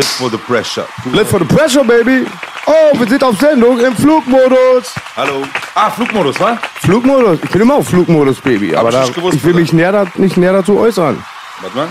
[0.00, 0.86] Live for the pressure.
[1.12, 2.24] Live for the pressure, baby.
[2.66, 4.94] Oh, wir sind auf Sendung im Flugmodus.
[5.14, 5.42] Hallo.
[5.74, 6.56] Ah, Flugmodus, wa?
[6.80, 7.38] Flugmodus.
[7.44, 8.74] Ich bin immer auf Flugmodus, Baby.
[8.74, 11.22] Aber ich da, gewusst, ich will mich näher, da- nicht näher dazu äußern.
[11.60, 11.88] Warte mal.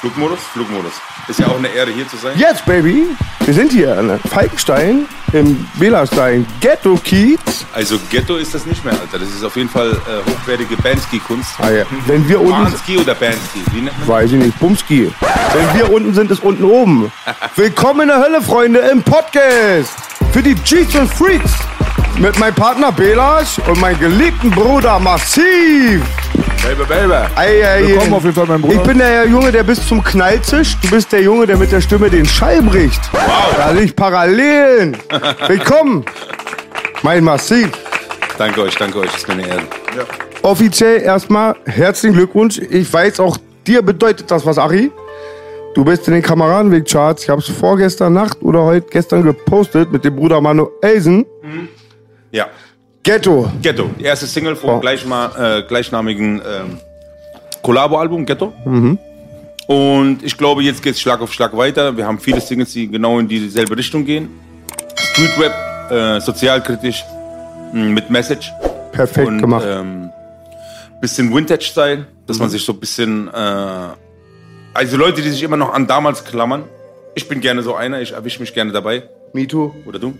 [0.00, 0.38] Flugmodus?
[0.52, 0.92] Flugmodus.
[1.26, 2.38] Ist ja auch eine Ehre, hier zu sein.
[2.38, 3.08] Jetzt, Baby.
[3.44, 7.40] Wir sind hier an Falkenstein im Wählerstein Ghetto Kiez.
[7.72, 9.18] Also Ghetto ist das nicht mehr, Alter.
[9.18, 11.50] Das ist auf jeden Fall äh, hochwertige Bandski-Kunst.
[11.58, 11.84] Ah, ja.
[12.06, 13.60] Wenn wir unten, Banski oder Bandski?
[13.72, 15.10] Wie nennt man weiß ich nicht, Bumski.
[15.52, 17.10] Wenn wir unten sind, ist unten oben.
[17.56, 19.96] Willkommen in der Hölle, Freunde, im Podcast.
[20.32, 21.54] Für die Cheats und Freaks.
[22.20, 26.02] Mit meinem Partner Belasch und meinem geliebten Bruder Massiv.
[26.64, 27.12] Baby, baby.
[27.36, 28.74] Ei, ei, Willkommen auf jeden Fall, mein Bruder.
[28.74, 30.78] Ich bin der Junge, der bis zum Knall zischt.
[30.82, 33.00] Du bist der Junge, der mit der Stimme den Schall bricht.
[33.12, 33.22] Wow.
[33.56, 34.96] Da liegt Parallelen.
[35.46, 36.04] Willkommen.
[37.04, 37.70] Mein Massiv.
[38.36, 39.14] Danke euch, danke euch.
[39.14, 39.62] Ist mir eine Ehre.
[40.42, 42.58] Offiziell erstmal herzlichen Glückwunsch.
[42.58, 44.90] Ich weiß auch, dir bedeutet das was, Ari.
[45.74, 47.22] Du bist in den Kameradenweg-Charts.
[47.22, 51.24] Ich habe es vorgestern Nacht oder heute gestern gepostet mit dem Bruder Manuelsen.
[52.32, 52.46] Ja.
[53.02, 53.50] Ghetto.
[53.62, 53.90] Ghetto.
[53.98, 54.80] Die erste Single vom Oh.
[54.80, 56.78] gleichma äh, gleichnamigen ähm,
[57.62, 58.52] Collabo-Album, Ghetto.
[58.64, 58.98] Mhm.
[59.66, 61.96] Und ich glaube, jetzt geht es Schlag auf Schlag weiter.
[61.96, 64.30] Wir haben viele Singles, die genau in dieselbe Richtung gehen.
[64.96, 67.04] Street-Rap, äh, sozialkritisch,
[67.72, 68.50] mh, mit Message.
[68.92, 69.66] Perfekt und gemacht.
[69.68, 70.10] Ähm,
[71.00, 72.42] bisschen Vintage-Style, dass Mhm.
[72.44, 73.28] man sich so ein bisschen.
[73.28, 73.88] Äh,
[74.74, 76.64] also Leute, die sich immer noch an damals klammern.
[77.14, 79.02] Ich bin gerne so einer, ich erwische mich gerne dabei.
[79.32, 79.74] Me too.
[79.86, 80.14] Oder du?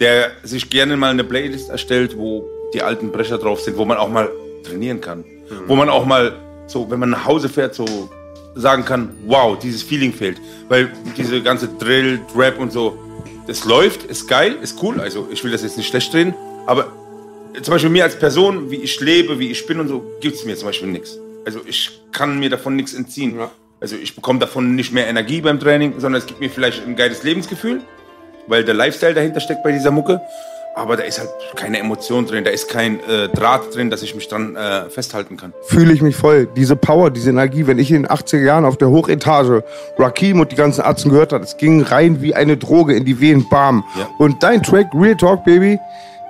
[0.00, 3.98] Der sich gerne mal eine Playlist erstellt, wo die alten Brecher drauf sind, wo man
[3.98, 4.30] auch mal
[4.64, 5.24] trainieren kann.
[5.66, 6.36] Wo man auch mal
[6.66, 7.84] so, wenn man nach Hause fährt, so
[8.54, 10.38] sagen kann, wow, dieses Feeling fehlt.
[10.68, 12.98] Weil diese ganze Drill, Rap und so,
[13.46, 15.00] das läuft, ist geil, ist cool.
[15.00, 16.34] Also ich will das jetzt nicht schlecht drehen,
[16.66, 16.92] aber
[17.60, 20.44] zum Beispiel mir als Person, wie ich lebe, wie ich bin und so, gibt es
[20.44, 21.18] mir zum Beispiel nichts.
[21.44, 23.38] Also ich kann mir davon nichts entziehen.
[23.80, 26.96] Also ich bekomme davon nicht mehr Energie beim Training, sondern es gibt mir vielleicht ein
[26.96, 27.80] geiles Lebensgefühl,
[28.46, 30.20] weil der Lifestyle dahinter steckt bei dieser Mucke.
[30.74, 34.14] Aber da ist halt keine Emotion drin, da ist kein äh, Draht drin, dass ich
[34.14, 35.52] mich dran äh, festhalten kann.
[35.66, 36.48] Fühle ich mich voll.
[36.56, 39.64] Diese Power, diese Energie, wenn ich in den 80er Jahren auf der Hochetage
[39.98, 43.20] Rakim und die ganzen Atzen gehört habe, es ging rein wie eine Droge in die
[43.20, 43.84] Venen, bam.
[43.98, 44.08] Ja.
[44.18, 45.78] Und dein Track, Real Talk, Baby,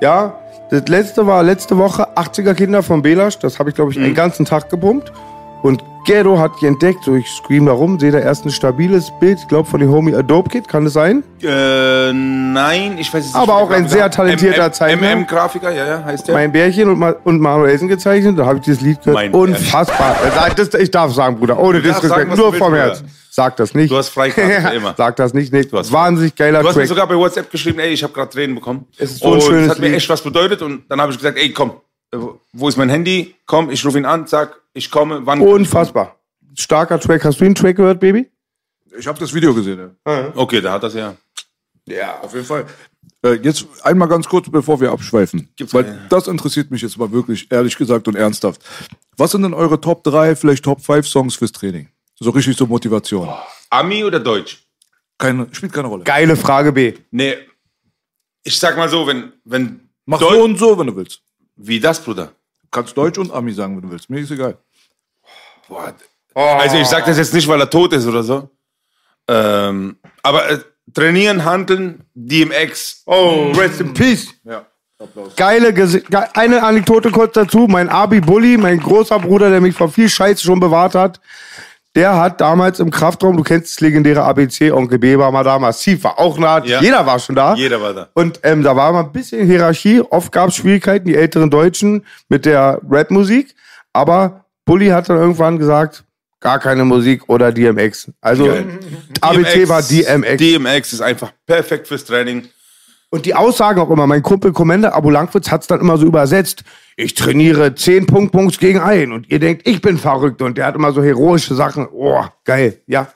[0.00, 0.34] ja,
[0.70, 4.06] das letzte war letzte Woche 80er Kinder von Belasch, das habe ich, glaube ich, Mhm.
[4.06, 5.12] einen ganzen Tag gepumpt.
[5.62, 9.12] Und Ghetto hat die entdeckt, so ich scream da rum, sehe da erst ein stabiles
[9.20, 11.22] Bild, ich glaube von dem Homie Adobe Kid, kann das sein?
[11.40, 13.40] Äh, nein, ich weiß es nicht.
[13.40, 13.88] Aber auch ein Grafiker.
[13.88, 15.16] sehr talentierter MM, Zeichner.
[15.16, 16.34] MM-Grafiker, ja, ja, heißt der.
[16.34, 19.14] Mein Bärchen und, Ma und Manuelsen gezeichnet, da habe ich dieses Lied gehört.
[19.14, 19.32] Mein.
[19.32, 20.16] Unfassbar.
[20.56, 23.04] Das, ich darf sagen, Bruder, ohne Du Disrespekt, nur du vom Herz.
[23.30, 23.90] Sag das nicht.
[23.90, 24.94] Du hast Freikarte immer.
[24.96, 25.62] Sag das nicht, nee.
[25.72, 26.88] hast Wahnsinnig geiler Du hast mir Track.
[26.88, 28.86] sogar bei WhatsApp geschrieben, ey, ich habe gerade Tränen bekommen.
[28.98, 30.60] Es ist so ein und schönes das hat mir echt was bedeutet.
[30.60, 31.72] Und dann habe ich gesagt, ey, komm,
[32.52, 33.34] wo ist mein Handy?
[33.46, 35.40] Komm, ich rufe ihn an, sag, ich komme, wann?
[35.40, 36.16] Unfassbar.
[36.54, 37.24] Starker Track.
[37.24, 38.30] Hast du den Track gehört, Baby?
[38.98, 40.32] Ich habe das Video gesehen, ja.
[40.34, 41.14] Okay, da hat das ja.
[41.86, 42.66] Ja, auf jeden Fall.
[43.24, 45.48] Äh, jetzt einmal ganz kurz, bevor wir abschweifen.
[45.56, 46.06] Gibt's weil keine.
[46.10, 48.60] das interessiert mich jetzt mal wirklich, ehrlich gesagt und ernsthaft.
[49.16, 51.88] Was sind denn eure Top 3, vielleicht Top 5 Songs fürs Training?
[52.20, 53.28] So richtig so Motivation.
[53.70, 54.62] Ami oder Deutsch?
[55.18, 56.04] Keine, spielt keine Rolle.
[56.04, 56.94] Geile Frage, B.
[57.10, 57.36] Nee,
[58.44, 61.22] ich sag mal so, wenn, wenn, Mach Deu- so und so, wenn du willst.
[61.56, 62.26] Wie das, Bruder?
[62.62, 64.08] Du kannst Deutsch und Ami sagen, wenn du willst.
[64.10, 64.56] Mir ist egal.
[65.68, 65.94] Boah.
[66.34, 68.48] Also ich sag das jetzt nicht, weil er tot ist oder so.
[69.28, 70.58] Ähm, aber äh,
[70.92, 73.02] trainieren, handeln, DMX.
[73.06, 74.28] Oh, rest in peace.
[74.44, 74.66] Ja.
[74.98, 75.34] Applaus.
[75.36, 77.66] Geile, Gesi- ge eine Anekdote kurz dazu.
[77.68, 81.20] Mein Abi Bully, mein großer Bruder, der mich vor viel Scheiße schon bewahrt hat,
[81.94, 85.58] der hat damals im Kraftraum, du kennst das legendäre ABC, Onkel B war mal da,
[85.58, 86.80] massiv, war auch nah, Ja.
[86.80, 87.54] jeder war schon da.
[87.54, 88.08] Jeder war da.
[88.14, 90.00] Und ähm, da war mal ein bisschen Hierarchie.
[90.00, 93.54] Oft gab es Schwierigkeiten, die älteren Deutschen mit der Rapmusik.
[93.92, 96.04] Aber Bully hat dann irgendwann gesagt,
[96.40, 98.10] gar keine Musik oder DMX.
[98.20, 98.78] Also Geil.
[99.20, 100.36] ABC war DMX.
[100.38, 102.48] DMX ist einfach perfekt fürs Training.
[103.12, 106.64] Und die Aussagen auch immer, mein Kumpel Commander Abu Langwitz hat's dann immer so übersetzt.
[106.96, 110.76] Ich trainiere 10 Punkt gegen ein und ihr denkt, ich bin verrückt und der hat
[110.76, 111.86] immer so heroische Sachen.
[111.92, 113.12] Oh, geil, ja.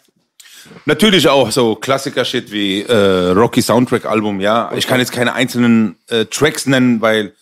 [0.84, 4.70] Natürlich auch so Klassiker-Shit wie äh, Rocky Soundtrack-Album, ja.
[4.76, 7.32] Ich kann jetzt keine einzelnen äh, Tracks nennen, weil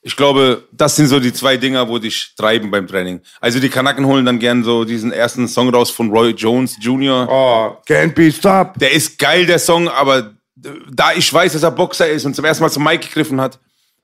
[0.00, 3.20] ich glaube, das sind so die zwei Dinger, wo dich treiben beim Training.
[3.40, 7.28] Also die Kanaken holen dann gern so diesen ersten Song raus von Roy Jones Jr.
[7.30, 8.80] Oh, can't be stopped.
[8.80, 10.32] Der ist geil, der Song, aber
[10.90, 13.58] da ich weiß, dass er Boxer ist und zum ersten Mal zum Mike gegriffen hat,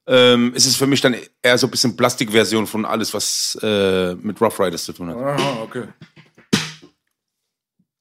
[0.06, 4.14] ähm, ist es für mich dann eher so ein bisschen Plastikversion von alles, was äh,
[4.14, 5.16] mit Rough Riders zu tun hat.
[5.16, 5.84] Aha, okay.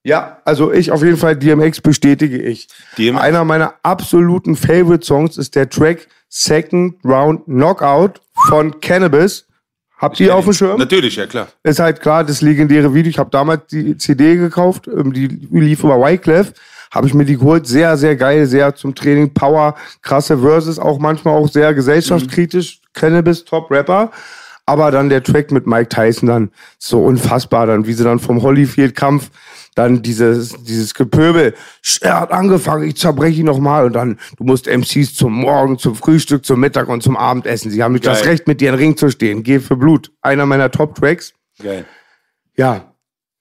[0.03, 2.69] Ja, also ich auf jeden Fall DMX bestätige ich.
[2.97, 3.21] DMX.
[3.21, 9.45] Einer meiner absoluten Favorite Songs ist der Track Second Round Knockout von Cannabis.
[9.97, 10.77] Habt ihr auf dem Schirm?
[10.77, 11.47] Natürlich, ja klar.
[11.63, 13.09] ist halt klar das legendäre Video.
[13.09, 16.53] Ich habe damals die CD gekauft, ähm, die lief über Wyclef.
[16.91, 17.67] Habe ich mir die geholt.
[17.67, 19.33] Sehr, sehr geil, sehr zum Training.
[19.33, 22.79] Power, krasse Verses, auch manchmal auch sehr gesellschaftskritisch.
[22.93, 24.11] Cannabis, Top-Rapper.
[24.67, 28.43] Aber dann der Track mit Mike Tyson dann so unfassbar, dann wie sie dann vom
[28.43, 29.31] Holyfield-Kampf
[29.75, 31.53] dann dieses, dieses Gepöbel,
[32.01, 35.95] er hat angefangen, ich zerbreche ihn nochmal und dann, du musst MCs zum Morgen, zum
[35.95, 37.69] Frühstück, zum Mittag und zum Abendessen.
[37.69, 38.25] Sie haben nicht das.
[38.25, 39.43] Recht, mit dir im Ring zu stehen.
[39.43, 40.11] Geh für Blut.
[40.21, 41.33] Einer meiner Top-Tracks.
[41.61, 41.85] Geil.
[42.55, 42.91] Ja,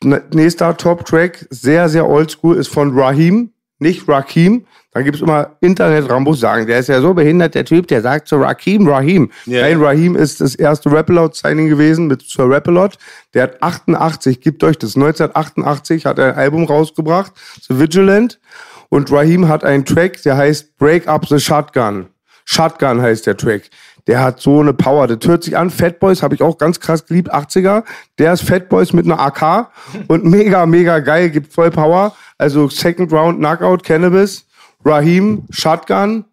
[0.03, 4.67] nächster Top-Track, sehr, sehr oldschool, ist von Rahim, nicht Rakim.
[4.97, 8.37] Da gibt's immer Internet-Rambos sagen, der ist ja so behindert, der Typ, der sagt zu
[8.37, 9.31] Rakim, Rahim.
[9.45, 9.61] Ja.
[9.61, 12.97] Nein, Rahim ist das erste Rapalot-Signing gewesen mit Sir Rapalot.
[13.35, 17.33] Der hat 88, gibt euch das, 1988 hat er ein Album rausgebracht,
[17.69, 18.41] The Vigilant.
[18.89, 22.07] Und Rahim hat einen Track, der heißt Break Up the Shotgun.
[22.47, 23.65] Shotgun heißt der Track.
[24.07, 25.09] Der hat so eine Power.
[25.09, 25.69] Das hört sich an.
[25.69, 27.35] Fat Boys habe ich auch ganz krass geliebt.
[27.35, 27.83] 80er.
[28.19, 29.69] Der ist Fat Boys mit einer AK
[30.09, 31.29] und mega, mega geil.
[31.29, 32.15] Gibt voll Power.
[32.39, 34.46] Also Second Round Knockout Cannabis.
[34.87, 36.25] Rahim Shotgun.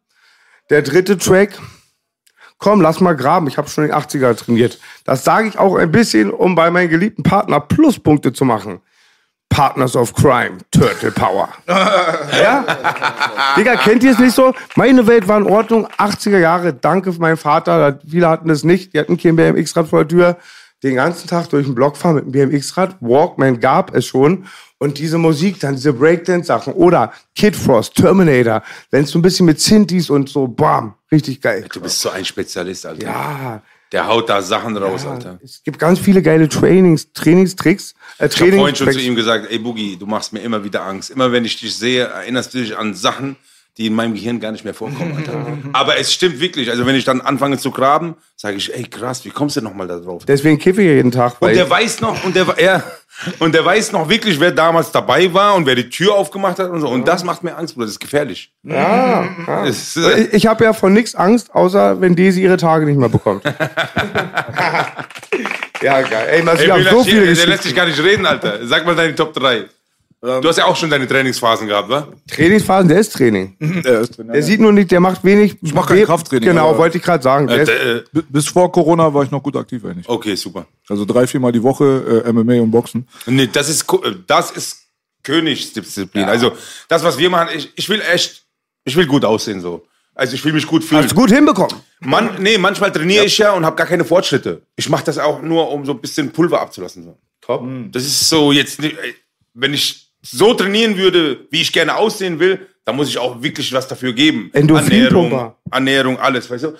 [0.69, 1.59] Der dritte Track.
[2.59, 3.47] Komm, lass mal graben.
[3.47, 4.79] Ich habe schon in den 80er trainiert.
[5.05, 8.79] Das sage ich auch ein bisschen, um bei meinem geliebten Partner Pluspunkte zu machen.
[9.49, 11.49] Partners of Crime, Turtle Power.
[11.67, 12.65] ja?
[13.57, 14.53] Digga, kennt ihr es nicht so?
[14.75, 17.99] Meine Welt war in Ordnung, 80er Jahre, danke für meinen Vater.
[18.07, 20.37] Viele hatten es nicht, die hatten kein BMX-Rad vor der Tür.
[20.81, 22.97] Den ganzen Tag durch den Block fahren mit dem BMX-Rad.
[22.99, 24.45] Walkman gab es schon.
[24.83, 26.73] Und diese Musik, dann diese Breakdance-Sachen.
[26.73, 28.61] Oder Kid Frost, Terminator.
[28.91, 31.65] Wenn es so ein bisschen mit Synthes und so, bam, richtig geil.
[31.71, 33.01] Du bist so ein Spezialist, Alter.
[33.05, 33.61] Ja,
[33.93, 35.39] Der haut da Sachen raus, Alter.
[35.41, 37.93] es gibt ganz viele geile Trainings, Trainingstricks.
[38.17, 40.83] Äh, Ich habe vorhin schon zu ihm gesagt, ey Boogie, du machst mir immer wieder
[40.83, 41.11] Angst.
[41.11, 43.37] Immer wenn ich dich sehe, erinnerst du dich an Sachen,
[43.77, 45.45] die in meinem Gehirn gar nicht mehr vorkommen, Alter.
[45.73, 46.69] Aber es stimmt wirklich.
[46.69, 49.73] Also wenn ich dann anfange zu graben, sage ich, ey krass, wie kommst du noch
[49.73, 50.25] mal da drauf?
[50.25, 51.33] Deswegen kiffe ich jeden Tag.
[51.39, 52.83] Und Weil der weiß noch, und der, ja,
[53.39, 56.69] und der weiß noch wirklich, wer damals dabei war und wer die Tür aufgemacht hat
[56.69, 56.89] und so.
[56.89, 57.85] Und das macht mir Angst, Bruder.
[57.85, 58.51] Das ist gefährlich.
[58.63, 59.27] Ja.
[59.45, 62.99] Das ist, äh, ich habe ja von nichts Angst, außer wenn Daisy ihre Tage nicht
[62.99, 63.43] mehr bekommt.
[65.81, 66.27] ja, geil.
[66.29, 68.65] Ey, man, ey, ich Bela, so der viele lässt dich gar nicht reden, Alter.
[68.67, 69.65] Sag mal deine Top 3.
[70.41, 72.07] Du hast ja auch schon deine Trainingsphasen gehabt, wa?
[72.31, 73.57] Trainingsphasen, der ist Training.
[73.83, 74.23] Der ist ja.
[74.23, 75.57] Der sieht nur nicht, der macht wenig.
[75.61, 77.49] Ich mach kein Krafttraining, Genau, wollte ich gerade sagen.
[77.49, 80.07] Äh, B- Bis vor Corona war ich noch gut aktiv eigentlich.
[80.07, 80.65] okay, super.
[80.87, 83.05] Also drei, viermal die Woche äh, MMA und Boxen.
[83.25, 84.77] Nee, das ist, äh, das ist
[85.23, 86.23] Königsdisziplin.
[86.25, 86.53] Also,
[86.87, 88.45] das, was wir machen, ich, ich will echt,
[88.85, 89.85] ich will gut aussehen, so.
[90.15, 91.03] Also, ich will mich gut fühlen.
[91.03, 91.75] hast du gut hinbekommen.
[91.99, 94.61] Man, nee, manchmal trainiere ich ja und habe gar keine Fortschritte.
[94.75, 97.03] Ich mache das auch nur, um so ein bisschen Pulver abzulassen.
[97.03, 97.17] So.
[97.41, 97.65] Top.
[97.91, 98.95] Das ist so jetzt, ey,
[99.53, 103.71] wenn ich so trainieren würde, wie ich gerne aussehen will, dann muss ich auch wirklich
[103.73, 104.49] was dafür geben.
[104.53, 106.73] Ernährung, Ernährung, alles, weißt du?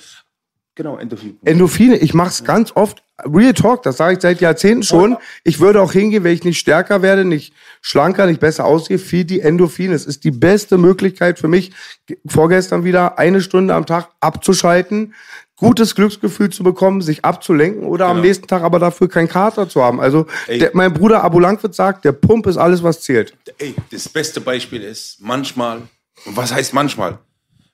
[0.75, 1.37] Genau, Endorphin.
[1.45, 3.03] Endorphine, ich mach's ganz oft.
[3.25, 5.17] Real Talk, das sage ich seit Jahrzehnten schon.
[5.43, 9.23] Ich würde auch hingehen, wenn ich nicht stärker werde, nicht schlanker, nicht besser aussehe, für
[9.23, 9.93] die Endorphine.
[9.93, 11.73] Es ist die beste Möglichkeit für mich,
[12.07, 15.13] ge- vorgestern wieder eine Stunde am Tag abzuschalten,
[15.63, 18.27] gutes Glücksgefühl zu bekommen, sich abzulenken oder am Genau.
[18.27, 19.99] nächsten Tag aber dafür keinen Kater zu haben.
[20.01, 23.33] Also der, mein Bruder Abu Langwitz sagt, der Pump ist alles, was zählt.
[23.57, 25.81] Ey, das beste Beispiel ist manchmal,
[26.25, 27.19] und was heißt manchmal?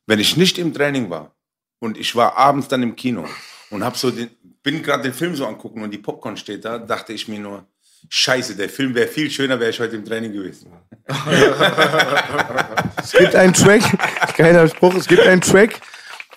[0.06, 1.32] Wenn ich nicht im Training war
[1.80, 3.26] und ich war abends dann im Kino
[3.70, 4.30] und hab so den,
[4.64, 7.66] bin gerade den Film so angucken und die Popcorn steht da, dachte ich mir nur,
[8.08, 10.72] Scheiße, der Film wäre viel schöner, wäre ich heute im Training gewesen.
[13.02, 13.82] Es gibt einen Track,
[14.38, 15.80] geiler Spruch, es gibt einen Track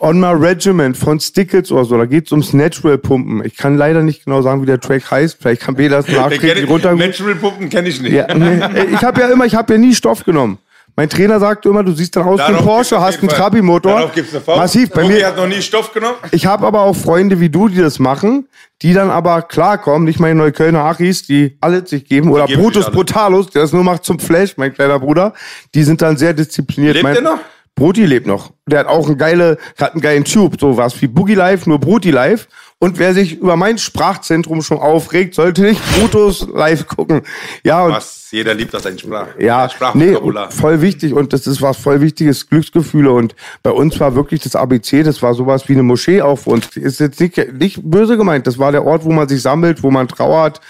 [0.05, 3.45] On My Regiment von Stickles oder so, da geht's ums Natural Pumpen.
[3.45, 6.65] Ich kann leider nicht genau sagen, wie der Track heißt, vielleicht kann B das nachträglich
[6.65, 6.93] ich, runter.
[6.97, 8.13] Natural Puppen kenne ich nicht.
[8.13, 8.61] Ja, nee.
[8.93, 10.59] Ich habe ja immer, ich habe ja nie Stoff genommen.
[10.97, 14.11] Mein Trainer sagt immer, du siehst dann aus wie ein Porsche, hast einen Trabi-Motor.
[14.49, 14.91] Massiv.
[14.91, 16.17] Bei Boogie mir, hat noch nie Stoff genommen.
[16.33, 18.49] ich habe aber auch Freunde wie du, die das machen,
[18.83, 22.91] die dann aber klarkommen, nicht meine Neuköllner Achis, die alles sich geben, oder geben Brutus.
[22.91, 25.33] Brutalus, der das nur macht zum Flash, mein kleiner Bruder.
[25.75, 26.95] Die sind dann sehr diszipliniert.
[26.95, 27.39] Lebt mein, der noch?
[27.75, 28.53] Broti lebt noch.
[28.67, 31.79] Der hat auch einen geile, hat einen geilen Tube, so was wie Boogie Live, nur
[31.79, 32.49] Broti Live.
[32.83, 37.23] Und wer sich über mein Sprachzentrum schon aufregt, sollte nicht Brutus live gucken.
[37.63, 38.19] Ja, und Was?
[38.33, 39.29] Jeder liebt das ein Sprach.
[39.39, 40.51] ja, ein nee, Sprachvokabular.
[40.51, 44.57] voll wichtig und das ist was voll wichtiges Glücksgefühle und bei uns war wirklich das
[44.57, 46.75] ABC, das war sowas wie eine Moschee auf uns.
[46.77, 49.91] Ist jetzt nicht, nicht böse gemeint, das war der Ort, wo man sich sammelt, wo
[49.93, 50.61] man trauert,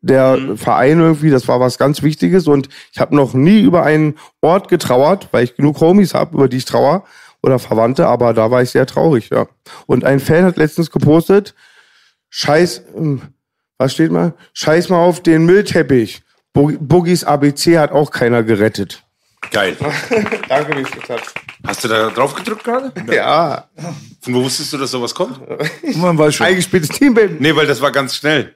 [0.00, 0.56] der Mhm.
[0.56, 4.68] Verein irgendwie, das war was ganz Wichtiges und ich habe noch nie über einen Ort
[4.68, 7.04] getrauert, weil ich genug Homies habe, über die ich trauer
[7.42, 9.46] oder Verwandte, aber da war ich sehr traurig, ja.
[9.86, 11.54] Und ein Fan hat letztens gepostet,
[12.30, 13.22] Scheiß, ähm,
[13.78, 14.34] was steht mal?
[14.54, 16.22] Scheiß mal auf den Müllteppich.
[16.52, 19.02] Bo- Boogies ABC hat auch keiner gerettet.
[19.50, 19.76] Geil.
[20.48, 21.32] Danke, wie es geklatscht.
[21.66, 22.92] Hast du da drauf gedrückt gerade?
[23.12, 23.68] Ja,
[24.20, 25.40] Von wo wusstest du, dass sowas kommt?
[25.96, 26.46] Man weiß schon.
[26.46, 27.36] eingespieltes Team, Baby.
[27.40, 28.54] Nee, weil das war ganz schnell.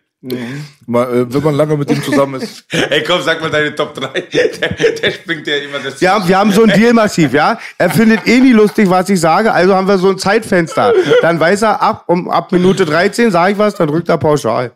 [0.87, 2.65] Mal, äh, wenn man lange mit ihm zusammen ist.
[2.71, 4.21] Ey, komm, sag mal deine Top 3.
[4.23, 4.49] Der,
[4.93, 6.01] der springt ja immer das.
[6.01, 7.59] Wir haben, wir haben so ein Deal-Massiv, ja?
[7.77, 10.95] Er findet eh nie lustig, was ich sage, also haben wir so ein Zeitfenster.
[11.21, 14.73] Dann weiß er, ab, um, ab Minute 13 sage ich was, dann drückt er pauschal.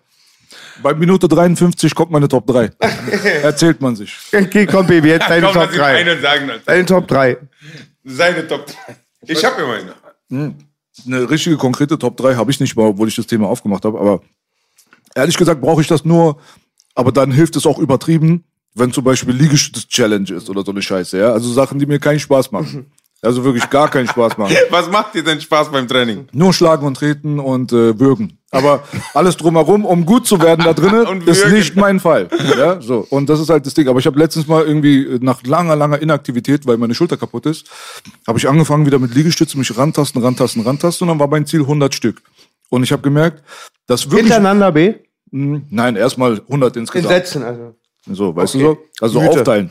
[0.83, 2.71] Bei Minute 53 kommt meine Top 3.
[3.43, 4.17] Erzählt man sich.
[4.33, 6.13] Okay, komm, Baby, jetzt deine komm, Top lass ihn ein 3.
[6.13, 6.63] und sagen, Alter.
[6.67, 7.37] Deine Top 3.
[8.05, 8.75] Seine Top 3.
[9.27, 9.79] Ich hab immer
[10.29, 10.55] eine.
[11.07, 13.99] Eine richtige, konkrete Top 3 habe ich nicht mal, obwohl ich das Thema aufgemacht habe.
[13.99, 14.21] Aber
[15.15, 16.39] ehrlich gesagt brauche ich das nur.
[16.95, 21.19] Aber dann hilft es auch übertrieben, wenn zum Beispiel Liegestütz-Challenge ist oder so eine Scheiße.
[21.19, 21.33] Ja?
[21.33, 22.91] Also Sachen, die mir keinen Spaß machen.
[23.23, 24.57] Also wirklich gar keinen Spaß machen.
[24.71, 26.29] Was macht dir denn Spaß beim Training?
[26.33, 28.39] Nur schlagen und treten und äh, würgen.
[28.51, 32.31] Aber alles drumherum, um gut zu werden da drinnen, ist nicht mein Fall.
[32.59, 33.07] Ja, so.
[33.11, 33.89] Und das ist halt das Ding.
[33.89, 37.45] Aber ich habe letztens mal irgendwie äh, nach langer, langer Inaktivität, weil meine Schulter kaputt
[37.45, 37.69] ist,
[38.27, 41.61] habe ich angefangen wieder mit Liegestützen, mich rantasten, rantasten, rantasten und dann war mein Ziel
[41.61, 42.23] 100 Stück.
[42.71, 43.43] Und ich habe gemerkt,
[43.87, 44.23] dass wirklich...
[44.23, 44.95] Hintereinander, B?
[45.33, 47.13] Mh, Nein, erstmal 100 In insgesamt.
[47.15, 47.75] Sätzen, also.
[48.11, 48.65] So, weißt Okay.
[48.65, 48.79] du so?
[49.05, 49.31] Also Güte.
[49.41, 49.71] aufteilen.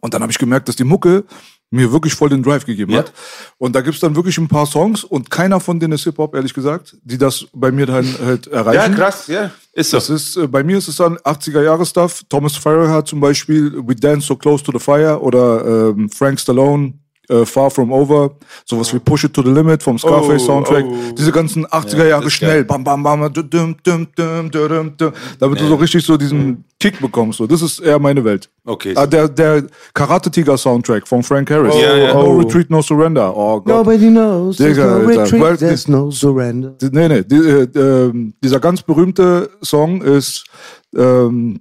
[0.00, 1.24] Und dann habe ich gemerkt, dass die Mucke
[1.70, 2.98] mir wirklich voll den Drive gegeben Ja.
[2.98, 3.12] hat.
[3.58, 6.54] Und da gibt's dann wirklich ein paar Songs und keiner von denen ist Hip-Hop, ehrlich
[6.54, 8.94] gesagt, die das bei mir dann halt Ja, erreichen.
[8.94, 9.50] krass, ja.
[9.72, 9.96] Ist so.
[9.96, 12.22] Das ist, äh, bei mir ist es dann 80er-Jahre-Stuff.
[12.28, 16.38] Thomas Farrell hat zum Beispiel We Dance So Close to the Fire oder ähm, Frank
[16.38, 16.94] Stallone,
[17.28, 18.32] äh, Far From Over,
[18.64, 20.84] sowas wie Push It to the Limit vom Scarface Oh, Soundtrack.
[20.86, 21.12] oh.
[21.16, 25.12] Diese ganzen 80er Ja, Jahre schnell, bam, bam, bam, dum, dum, dum, dum, dum, dum,
[25.38, 27.38] damit du so richtig so diesen Kick bekommst.
[27.38, 27.46] So.
[27.46, 28.50] Das ist eher meine Welt.
[28.66, 28.92] Okay.
[28.96, 29.64] Ah, der der
[29.94, 31.74] Karate Tiger Soundtrack von Frank Harris.
[31.80, 32.12] Ja, ja.
[32.14, 32.38] No Oh.
[32.38, 33.34] Retreat, No Surrender.
[33.34, 33.66] Oh Gott.
[33.86, 36.74] Nobody knows, there's Digga, no retreat, Weil- there's no surrender.
[36.92, 40.44] Nee, nee, die, äh, ähm, dieser ganz berühmte Song ist
[40.96, 41.60] ähm,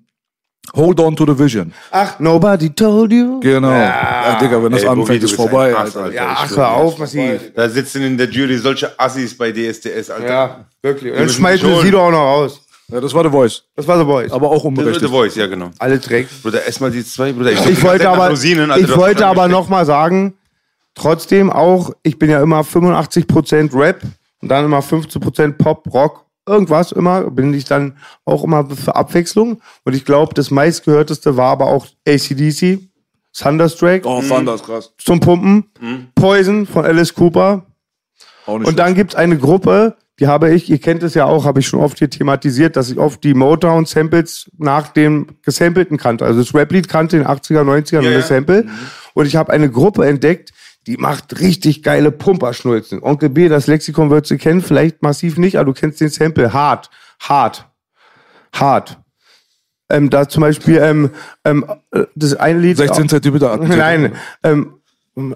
[0.76, 1.74] Hold On to the Vision.
[1.92, 3.40] Ach, nobody told you?
[3.42, 3.70] Genau.
[3.70, 6.04] Ja, Digga, wenn das Ey, Boogie, anfängt, du ist vorbei, Alter.
[6.04, 6.14] Alter.
[6.16, 7.52] Ja, Ich ach, hör auf, Massiv.
[7.54, 10.28] Da sitzen in der Jury solche Assis bei DSDS, Alter.
[10.28, 11.12] Ja, wirklich.
[11.12, 12.62] Und dann schmeißen sie doch auch noch raus.
[12.88, 13.64] Ja, das war The Voice.
[13.76, 14.32] Das war The Voice.
[14.32, 15.12] Aber auch The, The unberechtigt.
[15.12, 15.70] Voice, ja, genau.
[15.80, 16.28] Alle Dreck.
[16.42, 17.52] Bruder, ess mal die zwei, Bruder.
[17.52, 19.66] Ich wollte aber, Rosinen, Alter, ich wollte aber angesteckt.
[19.66, 20.34] noch mal sagen,
[20.96, 24.02] trotzdem auch, ich bin ja immer 85% Rap
[24.42, 29.62] und dann immer 15% Pop, Rock, irgendwas immer, bin ich dann auch immer für Abwechslung.
[29.84, 32.80] Und ich glaube, das meistgehörteste war aber auch ACDC,
[33.36, 34.94] Thunderstruck, Oh, Thunder ist krass.
[34.98, 35.66] zum Pumpen,
[36.16, 37.66] Poison von Alice Cooper.
[38.46, 41.44] Auch nicht Und dann gibt's eine Gruppe, die habe ich, ihr kennt es ja auch,
[41.46, 46.26] habe ich schon oft hier thematisiert, dass ich oft die Motown-Samples nach dem Gesampelten kannte.
[46.26, 48.36] Also das Rap-Lied kannte in den 80er, 90er und Ja, das ja.
[48.36, 48.68] Sample.
[49.16, 50.52] Und ich habe eine Gruppe entdeckt,
[50.88, 53.02] die macht richtig geile Pumperschnulzen.
[53.02, 56.54] Onkel B, das Lexikon würdest du kennen, vielleicht massiv nicht, aber du kennst den Sample.
[56.54, 57.68] Hart, hart,
[58.54, 59.00] hart.
[59.90, 61.10] Ähm, da zum Beispiel ähm,
[61.46, 62.78] ähm, äh, das eine Lied.
[62.78, 63.58] 16 Zentimeter.
[63.62, 64.14] Nein,
[64.44, 64.76] ähm,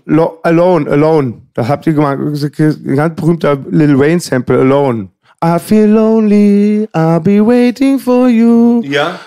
[0.06, 1.42] Lo- Alone, Alone.
[1.54, 5.10] Da habt ihr gemacht, ein ganz berühmter Lil Wayne Sample, Alone.
[5.44, 8.82] I feel lonely, I'll be waiting for you.
[8.84, 9.20] Ja.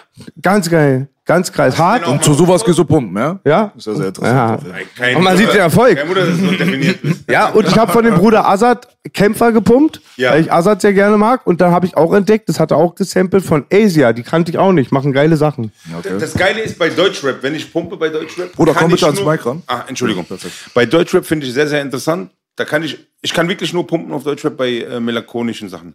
[0.43, 1.73] Ganz geil, ganz geil.
[1.79, 2.03] Hart.
[2.03, 2.15] genau.
[2.15, 3.39] Und zu sowas gehst du pumpen, ja?
[3.45, 3.73] Ja.
[3.77, 4.09] Ist ja sehr Ja.
[4.55, 4.65] interessant.
[4.97, 5.97] Kein Und man sieht den Erfolg.
[5.97, 6.99] Kein du so definiert.
[7.31, 10.33] Ja, und ich habe von dem Bruder Azad Kämpfer gepumpt, Ja.
[10.33, 11.47] weil ich Azad sehr gerne mag.
[11.47, 14.13] Und dann habe ich auch entdeckt, das hat er auch gesampelt von Asia.
[14.13, 15.71] Die kannte ich auch nicht, machen geile Sachen.
[16.19, 18.53] Das Geile ist bei Deutschrap, wenn ich pumpe bei Deutschrap.
[18.53, 19.63] Bruder, kann komm bitte ans ran.
[19.69, 20.27] Ah, Entschuldigung.
[20.75, 22.31] Bei Deutschrap finde ich sehr, sehr interessant.
[22.57, 25.95] Da kann ich, ich kann wirklich nur pumpen auf Deutschrap bei äh, melancholischen Sachen.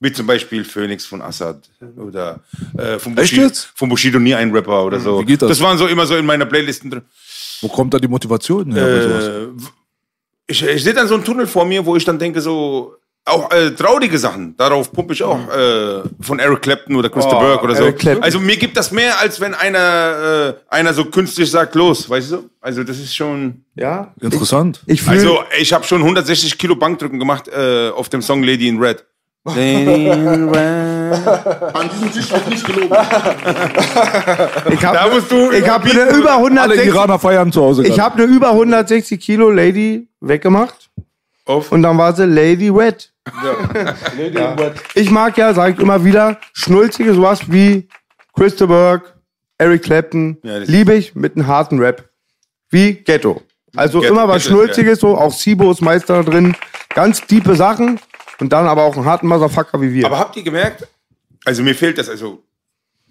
[0.00, 2.40] Wie zum Beispiel Phoenix von Assad oder
[2.76, 5.20] äh, von, Bushido, von Bushido nie ein Rapper oder so.
[5.20, 5.48] Wie geht das?
[5.48, 7.02] Das waren so immer so in meiner Playlisten drin.
[7.60, 8.86] Wo kommt da die Motivation her?
[8.86, 9.48] Äh,
[10.46, 13.50] ich, ich sehe dann so einen Tunnel vor mir, wo ich dann denke, so, auch
[13.52, 17.64] äh, traurige Sachen, darauf pumpe ich auch äh, von Eric Clapton oder Christa Oh, Burke
[17.64, 17.92] oder so.
[17.92, 18.22] Clapton.
[18.22, 22.32] Also mir gibt das mehr, als wenn einer, äh, einer so künstlich sagt, los, weißt
[22.32, 22.50] du?
[22.60, 23.64] Also das ist schon.
[23.76, 24.12] Ja.
[24.20, 24.82] Interessant.
[24.86, 25.16] Ich fühle.
[25.16, 29.04] Also ich habe schon 160 Kilo Bankdrücken gemacht äh, auf dem Song Lady in Red.
[29.44, 31.74] Lady in Red.
[31.74, 32.96] An diesem Tisch wird nicht gelogen.
[34.70, 37.84] Ich habe Da musst du ich hab eine über Alle 160, Iraner feiern zu Hause.
[37.86, 40.90] ich habe eine über 160 Kilo Lady weggemacht
[41.44, 41.72] Auf.
[41.72, 43.12] und dann war sie Lady Red.
[44.94, 47.88] Ich mag ja, sage ich immer wieder, schnulzige sowas wie
[48.34, 49.12] Christa Burke,
[49.58, 52.08] Eric Clapton, Ja, liebe ich mit einem harten Rap.
[52.70, 53.42] Wie Ghetto.
[53.76, 56.56] Also Ghetto, immer was Ghetto Schnulziges, so auch Sibo ist Meister drin,
[56.94, 58.00] ganz tiefe Sachen
[58.40, 60.06] und dann aber auch einen harten Motherfucker wie wir.
[60.06, 60.86] Aber habt ihr gemerkt,
[61.44, 62.42] also mir fehlt das, also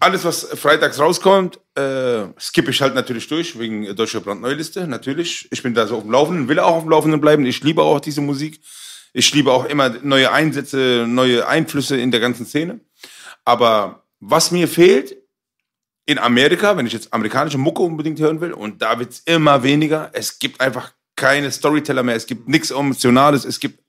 [0.01, 5.47] alles, was freitags rauskommt, äh, skippe ich halt natürlich durch, wegen deutscher Brandneuliste, natürlich.
[5.51, 7.45] Ich bin da so auf dem Laufenden, will auch auf dem Laufenden bleiben.
[7.45, 8.59] Ich liebe auch diese Musik.
[9.13, 12.79] Ich liebe auch immer neue Einsätze, neue Einflüsse in der ganzen Szene.
[13.45, 15.17] Aber was mir fehlt,
[16.05, 20.09] in Amerika, wenn ich jetzt amerikanische Mucke unbedingt hören will, und da wird's immer weniger,
[20.13, 23.79] es gibt einfach keine Storyteller mehr, es gibt nichts Emotionales, es gibt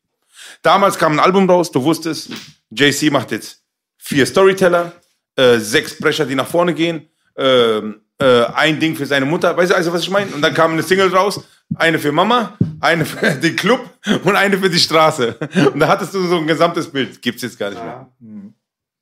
[0.62, 2.30] Damals kam ein Album raus, du wusstest,
[2.70, 3.62] JC macht jetzt
[3.98, 4.92] vier Storyteller,
[5.36, 9.72] äh, sechs Brecher, die nach vorne gehen, ähm, äh, ein Ding für seine Mutter, weißt
[9.72, 10.30] du also, was ich meine?
[10.32, 11.42] Und dann kam eine Single raus,
[11.74, 13.80] eine für Mama, eine für den Club
[14.24, 15.36] und eine für die Straße.
[15.72, 17.20] Und da hattest du so ein gesamtes Bild.
[17.22, 18.06] Gibt's jetzt gar nicht mehr.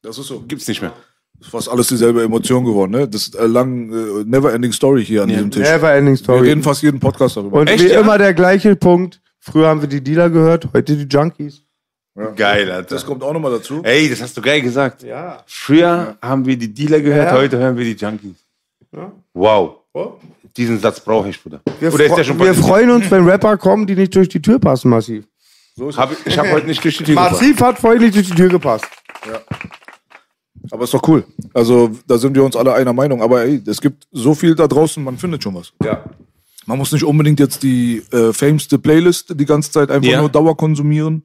[0.02, 0.40] Das ist so.
[0.40, 0.92] Gibt's nicht mehr.
[1.38, 3.08] Das ist fast alles dieselbe Emotion geworden, ne?
[3.08, 5.66] Das ist äh, lang, äh, never ending story hier an diesem Tisch.
[5.66, 6.48] Never ending Wir story.
[6.48, 7.60] reden fast jeden Podcast darüber.
[7.60, 8.00] Und Echt, wie ja?
[8.00, 9.20] immer der gleiche Punkt.
[9.38, 11.62] Früher haben wir die Dealer gehört, heute die Junkies.
[12.36, 12.94] Geil, Alter.
[12.94, 13.82] das kommt auch nochmal dazu.
[13.82, 15.02] Ey, das hast du geil gesagt.
[15.02, 15.42] Ja.
[15.46, 17.36] Früher haben wir die Dealer gehört, Ja.
[17.36, 18.36] heute hören wir die Junkies.
[19.34, 19.76] Wow.
[20.56, 21.60] Diesen Satz brauche ich, Bruder.
[21.78, 24.42] Wir, Oder ist der schon wir freuen uns, wenn Rapper kommen, die nicht durch die
[24.42, 25.24] Tür passen, massiv.
[25.96, 27.32] Hab, ich habe heute nicht durch die Tür gebracht.
[27.32, 28.84] Massiv hat vorhin nicht durch die Tür gepasst.
[30.70, 31.24] Aber ist doch cool.
[31.54, 33.22] Also da sind wir uns alle einer Meinung.
[33.22, 35.72] Aber ey, es gibt so viel da draußen, man findet schon was.
[35.82, 36.04] Ja.
[36.66, 40.20] Man muss nicht unbedingt jetzt die äh, fameste Playlist die ganze Zeit einfach Ja.
[40.20, 41.22] nur Dauer konsumieren.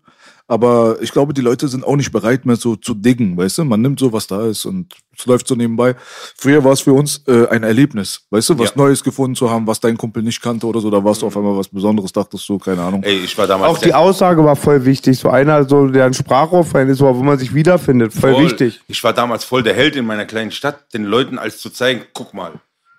[0.48, 3.66] Aber ich glaube, die Leute sind auch nicht bereit mehr so zu diggen, weißt du?
[3.66, 5.96] Man nimmt so, was da ist und es läuft so nebenbei.
[6.38, 8.60] Früher war es für uns äh, ein Erlebnis, weißt du?
[8.60, 8.76] Was Ja.
[8.76, 10.92] Neues gefunden zu haben, was dein Kumpel nicht kannte oder so.
[10.92, 13.02] Da warst du auf einmal was Besonderes, dachtest du, keine Ahnung.
[13.02, 15.18] Ey, ich war damals Auch die Aussage war voll wichtig.
[15.18, 18.14] So einer, so, der ein Sprachrohrfan ist, wo man sich wiederfindet.
[18.14, 18.82] Voll, voll, wichtig.
[18.88, 22.04] Ich war damals voll der Held in meiner kleinen Stadt, den Leuten als zu zeigen,
[22.14, 22.54] guck mal,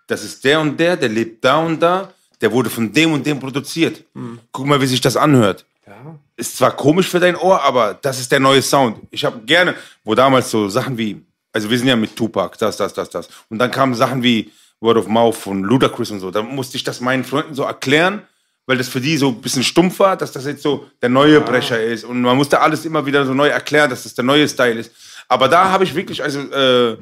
[0.08, 3.24] das ist der und der, der lebt da und da, der wurde von dem und
[3.24, 4.02] dem produziert.
[4.50, 5.64] Guck mal, wie sich das anhört.
[6.36, 8.98] Ist zwar komisch für dein Ohr, aber das ist der neue Sound.
[9.10, 12.76] Ich habe gerne, wo damals so Sachen wie, also wir sind ja mit Tupac, das,
[12.76, 13.28] das, das, das.
[13.48, 16.30] Und dann kamen Sachen wie Word of Mouth von Ludacris und so.
[16.30, 18.22] Da musste ich das meinen Freunden so erklären,
[18.66, 21.40] weil das für die so ein bisschen stumpf war, dass das jetzt so der neue
[21.40, 22.04] Brecher ist.
[22.04, 24.92] Und man musste alles immer wieder so neu erklären, dass das der neue Style ist.
[25.28, 26.96] Aber da habe ich wirklich, also, äh, äh,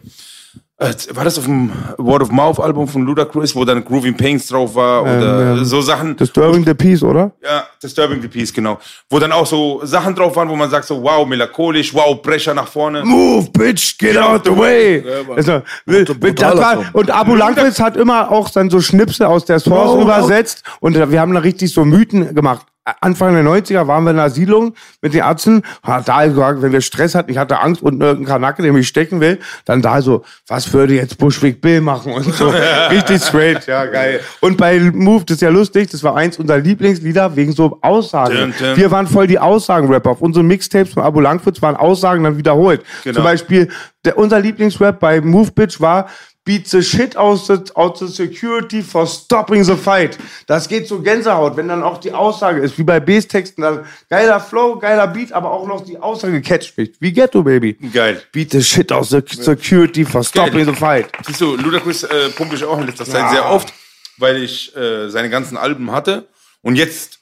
[0.76, 4.74] war das auf dem Word of Mouth Album von Ludacris, wo dann Groovy Pains drauf
[4.74, 6.16] war oder so Sachen.
[6.16, 7.30] Disturbing the Peace, oder?
[7.42, 8.78] Ja, Disturbing the Peace, genau.
[9.08, 12.54] Wo dann auch so Sachen drauf waren, wo man sagt so, wow, melancholisch, wow, Brecher
[12.54, 13.04] nach vorne.
[13.04, 15.04] Move, bitch, get out the way.
[15.36, 19.60] Also, das brutaler war, und Abu Langwitz hat immer auch dann so Schnipsel aus der
[19.60, 22.66] Source Wow, übersetzt und wir haben da richtig so Mythen gemacht.
[23.00, 26.70] Anfang der 90er waren wir in einer Siedlung mit den Ärzten, hat da gesagt, wenn
[26.70, 30.02] wir Stress hatten, ich hatte Angst und irgendein Kanacke, der mich stecken will, dann da
[30.02, 32.48] so, was würde jetzt Bushwick Bill machen und so.
[32.90, 34.20] Richtig straight, ja, geil.
[34.40, 38.34] Und bei Move, das ist ja lustig, das war eins unserer Lieblingslieder wegen so Aussagen.
[38.34, 38.76] Dun, dun.
[38.76, 40.10] Wir waren voll die Aussagen-Rapper.
[40.10, 42.82] Auf unseren Mixtapes von Abu Langwitz waren Aussagen dann wiederholt.
[43.02, 43.14] Genau.
[43.14, 43.70] Zum Beispiel,
[44.04, 46.08] der, unser Lieblingsrap bei Move Bitch war,
[46.46, 50.18] Beat the shit out the, out the security for stopping the fight.
[50.46, 54.38] Das geht so Gänsehaut, wenn dann auch die Aussage ist, wie bei Bass-Texten, dann geiler
[54.40, 56.92] Flow, geiler Beat, aber auch noch die Aussage catcht mich.
[57.00, 57.72] Wie Ghetto, Baby.
[57.92, 58.22] Geil.
[58.32, 61.06] Beat the shit out the security for stopping the fight.
[61.26, 63.72] Siehst du, Ludacris äh, pumpe ich auch in letzter Zeit sehr oft,
[64.18, 66.28] weil ich äh, seine ganzen Alben hatte.
[66.60, 67.20] Und jetzt,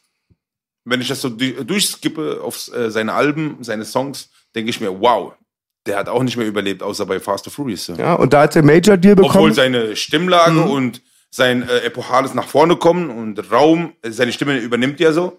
[0.85, 5.01] wenn ich das so du- durchskippe auf äh, seine Alben, seine Songs, denke ich mir,
[5.01, 5.33] wow,
[5.87, 7.91] der hat auch nicht mehr überlebt, außer bei Fast and Furious.
[7.97, 9.55] Ja, und da hat der Major Deal Obwohl bekommen.
[9.55, 15.13] seine Stimmlage und sein äh, epochales nach vorne kommen und Raum, seine Stimme übernimmt ja
[15.13, 15.39] so,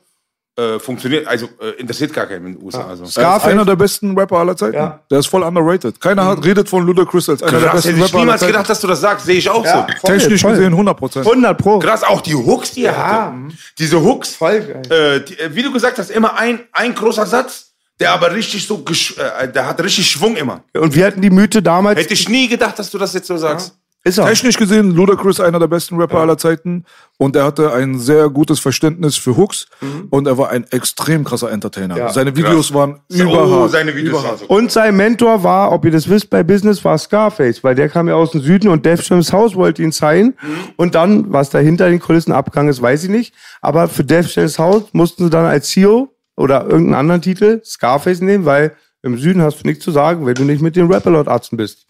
[0.56, 2.86] äh, funktioniert, also äh, interessiert gar keinen in den USA.
[2.88, 3.04] Also.
[3.04, 3.52] Er ist Scarface.
[3.52, 4.76] einer der besten Rapper aller Zeiten.
[4.76, 5.00] Ja.
[5.10, 6.00] Der ist voll underrated.
[6.00, 8.70] Keiner hat, redet von Ludacris als einer der Krass, besten hätte ich Rapper niemals gedacht,
[8.70, 10.08] dass du das sagst, sehe ich auch Ja, so.
[10.08, 10.52] voll, Technisch voll.
[10.52, 11.26] gesehen 100 Prozent.
[11.26, 11.80] 100 Pro.
[11.80, 13.34] Krass, auch die Hooks, die er hatte.
[13.80, 14.82] Diese Hooks, Voll geil.
[14.92, 18.66] äh, die, äh, wie du gesagt hast, immer ein, ein großer Satz, der aber richtig
[18.68, 18.84] so,
[19.18, 20.64] äh, der hat richtig Schwung immer.
[20.76, 22.00] Und wir hatten die Mythe damals.
[22.00, 23.78] Hätte ich nie gedacht, dass du das jetzt so sagst.
[24.06, 24.26] Ist er.
[24.28, 26.84] Technisch gesehen, Ludacris einer der besten Rapper aller Zeiten.
[27.18, 29.68] Und er hatte ein sehr gutes Verständnis für Hooks.
[30.10, 31.96] Und er war ein extrem krasser Entertainer.
[31.96, 32.10] Ja.
[32.12, 33.72] Seine Videos waren Oh, überhart.
[33.72, 34.46] seine Videos waren so.
[34.48, 38.10] Und sein Mentor war, ob ihr das wisst, bei Business war Scarface, weil der kam
[38.10, 40.34] ja aus dem Süden und Def Jam's Haus wollte ihn sein.
[40.76, 43.34] Und dann, was da hinter den Kulissen abgegangen ist, weiß ich nicht.
[43.62, 48.22] Aber für Def Jam's Haus mussten sie dann als CEO oder irgendeinen anderen Titel Scarface
[48.22, 51.58] nehmen, weil Im Süden hast du nichts zu sagen, wenn du nicht mit den Rap-Lord-Arzten
[51.58, 51.88] bist.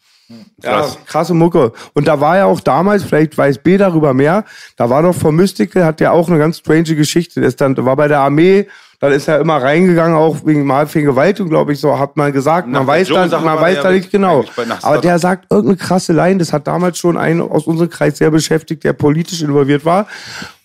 [0.64, 0.98] Ja, Krass.
[1.06, 1.74] krasse Mucke.
[1.94, 4.46] Und da war ja auch damals, vielleicht weiß B darüber mehr,
[4.78, 7.40] da war doch von Mystical, hat der auch eine ganz strange Geschichte.
[7.40, 8.68] Der ist dann, war bei der Armee,
[9.00, 12.68] dann ist er immer reingegangen, auch wegen mal Vergewaltigung, glaube ich, so, hat man gesagt.
[12.68, 14.46] Nach man weiß dann, man weiß da nicht genau.
[14.82, 18.32] Aber der sagt irgendeine krasse Line, das hat damals schon einen aus unserem Kreis sehr
[18.32, 20.08] beschäftigt, der politisch involviert war.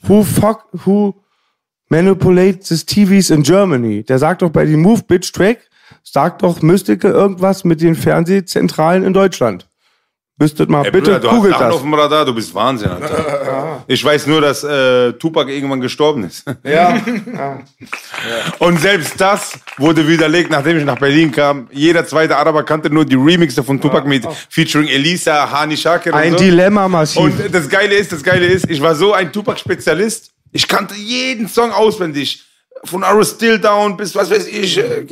[0.02, 1.16] Who fuck, who
[1.88, 4.02] manipulates the TVs in Germany?
[4.04, 5.58] Der sagt doch bei dem Move Bitch Track,
[6.02, 9.68] sagt doch Mystical irgendwas mit den Fernsehzentralen in Deutschland.
[10.40, 11.74] Müsstet mal, Ey, bitte Bruder, du googelt das.
[11.74, 13.82] auf dem Radar, du bist Wahnsinn, Alter.
[13.90, 16.44] Ich weiß nur, dass äh, Tupac irgendwann gestorben ist.
[16.62, 17.00] Ja.
[18.58, 21.68] Und selbst das wurde widerlegt, nachdem ich nach Berlin kam.
[21.72, 26.18] Jeder zweite Araber kannte nur die Remixe von Tupac mit featuring Elisa, Hani Shakir und
[26.18, 26.38] Ein so.
[26.38, 27.22] Dilemma massiv.
[27.22, 30.30] Und das Geile ist, das Geile ist, ich war so ein Tupac-Spezialist.
[30.52, 32.44] Ich kannte jeden Song auswendig.
[32.84, 34.78] Von Arrow Still Down bis was weiß ich.
[34.78, 35.04] äh,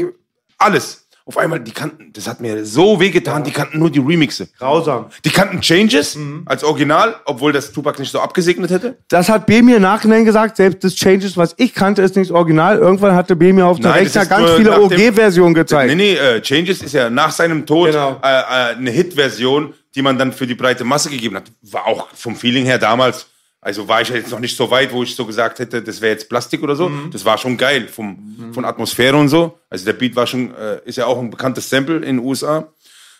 [0.59, 1.03] Alles.
[1.29, 4.49] Auf einmal, die kannten, das hat mir so wehgetan, die kannten nur die Remixe.
[4.61, 5.07] Grausam.
[5.25, 8.97] Die kannten Changes als Original, obwohl das Tupac nicht so abgesegnet hätte.
[9.09, 12.31] Das hat B mir im Nachhinein gesagt, selbst das Changes, was ich kannte, ist nicht
[12.31, 12.79] das Original.
[12.79, 15.89] Irgendwann hatte B mir auf das Rechner ganz viele OG-Versionen gezeigt.
[15.89, 18.21] Nee, nee, äh, Changes ist ja nach seinem Tod Genau.
[18.23, 21.51] äh, äh, eine Hit-Version, die man dann für die breite Masse gegeben hat.
[21.63, 23.27] War auch vom Feeling her damals,
[23.67, 26.01] also war ich ja jetzt noch nicht so weit, wo ich so gesagt hätte, das
[26.01, 26.89] wäre jetzt Plastik oder so.
[27.13, 29.59] Das war schon geil vom, von Atmosphäre und so.
[29.69, 32.69] Also der Beat war schon, äh, ist ja auch ein bekanntes Sample in den USA.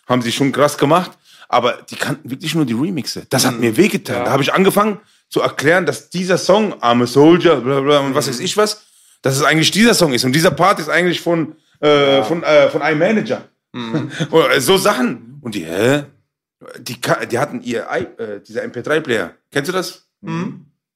[0.07, 1.11] Haben sie schon krass gemacht.
[1.49, 3.25] Aber die kannten wirklich nur die Remixe.
[3.29, 4.25] Das hat mir wehgetan.
[4.25, 8.15] Da habe ich angefangen zu erklären, dass dieser Song, I'm a Soldier, bla bla und
[8.15, 8.83] was weiß ich was,
[9.21, 10.23] dass es eigentlich dieser Song ist.
[10.25, 13.43] Und dieser Part ist eigentlich von, äh, von, äh, von einem Manager.
[14.31, 15.39] Oder so Sachen.
[15.41, 16.03] Und die, hä?
[16.79, 16.97] Die,
[17.31, 19.31] die hatten ihr, i- äh, dieser MP3-Player.
[19.51, 20.06] Kennst du das?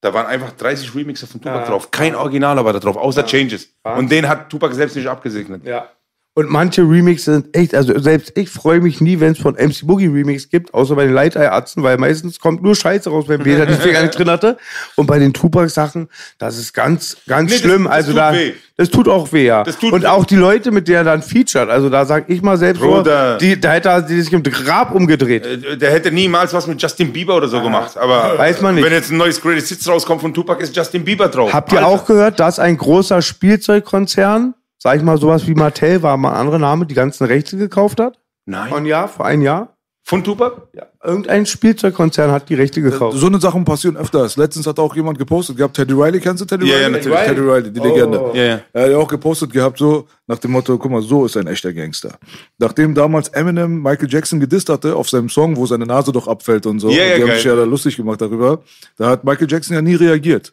[0.01, 1.91] Da waren einfach 30 Remixe von Tupac drauf.
[1.91, 3.69] Kein Originaler war da drauf, außer Changes.
[3.83, 5.63] Und den hat Tupac selbst nicht abgesegnet.
[5.65, 5.89] Ja.
[6.33, 9.81] Und manche Remixes sind echt, also selbst ich freue mich nie, wenn es von MC
[9.85, 13.65] Boogie Remix gibt, außer bei den Light-Eye-Arzten, weil meistens kommt nur Scheiße raus, wenn Peter
[13.65, 14.55] die Finger nicht drin hatte.
[14.95, 17.83] Und bei den Tupac-Sachen, das ist ganz, ganz Nee, das- schlimm.
[17.83, 18.53] das also tut da, weh.
[18.77, 19.63] das tut auch weh, ja.
[19.65, 20.07] Das Und weh.
[20.07, 23.33] auch die Leute, mit der er dann featured, also da sag ich mal selbst Bruder.
[23.33, 25.45] so, die, da hätte er sich im Grab umgedreht.
[25.45, 27.97] Äh, Der hätte niemals was mit Justin Bieber oder so gemacht.
[27.97, 28.85] Aber Weiß man nicht.
[28.85, 31.51] wenn jetzt ein neues Greatest Hits rauskommt von Tupac, ist Justin Bieber drauf.
[31.51, 31.89] Habt ihr Alter.
[31.89, 36.37] auch gehört, dass ein großer Spielzeugkonzern, sag ich mal sowas wie Mattel, war mal ein
[36.37, 38.15] anderer Name, die ganzen Rechte gekauft hat?
[38.49, 38.85] Vor ein Nein.
[38.87, 39.77] Jahr, vor ein Jahr?
[40.03, 40.69] Von Tupac?
[40.75, 40.87] Ja.
[41.03, 43.17] Irgendein Spielzeugkonzern hat die Rechte gekauft.
[43.19, 44.35] So eine Sachen passieren öfters.
[44.35, 46.81] Letztens hat auch jemand gepostet gehabt, Teddy Riley, kennst du Teddy Ja, Riley?
[46.83, 47.19] ja, natürlich.
[47.19, 48.31] Teddy Riley, die Legende.
[48.33, 48.59] Ja, ja.
[48.73, 51.45] Er hat ja auch gepostet gehabt, so nach dem Motto, guck mal, so ist ein
[51.45, 52.17] echter Gangster.
[52.57, 56.65] Nachdem damals Eminem Michael Jackson gedisst hatte auf seinem Song, wo seine Nase doch abfällt
[56.65, 57.35] und so, Ja, ja, und die haben geil.
[57.37, 58.61] sich ja da lustig gemacht darüber,
[58.97, 60.51] da hat Michael Jackson ja nie reagiert.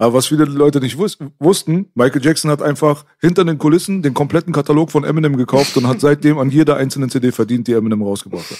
[0.00, 4.14] Aber was viele Leute nicht wus wussten, Michael Jackson hat einfach hinter den Kulissen den
[4.14, 8.00] kompletten Katalog von Eminem gekauft und hat seitdem an jeder einzelnen CD verdient, die Eminem
[8.02, 8.58] rausgebracht hat.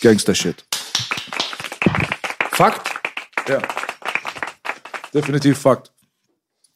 [0.00, 0.64] Gangster-Shit.
[2.52, 2.88] Fakt.
[3.48, 3.60] Ja.
[5.12, 5.90] Definitiv Fakt.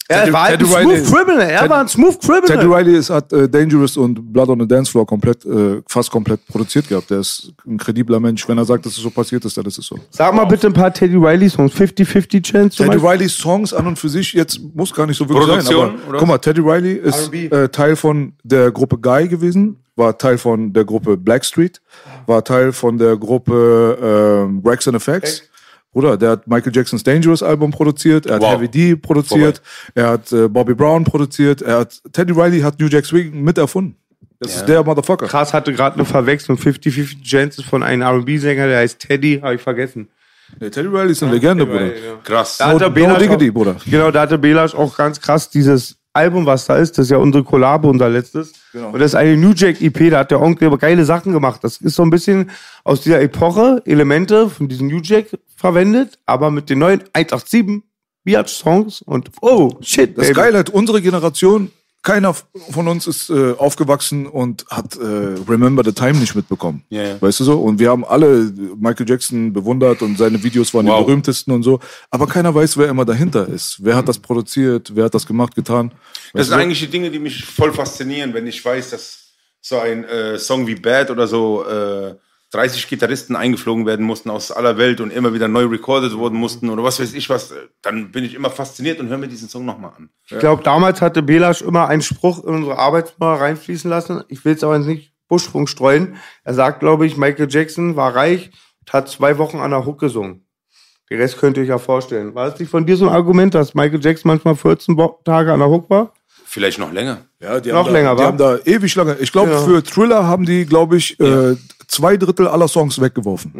[0.07, 1.41] Er Teddy- war halt ein Teddy Riley- Smooth Criminal.
[1.51, 2.79] Er Teddy- war ein Smooth Teddy Criminal.
[2.79, 6.47] Riley ist, hat äh, Dangerous und Blood on the Dance Floor komplett, äh, fast komplett
[6.47, 7.09] produziert gehabt.
[7.11, 8.47] Der ist ein kredibler Mensch.
[8.47, 9.99] Wenn er sagt, dass es so passiert ist, dann ist es so.
[10.11, 11.73] Sag mal bitte ein paar Teddy Riley Songs.
[11.73, 12.97] 50-50 Chance Teddy.
[12.99, 15.99] Rileys Songs an und für sich jetzt muss gar nicht so wirklich Produktion, sein.
[16.03, 16.19] Aber oder?
[16.19, 20.73] guck mal, Teddy Riley ist äh, Teil von der Gruppe Guy gewesen, war Teil von
[20.73, 21.81] der Gruppe Blackstreet,
[22.27, 23.97] war Teil von der Gruppe
[24.49, 25.45] ähm, Rex and Effects.
[25.95, 28.55] Bruder, der hat Michael Jacksons Dangerous Album produziert, er hat Wow.
[28.57, 29.63] Heavy D produziert,
[29.95, 33.57] er hat äh, Bobby Brown produziert, er hat Teddy Riley hat New Jack Swing mit
[33.57, 33.97] erfunden.
[34.41, 35.27] Das ist der Motherfucker.
[35.27, 36.59] Krass hatte gerade eine Verwechslung.
[36.59, 40.09] 50-50 Chance von einem R&B-Sänger, der heißt Teddy, habe ich vergessen.
[40.61, 41.91] Der Teddy Riley ist eine Legende, Bruder.
[42.23, 42.59] Krass.
[42.59, 43.77] Da hat der No- Belasch no diggity, auch, Bruder.
[43.89, 46.99] Genau, da hatte Belasch auch ganz krass dieses Album, was da ist.
[46.99, 48.53] Das ist ja unsere Kollabo, unser letztes.
[48.73, 48.89] Genau.
[48.91, 50.11] Und das ist eine New Jack EP.
[50.11, 51.61] Da hat der Onkel aber geile Sachen gemacht.
[51.65, 52.51] Das ist so ein bisschen
[52.85, 55.27] aus dieser Epoche Elemente von diesem New Jack
[55.57, 57.83] verwendet, aber mit den neuen 187
[58.25, 60.17] Biatch-Songs und oh, shit.
[60.17, 60.41] Das ist baby.
[60.47, 61.71] geil, halt unsere Generation,
[62.03, 65.01] keiner von uns ist äh, aufgewachsen und hat äh,
[65.49, 66.85] Remember the Time nicht mitbekommen.
[66.91, 67.23] Ja, ja.
[67.23, 67.59] Weißt du so?
[67.61, 70.99] Und wir haben alle Michael Jackson bewundert und seine Videos waren Wow.
[70.99, 71.81] die berühmtesten und so.
[72.11, 73.79] Aber keiner weiß, wer immer dahinter ist.
[73.83, 74.93] Wer hat das produziert?
[74.95, 75.93] Wer hat das gemacht, getan?
[76.35, 76.63] Das Weißt sind du?
[76.63, 80.67] eigentlich die Dinge, die mich voll faszinieren, wenn ich weiß, dass so ein äh, Song
[80.67, 82.15] wie Bad oder so äh,
[82.55, 86.71] 30 Gitarristen eingeflogen werden mussten aus aller Welt und immer wieder neu recorded worden mussten
[86.71, 89.65] oder was weiß ich was, dann bin ich immer fasziniert und höre mir diesen Song
[89.65, 90.11] nochmal an.
[90.31, 94.23] Ich glaube, damals hatte Belasch immer einen Spruch in unsere Arbeitsmal reinfließen lassen.
[94.29, 96.17] Ich will es aber jetzt nicht Buschfunk streuen.
[96.45, 99.99] Er sagt, glaube ich, Michael Jackson war reich und hat zwei Wochen an der Hook
[99.99, 100.47] gesungen.
[101.11, 102.35] Den Rest könnt ihr euch ja vorstellen.
[102.35, 105.53] War es nicht von dir so ein Argument, dass Michael Jackson manchmal 14 Bo- Tage
[105.53, 106.13] an der Hook war?
[106.47, 107.19] Vielleicht noch länger.
[107.41, 108.27] Ja, die Noch haben länger, da, die wa?
[108.27, 109.17] haben da ewig lange.
[109.21, 109.61] Ich glaube, Ja.
[109.61, 113.53] für Thriller haben die, glaube ich, äh, zwei Drittel aller Songs weggeworfen.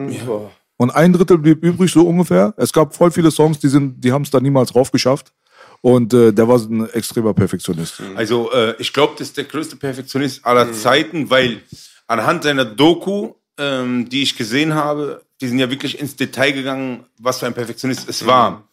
[0.77, 2.53] Und ein Drittel blieb übrig, so ungefähr.
[2.57, 5.33] Es gab voll viele Songs, die sind, die haben es da niemals raufgeschafft.
[5.81, 8.03] Und äh, der war so ein extremer Perfektionist.
[8.17, 11.61] Also äh, ich glaube, das ist der größte Perfektionist aller Zeiten, weil
[12.07, 17.05] anhand seiner Doku, ähm, die ich gesehen habe, die sind ja wirklich ins Detail gegangen,
[17.19, 18.67] was für ein Perfektionist es war.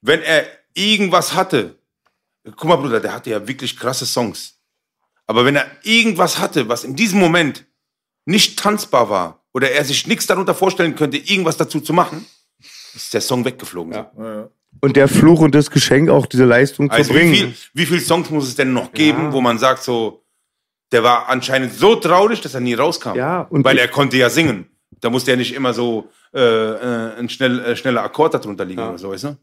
[0.00, 1.76] Wenn er irgendwas hatte,
[2.44, 4.54] guck mal Bruder, der hatte ja wirklich krasse Songs.
[5.26, 7.66] Aber wenn er irgendwas hatte, was in diesem Moment
[8.24, 12.26] nicht tanzbar war oder er sich nichts darunter vorstellen könnte, irgendwas dazu zu machen,
[12.94, 14.06] ist der Song weggeflogen.
[14.80, 17.32] Und der Fluch und das Geschenk, auch diese Leistung Also zu bringen.
[17.32, 20.24] wie viel, wie viele Songs muss es denn noch geben, wo man sagt so,
[20.92, 23.14] der war anscheinend so traurig, dass er nie rauskam.
[23.14, 24.66] Ja, und Weil er konnte ja singen.
[25.00, 28.80] Da musste ja nicht immer so äh, äh, ein schnell, äh, schneller Akkord darunter liegen
[28.80, 29.36] oder so, weißt du?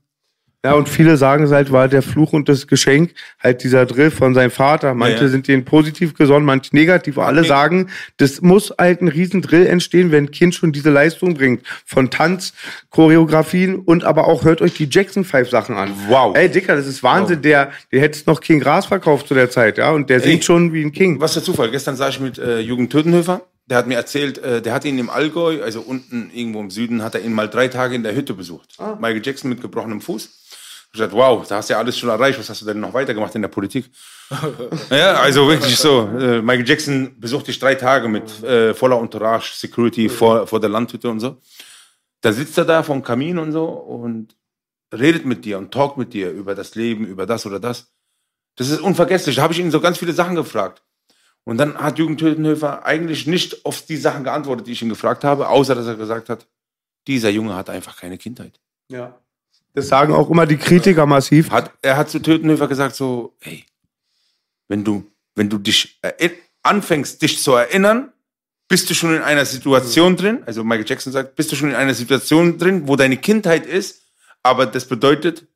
[0.65, 4.11] Ja, und viele sagen es halt, war der Fluch und das Geschenk, halt dieser Drill
[4.11, 4.93] von seinem Vater.
[4.93, 5.27] Manche Ja, ja.
[5.29, 7.17] sind denen positiv gesonnen, manche negativ.
[7.17, 7.47] Alle nee.
[7.47, 11.63] sagen, das muss halt ein riesen Drill entstehen, wenn ein Kind schon diese Leistung bringt.
[11.85, 12.53] Von Tanz,
[12.89, 15.93] Choreografien und aber auch hört euch die Jackson Five Sachen an.
[16.09, 16.35] Wow.
[16.35, 17.41] Ey, Dicker, das ist Wahnsinn.
[17.41, 19.91] Der, der hätte noch King Gras verkauft zu der Zeit, ja.
[19.91, 21.21] Und der singt schon wie ein King.
[21.21, 21.71] Was für Zufall.
[21.71, 23.43] Gestern saß ich mit äh, Jürgen Tötenhöfer.
[23.69, 27.03] Der hat mir erzählt, äh, der hat ihn im Allgäu, also unten irgendwo im Süden,
[27.03, 28.73] hat er ihn mal drei Tage in der Hütte besucht.
[28.79, 28.97] Ah.
[28.99, 30.38] Michael Jackson mit gebrochenem Fuß.
[30.91, 32.39] Ich gesagt, wow, da hast du ja alles schon erreicht.
[32.39, 33.91] Was hast du denn noch weitergemacht in der Politik?
[34.89, 36.07] ja, also wirklich so.
[36.17, 40.69] Äh, Michael Jackson besucht dich drei Tage mit äh, voller Entourage, Security vor, vor der
[40.69, 41.37] Landhütte und so.
[42.21, 44.35] Da sitzt er da vom Kamin und so und
[44.91, 47.93] redet mit dir und talkt mit dir über das Leben, über das oder das.
[48.55, 49.35] Das ist unvergesslich.
[49.35, 50.83] Da habe ich ihn so ganz viele Sachen gefragt.
[51.43, 55.23] Und dann hat Jürgen Tötenhöfer eigentlich nicht auf die Sachen geantwortet, die ich ihn gefragt
[55.23, 56.47] habe, außer dass er gesagt hat,
[57.07, 58.59] dieser Junge hat einfach keine Kindheit.
[58.91, 59.19] Ja.
[59.73, 61.51] Das sagen auch immer die Kritiker massiv.
[61.51, 63.65] Hat, er hat zu Tötenhöfer gesagt so, hey,
[64.67, 65.05] wenn du,
[65.35, 65.99] wenn du dich
[66.63, 68.11] anfängst, dich zu erinnern,
[68.67, 71.75] bist du schon in einer Situation drin, also Michael Jackson sagt, bist du schon in
[71.75, 74.01] einer Situation drin, wo deine Kindheit ist,
[74.43, 75.47] aber das bedeutet,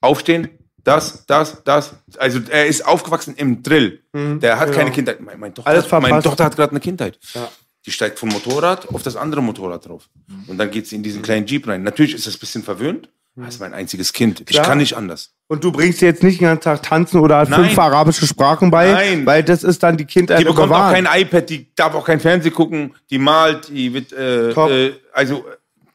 [0.00, 0.48] aufstehen,
[0.84, 1.96] das, das, das.
[2.18, 4.00] Also er ist aufgewachsen im Drill.
[4.14, 5.20] Der hat keine Kindheit.
[5.20, 6.22] Mein, meine Tochter, Alles hat- meine.
[6.22, 7.18] Tochter hat gerade eine Kindheit.
[7.34, 7.48] Ja.
[7.84, 10.08] Die steigt vom Motorrad auf das andere Motorrad drauf.
[10.46, 11.82] Und dann geht sie in diesen kleinen Jeep rein.
[11.82, 13.08] Natürlich ist das ein bisschen verwöhnt.
[13.36, 14.40] Das ist mein einziges Kind.
[14.40, 14.64] Ich Klar.
[14.64, 15.32] kann nicht anders.
[15.48, 17.66] Und du bringst jetzt nicht den ganzen Tag tanzen oder Nein.
[17.66, 19.26] fünf arabische Sprachen bei, Nein.
[19.26, 22.18] weil das ist dann die Kindheit Die bekommt auch kein iPad, die darf auch kein
[22.18, 25.44] Fernsehen gucken, die malt, die wird, äh, äh, also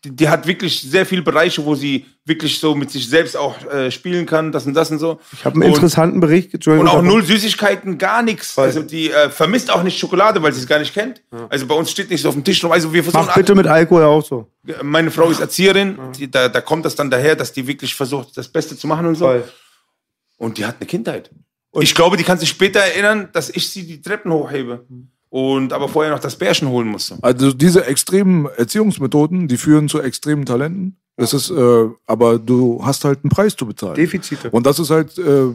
[0.03, 3.63] die, die hat wirklich sehr viele Bereiche, wo sie wirklich so mit sich selbst auch
[3.65, 5.19] äh, spielen kann, das und das und so.
[5.33, 6.67] Ich habe einen interessanten Bericht.
[6.67, 8.57] Und auch null Süßigkeiten, gar nichts.
[8.57, 11.21] Also die äh, vermisst auch nicht Schokolade, weil sie es gar nicht kennt.
[11.49, 12.63] Also bei uns steht nichts auf dem Tisch.
[12.65, 14.47] Also wir versuchen Mach bitte mit Alkohol auch so.
[14.81, 18.35] meine Frau ist Erzieherin, die, da, da kommt das dann daher, dass die wirklich versucht,
[18.35, 19.25] das Beste zu machen und so.
[19.25, 19.43] Voll.
[20.37, 21.29] Und die hat eine Kindheit.
[21.79, 24.85] ich glaube, die kann sich später erinnern, dass ich sie die Treppen hochhebe.
[25.31, 27.17] Und aber vorher noch das Bärchen holen musste.
[27.21, 30.97] Also diese extremen Erziehungsmethoden, die führen zu extremen Talenten.
[31.15, 33.95] Das ist, äh, aber du hast halt einen Preis zu bezahlen.
[33.95, 34.49] Defizite.
[34.49, 35.53] Und das ist halt, äh,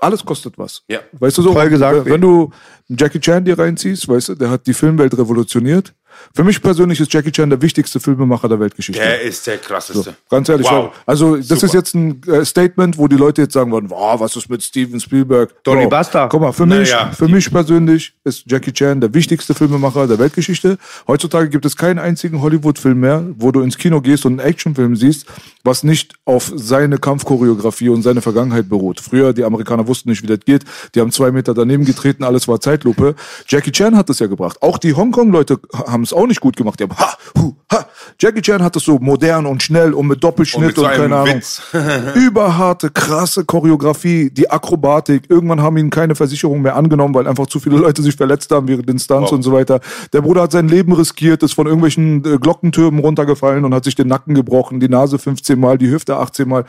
[0.00, 0.82] alles kostet was.
[0.88, 1.00] Ja.
[1.12, 1.52] Weißt du so?
[1.52, 2.06] Toll gesagt.
[2.06, 2.50] Wenn- du
[2.88, 5.92] Jackie Chan dir reinziehst, weißt du, der hat die Filmwelt revolutioniert.
[6.34, 9.00] Für mich persönlich ist Jackie Chan der wichtigste Filmemacher der Weltgeschichte.
[9.00, 10.14] Der ist der krasseste.
[10.30, 10.92] Ganz ehrlich, Wow.
[11.06, 11.66] also das Super.
[11.66, 14.62] ist jetzt ein äh, Statement, wo die Leute jetzt sagen würden, wow, was ist mit
[14.62, 15.62] Steven Spielberg?
[15.64, 16.28] Donny Buster.
[16.30, 17.10] Guck mal, für Na mich, ja.
[17.12, 20.78] für mich persönlich ist Jackie Chan der wichtigste Filmemacher der Weltgeschichte.
[21.06, 24.96] Heutzutage gibt es keinen einzigen Hollywood-Film mehr, wo du ins Kino gehst und einen Actionfilm
[24.96, 25.26] siehst,
[25.64, 29.00] was nicht auf seine Kampfchoreografie und seine Vergangenheit beruht.
[29.00, 30.64] Früher, die Amerikaner wussten nicht, wie das geht.
[30.94, 33.14] Die haben zwei Meter daneben getreten, alles war Zeitlupe.
[33.48, 34.58] Jackie Chan hat es ja gebracht.
[34.62, 36.78] Auch die Hongkong-Leute haben es auch nicht gut gemacht.
[36.78, 37.86] Die haben ha, hu, ha.
[38.20, 41.16] Jackie Chan hat es so modern und schnell und mit Doppelschnitt Und mit und, keine
[41.16, 41.40] Ahnung.
[42.14, 45.24] Überharte, krasse Choreografie, die Akrobatik.
[45.28, 48.68] Irgendwann haben ihn keine Versicherung mehr angenommen, weil einfach zu viele Leute sich verletzt haben
[48.68, 49.36] während den Stunts Wow.
[49.36, 49.80] und so weiter.
[50.12, 53.94] Der Bruder hat sein Leben riskiert, ist von irgendwelchen äh, Glockentürmen runtergefallen und hat sich
[53.94, 56.64] den Nacken gebrochen, die Nase 15 Mal, die Hüfte 18 Mal.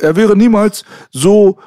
[0.00, 1.58] Er wäre niemals so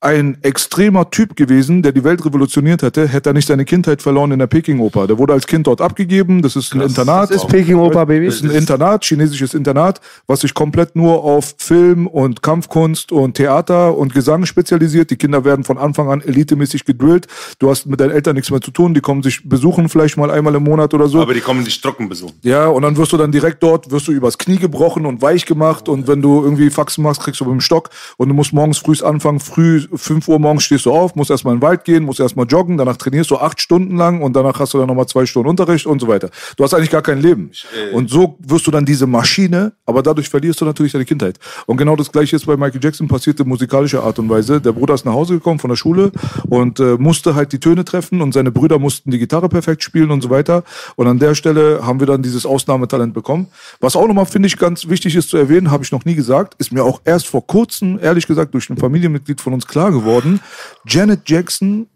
[0.00, 4.30] ein extremer Typ gewesen, der die Welt revolutioniert hätte, hätte er nicht seine Kindheit verloren
[4.30, 5.06] in der Peking-Oper.
[5.06, 7.30] Der wurde als Kind dort abgegeben, das ist ein Internat.
[7.30, 8.26] Das ist Peking Opa, Baby.
[8.26, 13.34] Das ist ein Internat, chinesisches Internat, was sich komplett nur auf Film und Kampfkunst und
[13.34, 15.10] Theater und Gesang spezialisiert.
[15.10, 17.26] Die Kinder werden von Anfang an elitemäßig gedrillt.
[17.58, 18.92] Du hast mit deinen Eltern nichts mehr zu tun.
[18.92, 21.22] Die kommen sich besuchen vielleicht mal einmal im Monat oder so.
[21.22, 22.34] Aber die kommen dich trocken besuchen.
[22.42, 25.46] Ja, und dann wirst du dann direkt dort, wirst du übers Knie gebrochen und weich
[25.46, 28.52] gemacht und wenn du irgendwie Faxen machst, kriegst du mit dem Stock und du musst
[28.52, 31.84] morgens früh anfangen, früh 5 Uhr morgens stehst du auf, musst erstmal in den Wald
[31.84, 34.88] gehen, musst erstmal joggen, danach trainierst du acht Stunden lang und danach hast du dann
[34.88, 36.30] nochmal zwei Stunden Unterricht und so weiter.
[36.56, 37.50] Du hast eigentlich gar kein Leben.
[37.92, 41.38] Und so wirst du dann diese Maschine, aber dadurch verlierst du natürlich deine Kindheit.
[41.66, 44.60] Und genau das gleiche ist bei Michael Jackson passiert in musikalischer Art und Weise.
[44.60, 46.12] Der Bruder ist nach Hause gekommen von der Schule
[46.48, 50.10] und äh, musste halt die Töne treffen und seine Brüder mussten die Gitarre perfekt spielen
[50.10, 50.64] und so weiter.
[50.96, 53.48] Und an der Stelle haben wir dann dieses Ausnahmetalent bekommen.
[53.80, 56.54] Was auch nochmal, finde ich, ganz wichtig ist zu erwähnen, habe ich noch nie gesagt,
[56.58, 60.40] ist mir auch erst vor kurzem, ehrlich gesagt, durch ein Familienmitglied von uns klar geworden.
[60.86, 61.88] Janet Jackson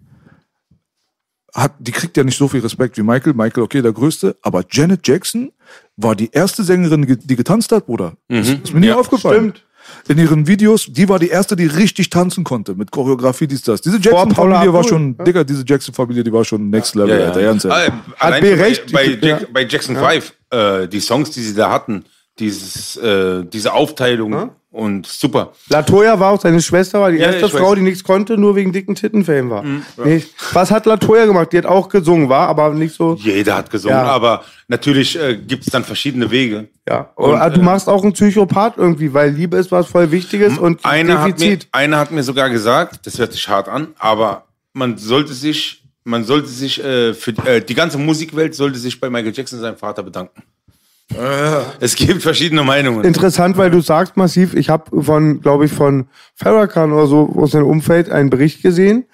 [1.54, 3.34] hat, die kriegt ja nicht so viel Respekt wie Michael.
[3.34, 4.36] Michael, okay, der Größte.
[4.42, 5.52] Aber Janet Jackson
[5.96, 8.14] war die erste Sängerin, ge- die getanzt hat, Bruder.
[8.28, 9.50] Das ist mir nie aufgefallen.
[9.54, 9.66] stimmt.
[10.08, 13.80] In ihren Videos, die war die erste, die richtig tanzen konnte mit Choreografie, dies, das.
[13.80, 17.92] Diese Jackson-Familie war schon, Digga, diese Jackson-Familie, die war schon next level, Alter, ganz ehrlich.
[18.18, 18.92] Ah, allein B schon recht.
[18.92, 19.16] Bei, Ja.
[19.20, 22.04] Jack, bei Jackson 5, äh, die Songs, die sie da hatten,
[22.38, 25.52] dieses, äh, diese Aufteilung und super.
[25.68, 27.70] Latoya war auch seine Schwester, war die Ja, erste Frau, weiß.
[27.72, 29.64] Mhm, die nichts konnte, nur wegen dicken Tittenfame war.
[30.04, 30.24] nee.
[30.52, 31.52] Was hat Latoya gemacht?
[31.52, 33.14] Die hat auch gesungen, war aber nicht so.
[33.20, 34.04] Jeder hat gesungen, Ja.
[34.04, 36.68] aber natürlich äh, gibt es dann verschiedene Wege.
[36.88, 37.10] Ja.
[37.16, 40.56] Und, Aber du äh, machst auch einen Psychopath irgendwie, weil Liebe ist was voll Wichtiges
[40.58, 41.68] und Einer hat, mir, Defizit.
[41.72, 46.24] einer hat mir sogar gesagt, das hört sich hart an, aber man sollte sich, man
[46.24, 50.02] sollte sich äh, für äh, die ganze Musikwelt sollte sich bei Michael Jackson seinem Vater
[50.04, 50.42] bedanken.
[51.80, 53.04] Es gibt verschiedene Meinungen.
[53.04, 57.52] Interessant, weil du sagst massiv, ich habe von, glaube ich, von Farrakhan oder so aus
[57.52, 59.06] seinem Umfeld einen Bericht gesehen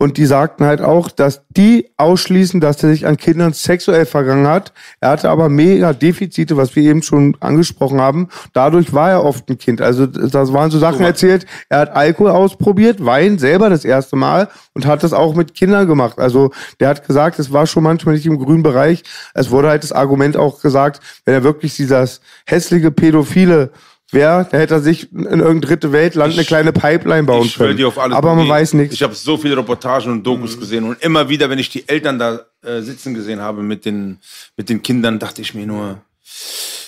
[0.00, 4.46] und die sagten halt auch, dass die ausschließen, dass er sich an Kindern sexuell vergangen
[4.46, 4.72] hat.
[4.98, 8.28] Er hatte aber mega Defizite, was wir eben schon angesprochen haben.
[8.54, 9.82] Dadurch war er oft ein Kind.
[9.82, 11.44] Also das waren so Sachen erzählt.
[11.68, 15.86] Er hat Alkohol ausprobiert, Wein selber das erste Mal und hat das auch mit Kindern
[15.86, 16.18] gemacht.
[16.18, 19.02] Also der hat gesagt, es war schon manchmal nicht im grünen Bereich.
[19.34, 23.68] Es wurde halt das Argument auch gesagt, wenn er wirklich dieses hässliche Pädophile
[24.12, 27.76] wäre, dann hätte er sich in irgendein dritte Weltland eine kleine Pipeline bauen Ich können.
[27.76, 28.16] dir auf alles.
[28.16, 28.94] Aber man Nee, weiß nichts.
[28.94, 30.60] Ich habe so viele Reportagen und Dokus Mhm.
[30.60, 34.18] gesehen und immer wieder, wenn ich die Eltern da äh, sitzen gesehen habe mit den,
[34.56, 36.00] mit den Kindern, dachte ich mir nur,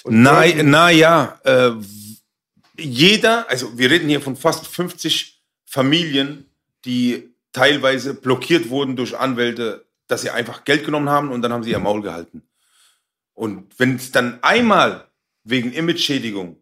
[0.04, 1.70] na, na ja, äh,
[2.78, 6.46] jeder, also wir reden hier von fast 50 Familien,
[6.84, 11.62] die teilweise blockiert wurden durch Anwälte, dass sie einfach Geld genommen haben und dann haben
[11.62, 12.42] sie ihr Maul gehalten.
[13.34, 15.06] Und wenn es dann einmal
[15.44, 16.56] wegen Image-Schädigung,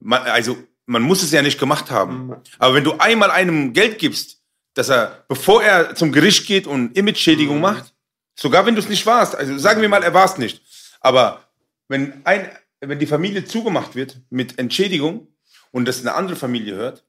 [0.00, 3.98] man, also man muss es ja nicht gemacht haben, aber wenn du einmal einem Geld
[3.98, 4.40] gibst,
[4.74, 7.94] dass er, bevor er zum Gericht geht und Image-Schädigung macht,
[8.34, 10.62] sogar wenn du es nicht warst, also sagen wir mal, er war es nicht,
[11.00, 11.44] aber
[11.88, 15.28] wenn, ein, wenn die Familie zugemacht wird mit Entschädigung
[15.70, 17.04] und das eine andere Familie hört,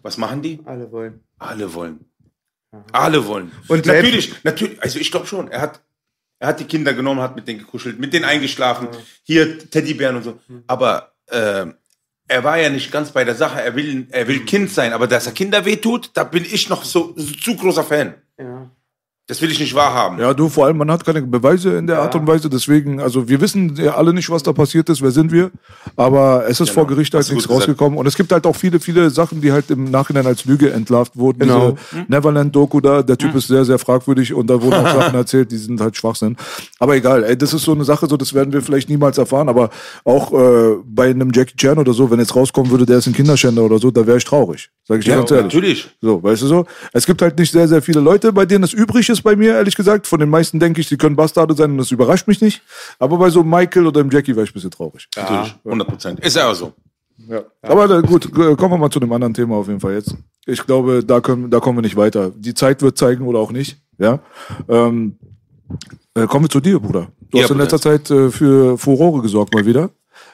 [0.00, 0.60] was machen die?
[0.64, 1.24] Alle wollen.
[1.38, 2.04] Alle wollen.
[2.92, 3.50] Alle wollen.
[3.66, 5.80] Und natürlich, natürlich, also ich glaube schon, er hat,
[6.38, 8.88] er hat die Kinder genommen, hat mit denen gekuschelt, mit denen eingeschlafen,
[9.22, 10.40] hier Teddybären und so.
[10.66, 11.66] Aber äh,
[12.28, 13.60] er war ja nicht ganz bei der Sache.
[13.60, 16.84] Er will, er will Kind sein, aber dass er Kinder wehtut, da bin ich noch
[16.84, 18.14] so, so zu großer Fan.
[18.38, 18.70] Ja.
[19.28, 20.18] Das will ich nicht wahrhaben.
[20.18, 23.28] Ja, du, vor allem, man hat keine Beweise in der Art und Weise, deswegen, also
[23.28, 25.50] wir wissen ja alle nicht, was da passiert ist, wer sind wir,
[25.96, 27.68] aber es ist vor Gericht halt nichts gut gesagt.
[27.68, 30.72] rausgekommen und es gibt halt auch viele, viele Sachen, die halt im Nachhinein als Lüge
[30.72, 31.40] entlarvt wurden.
[31.40, 31.76] Genau.
[31.92, 35.52] Diese Neverland-Doku da, der Typ ist sehr, sehr fragwürdig und da wurden auch Sachen erzählt,
[35.52, 36.34] die sind halt Schwachsinn.
[36.78, 39.50] Aber egal, ey, das ist so eine Sache, so das werden wir vielleicht niemals erfahren,
[39.50, 39.68] aber
[40.04, 43.12] auch äh, bei einem Jackie Chan oder so, wenn jetzt rauskommen würde, der ist ein
[43.12, 44.70] Kinderschänder oder so, da wäre ich traurig.
[44.86, 45.44] Sag ich dir Ja, ganz ehrlich.
[45.44, 45.90] natürlich.
[46.00, 46.66] So, weißt du so?
[46.94, 49.54] Es gibt halt nicht sehr, sehr viele Leute, bei denen es übrig ist bei mir,
[49.54, 50.06] ehrlich gesagt.
[50.06, 52.62] Von den meisten denke ich, sie können Bastarde sein und das überrascht mich nicht.
[52.98, 55.08] Aber bei so Michael oder dem Jackie wäre ich ein bisschen traurig.
[55.16, 55.54] Natürlich.
[55.64, 56.20] 100 Prozent.
[56.20, 56.72] Ist ja auch so.
[57.28, 57.42] Ja.
[57.62, 60.14] Aber äh, gut, äh, kommen wir mal zu dem anderen Thema auf jeden Fall jetzt.
[60.46, 62.30] Ich glaube, da, können, da kommen wir nicht weiter.
[62.34, 63.76] Die Zeit wird zeigen oder auch nicht.
[63.98, 64.20] Ja.
[64.68, 65.18] Ähm,
[66.14, 67.08] äh, kommen wir zu dir, Bruder.
[67.30, 69.90] Du Ja, hast in letzter Zeit äh, für Furore gesorgt mal wieder.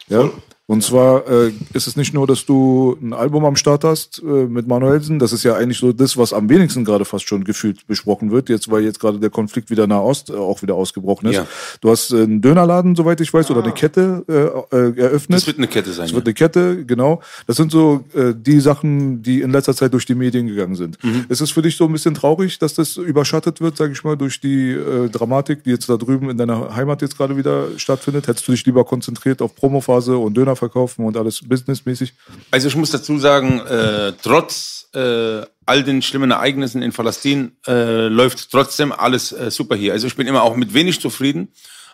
[0.09, 0.31] Ja.
[0.67, 4.47] Und zwar äh, ist es nicht nur, dass du ein Album am Start hast äh,
[4.47, 7.87] mit Manuelsen, das ist ja eigentlich so das, was am wenigsten gerade fast schon gefühlt
[7.87, 11.37] besprochen wird, jetzt weil jetzt gerade der Konflikt wieder Nahost äh, auch wieder ausgebrochen ist.
[11.37, 11.47] Ja.
[11.83, 14.25] Du hast äh, einen Dönerladen, soweit ich weiß, oder eine Kette
[14.73, 15.37] äh, äh, eröffnet.
[15.37, 16.07] Das wird eine Kette sein.
[16.07, 17.21] Es wird eine Kette, genau.
[17.47, 20.97] Das sind so äh, die Sachen, die in letzter Zeit durch die Medien gegangen sind.
[21.29, 24.17] Ist es für dich so ein bisschen traurig, dass das überschattet wird, sage ich mal,
[24.17, 28.29] durch die äh, Dramatik, die jetzt da drüben in deiner Heimat jetzt gerade wieder stattfindet?
[28.29, 32.15] Hättest du dich lieber konzentriert auf Promophase und Döner verkaufen und alles businessmäßig?
[32.51, 38.09] Also ich muss dazu sagen, äh, trotz äh, all den schlimmen Ereignissen in Palästina äh,
[38.09, 39.93] läuft trotzdem alles äh, super hier.
[39.93, 41.49] Also ich bin immer auch mit wenig zufrieden,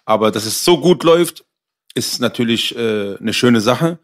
[0.05, 1.45] aber dass es so gut läuft,
[1.95, 3.99] ist natürlich äh, eine schöne Sache.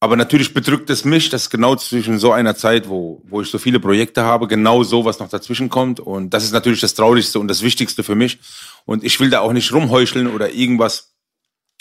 [0.00, 3.58] Aber natürlich bedrückt es mich, dass genau zwischen so einer Zeit, wo, wo ich so
[3.58, 6.00] viele Projekte habe, genau sowas noch dazwischen kommt.
[6.00, 8.40] Und das ist natürlich das Traurigste und das Wichtigste für mich.
[8.84, 11.12] Und ich will da auch nicht rumheucheln oder irgendwas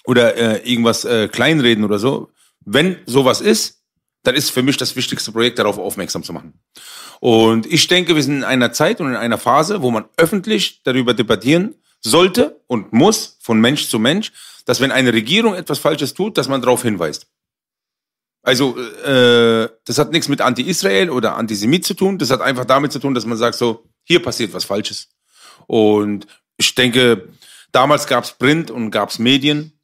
[0.06, 2.30] oder äh, irgendwas äh, kleinreden oder so.
[2.66, 3.82] Wenn sowas ist,
[4.24, 6.54] dann ist für mich das wichtigste Projekt, darauf aufmerksam zu machen.
[7.20, 10.82] Und ich denke, wir sind in einer Zeit und in einer Phase, wo man öffentlich
[10.84, 14.32] darüber debattieren sollte und muss, von Mensch zu Mensch,
[14.66, 17.28] dass wenn eine Regierung etwas Falsches tut, dass man darauf hinweist.
[18.44, 22.18] Also, äh, das hat nichts mit Anti-Israel oder Antisemit zu tun.
[22.18, 25.10] Das hat einfach damit zu tun, dass man sagt so, hier passiert was Falsches.
[25.68, 26.26] Und
[26.58, 27.30] ich denke,
[27.72, 29.80] damals gab es Print und gab es Medien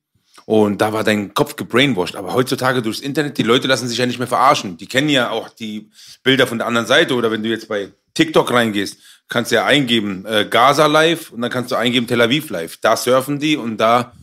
[0.50, 2.16] und da war dein Kopf gebrainwashed.
[2.16, 4.78] Aber heutzutage durchs Internet, die Leute lassen sich ja nicht mehr verarschen.
[4.78, 5.90] Die kennen ja auch die
[6.24, 7.16] Bilder von der anderen Seite.
[7.16, 11.42] Oder wenn du jetzt bei TikTok reingehst, kannst du ja eingeben äh, Gaza live und
[11.42, 12.78] dann kannst du eingeben Tel Aviv live.
[12.78, 14.14] Da surfen die und da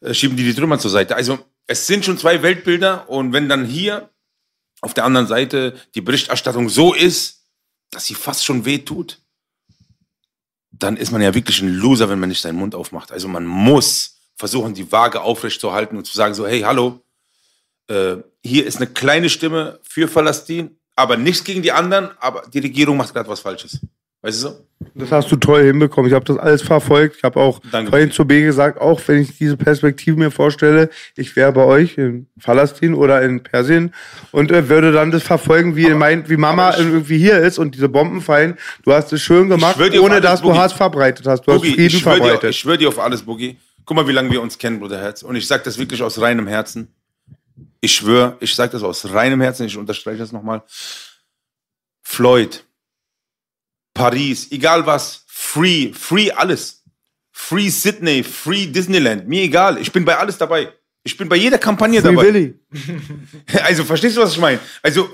[0.00, 1.14] äh, schieben die die Trümmer zur Seite.
[1.14, 4.10] Also es sind schon zwei Weltbilder und wenn dann hier
[4.80, 7.44] auf der anderen Seite die Berichterstattung so ist,
[7.92, 9.20] dass sie fast schon weh tut,
[10.72, 13.12] dann ist man ja wirklich ein Loser, wenn man nicht seinen Mund aufmacht.
[13.12, 17.00] Also man muss versuchen, die Waage aufrechtzuerhalten und zu sagen so, hey, hallo,
[17.88, 22.60] äh, hier ist eine kleine Stimme für Palästin, aber nichts gegen die anderen, aber die
[22.60, 23.80] Regierung macht gerade was Falsches.
[24.22, 24.66] Weißt du so?
[24.94, 26.08] Das hast du toll hinbekommen.
[26.10, 27.16] Ich habe das alles verfolgt.
[27.18, 27.90] Ich habe auch Danke.
[27.90, 31.98] vorhin zu B gesagt, auch wenn ich diese Perspektive mir vorstelle, ich wäre bei euch
[31.98, 33.94] in Palästin oder in Persien
[34.32, 37.88] und äh, würde dann das verfolgen, wie, mein, wie Mama irgendwie hier ist und diese
[37.88, 38.56] Bomben fallen.
[38.82, 40.58] Du hast es schön gemacht, ohne alles, dass du Boogie.
[40.58, 41.42] Hass verbreitet hast.
[41.42, 42.50] Du hast Boogie, Frieden ich schwöre dir, verbreitet.
[42.50, 43.56] ich schwör dir auf alles, Boogie.
[43.88, 45.22] Guck mal, wie lange wir uns kennen, Bruder Herz.
[45.22, 46.94] Und ich sage das wirklich aus reinem Herzen.
[47.80, 50.62] Ich schwöre, ich sage das aus reinem Herzen, ich unterstreiche das nochmal.
[52.02, 52.66] Floyd,
[53.94, 56.84] Paris, egal was, free, free alles.
[57.32, 59.78] Free Sydney, free Disneyland, mir egal.
[59.78, 60.70] Ich bin bei alles dabei.
[61.02, 62.26] Ich bin bei jeder Kampagne Free dabei.
[62.26, 62.60] Willy.
[63.62, 64.60] Also, verstehst du, was ich meine?
[64.82, 65.08] Also,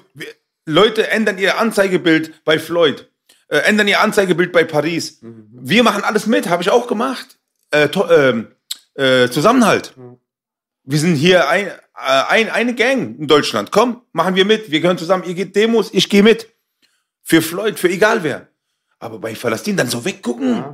[0.67, 3.09] Leute ändern ihr Anzeigebild bei Floyd,
[3.47, 5.21] äh, ändern ihr Anzeigebild bei Paris.
[5.23, 7.39] Wir machen alles mit, habe ich auch gemacht.
[7.71, 8.49] Äh, to, ähm,
[8.95, 9.95] äh, Zusammenhalt.
[10.85, 11.73] Wir sind hier ein, äh,
[12.29, 13.71] ein, eine Gang in Deutschland.
[13.71, 14.71] Komm, machen wir mit.
[14.71, 15.25] Wir gehören zusammen.
[15.25, 16.49] Ihr geht Demos, ich gehe mit.
[17.23, 18.49] Für Floyd, für egal wer.
[18.99, 20.65] Aber bei Palästin dann so weggucken.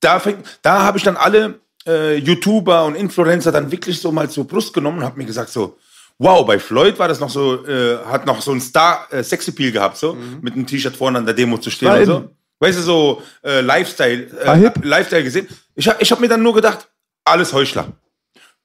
[0.00, 4.28] Da, fängt- da habe ich dann alle äh, YouTuber und Influencer dann wirklich so mal
[4.30, 5.78] zur Brust genommen und habe mir gesagt so,
[6.18, 9.70] wow, bei Floyd war das noch so, äh, hat noch so ein Star äh, Sexappeal
[9.72, 12.06] gehabt, so, mit einem T-Shirt vorne an der Demo zu stehen War und in.
[12.06, 12.30] so.
[12.60, 14.70] Weißt du, so äh, Lifestyle, äh.
[14.82, 15.48] Lifestyle gesehen.
[15.74, 16.88] Ich, hab- ich habe mir dann nur gedacht,
[17.24, 17.92] alles Heuchler.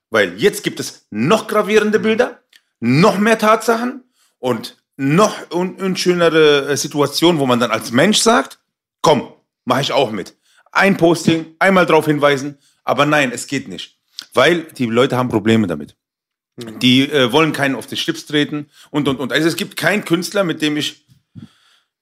[0.09, 2.41] Weil jetzt gibt es noch gravierende Bilder,
[2.79, 4.03] noch mehr Tatsachen
[4.39, 8.59] und noch un unschönere äh, Situationen, wo man dann als Mensch sagt,
[9.01, 9.31] komm,
[9.65, 10.35] mache ich auch mit.
[10.71, 13.99] Ein Posting, einmal drauf hinweisen, aber nein, es geht nicht.
[14.33, 15.95] Weil die Leute haben Probleme damit.
[16.55, 19.31] Die äh, wollen keinen auf den Schlips treten und, und, und.
[19.31, 21.05] Also es gibt keinen Künstler, mit dem ich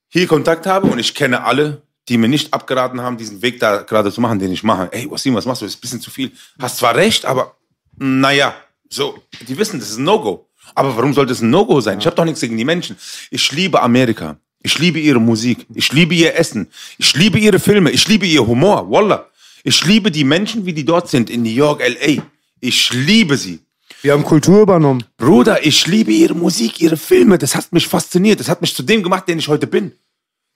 [0.08, 3.82] hier Kontakt habe und ich kenne alle, die mir nicht abgeraten haben, diesen Weg da
[3.82, 4.90] gerade zu machen, den ich mache.
[4.92, 5.66] Ey, Wasim, was machst du?
[5.66, 6.32] Das ist ein bisschen zu viel.
[6.60, 7.56] Hast zwar recht, aber
[7.98, 8.56] naja,
[8.90, 10.48] so, die wissen, das ist ein No-Go.
[10.74, 12.00] Aber warum sollte es ein No-Go sein?
[12.00, 12.98] Ich habe doch nichts gegen die Menschen.
[13.32, 14.38] Ich liebe Amerika.
[14.62, 15.66] Ich liebe ihre Musik.
[15.74, 16.68] Ich liebe ihr Essen.
[16.98, 17.92] Ich liebe ihre Filme.
[17.92, 18.90] Ich liebe ihr Humor.
[18.90, 19.28] Wallah.
[19.64, 22.24] Ich liebe die Menschen, wie die dort sind, in New York, L.A.
[22.60, 23.60] Ich liebe sie.
[24.02, 25.04] Wir haben Kultur übernommen.
[25.18, 27.38] Bruder, ich liebe ihre Musik, ihre Filme.
[27.38, 28.40] Das hat mich fasziniert.
[28.40, 29.92] Das hat mich zu dem gemacht, den ich heute bin.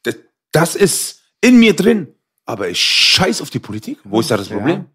[0.04, 0.16] Das,
[0.52, 2.08] das ist in mir drin.
[2.46, 4.00] Aber ich scheiß auf die Politik.
[4.04, 4.86] Wo ist da das Problem?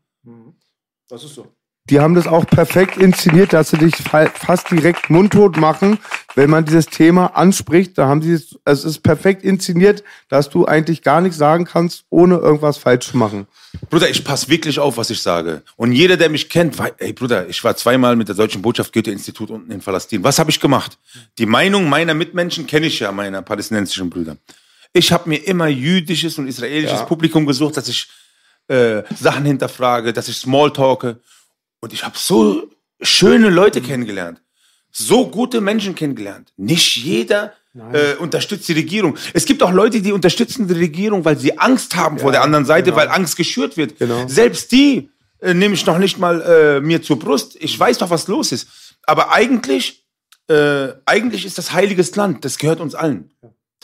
[1.08, 1.46] Das ist so.
[1.90, 5.98] Die haben das auch perfekt inszeniert, dass sie dich fa- fast direkt mundtot machen,
[6.34, 7.98] wenn man dieses Thema anspricht.
[7.98, 12.06] Da haben sie es, es ist perfekt inszeniert, dass du eigentlich gar nichts sagen kannst,
[12.08, 13.46] ohne irgendwas falsch zu machen.
[13.90, 15.62] Bruder, ich passe wirklich auf, was ich sage.
[15.76, 18.94] Und jeder, der mich kennt, weiß, ey Bruder, ich war zweimal mit der Deutschen Botschaft
[18.94, 20.24] Goethe-Institut unten in Palästina.
[20.24, 20.98] Was habe ich gemacht?
[21.36, 24.38] Die Meinung meiner Mitmenschen kenne ich ja, meiner palästinensischen Brüder.
[24.96, 28.08] Ich habe mir immer jüdisches und israelisches Publikum gesucht, dass ich
[28.68, 31.20] äh, Sachen hinterfrage, dass ich Smalltalke.
[31.80, 32.70] Und ich habe so
[33.00, 34.40] schöne Leute kennengelernt.
[34.92, 36.52] So gute Menschen kennengelernt.
[36.56, 37.54] Nicht jeder
[37.92, 39.18] äh, unterstützt die Regierung.
[39.32, 42.64] Es gibt auch Leute, die unterstützen die Regierung, weil sie Angst haben vor der anderen
[42.64, 43.98] Seite, weil Angst geschürt wird.
[43.98, 44.28] Genau.
[44.28, 47.56] Selbst die äh, nehme ich noch nicht mal äh, mir zur Brust.
[47.58, 48.68] Ich weiß doch, was los ist.
[49.02, 50.06] Aber eigentlich,
[50.48, 52.44] äh, eigentlich ist das heiliges Land.
[52.44, 53.32] Das gehört uns allen.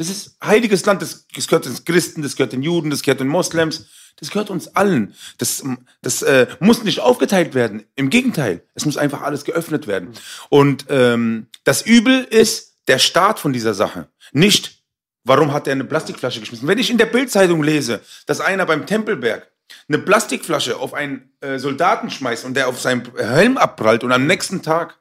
[0.01, 1.03] Das ist heiliges Land.
[1.03, 3.85] Das, das gehört den Christen, das gehört den Juden, das gehört den Moslems.
[4.17, 5.15] Das gehört uns allen.
[5.37, 5.63] Das,
[6.01, 7.85] das äh, muss nicht aufgeteilt werden.
[7.97, 10.15] Im Gegenteil, es muss einfach alles geöffnet werden.
[10.49, 14.09] Und ähm, das Übel ist der Start von dieser Sache.
[14.33, 14.83] Nicht,
[15.25, 16.67] warum hat er eine Plastikflasche geschmissen.
[16.67, 19.51] Wenn ich in der Bildzeitung lese, dass einer beim Tempelberg
[19.87, 24.27] eine Plastikflasche auf einen äh, Soldaten schmeißt und der auf seinem Helm abprallt und am
[24.27, 24.99] nächsten Tag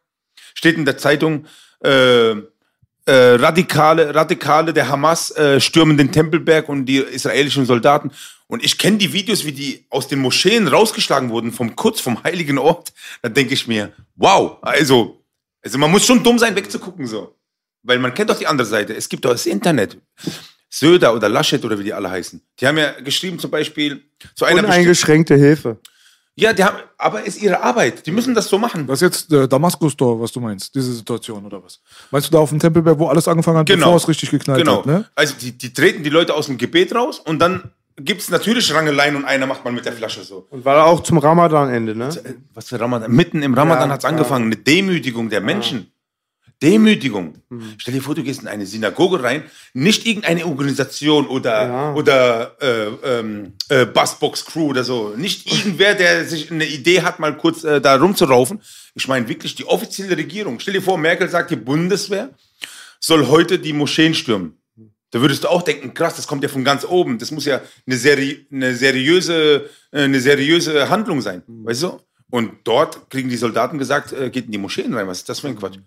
[0.54, 1.46] steht in der Zeitung,
[1.86, 2.36] äh,
[3.10, 8.12] äh, Radikale, Radikale der Hamas äh, stürmen den Tempelberg und die israelischen Soldaten.
[8.48, 12.24] Und ich kenne die Videos, wie die aus den Moscheen rausgeschlagen wurden, vom Kutz, vom
[12.24, 12.94] heiligen Ort.
[13.22, 15.24] Da denke ich mir, wow, also,
[15.64, 17.36] also man muss schon dumm sein, wegzugucken so.
[17.82, 18.94] Weil man kennt doch die andere Seite.
[18.96, 19.98] Es gibt doch das Internet.
[20.70, 22.42] Söder oder Laschet oder wie die alle heißen.
[22.60, 24.04] Die haben ja geschrieben zum Beispiel
[24.36, 25.80] zu einer Uneingeschränkte Hilfe.
[26.40, 28.06] Ja, die haben, aber ist ihre Arbeit.
[28.06, 28.88] Die müssen das so machen.
[28.88, 31.80] Das ist jetzt äh, Damaskus-Tor, was du meinst, diese Situation oder was?
[32.12, 33.88] Meinst du da auf dem Tempelberg, wo alles angefangen hat, Genau.
[33.88, 34.78] bevor es richtig geknallt Genau.
[34.80, 35.06] hat, ne?
[35.16, 38.74] Also die, die treten die Leute aus dem Gebet raus und dann gibt es natürlich
[38.74, 40.48] Rangeleien und einer macht man mit der Flasche so.
[40.50, 42.10] Und war auch zum Ramadan-Ende, ne?
[42.54, 43.12] Was für Ramadan?
[43.12, 44.46] Mitten im Ramadan Ja, hat's angefangen.
[44.46, 45.92] Eine Demütigung der Menschen.
[46.62, 47.42] Demütigung.
[47.50, 47.74] Mhm.
[47.78, 49.44] Stell dir vor, du gehst in eine Synagoge rein,
[49.74, 51.94] nicht irgendeine Organisation oder, Ja.
[51.94, 55.14] oder äh, ähm, äh, Bassbox Crew oder so.
[55.16, 58.62] Nicht irgendwer, der sich eine Idee hat, mal kurz äh, da rumzuraufen.
[58.94, 60.60] Ich meine wirklich die offizielle Regierung.
[60.60, 62.30] Stell dir vor, Merkel sagt, die Bundeswehr
[63.00, 64.58] soll heute die Moscheen stürmen.
[65.12, 67.18] Da würdest du auch denken, krass, das kommt ja von ganz oben.
[67.18, 71.42] Das muss ja eine, seri eine, seriöse, äh, eine seriöse Handlung sein.
[71.48, 72.00] Weißt du?
[72.30, 75.08] Und dort kriegen die Soldaten gesagt, äh, geht in die Moscheen rein.
[75.08, 75.78] Was ist das für ein Quatsch?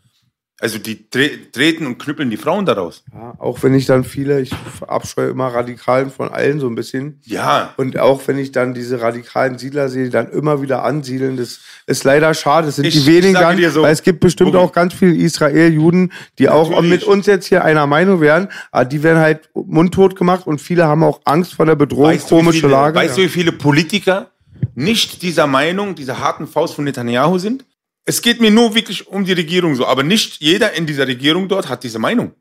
[0.63, 3.03] Also die tre treten und knüppeln die Frauen daraus.
[3.13, 7.19] Ja, auch wenn ich dann viele, ich verabscheue immer Radikalen von allen so ein bisschen.
[7.25, 7.75] Ja.
[7.79, 11.59] Und auch wenn ich dann diese radikalen Siedler sehe, die dann immer wieder ansiedeln, das
[11.89, 12.67] ist leider schade.
[12.67, 16.13] Das sind Ich die wenigen dann, so, weil es gibt bestimmt auch ganz viele Israel-Juden,
[16.39, 16.91] die auch Natürlich.
[16.91, 20.87] mit uns jetzt hier einer Meinung wären, aber die werden halt mundtot gemacht und viele
[20.87, 22.95] haben auch Angst vor der Bedrohung, Weißt, komische viele, Lage.
[23.01, 24.31] weißt du, wie viele Politiker
[24.77, 27.65] nicht dieser Meinung, dieser harten Faust von Netanyahu sind?
[28.05, 31.49] Es geht mir nur wirklich um die Regierung so, aber nicht jeder in dieser Regierung
[31.49, 32.35] dort hat diese Meinung.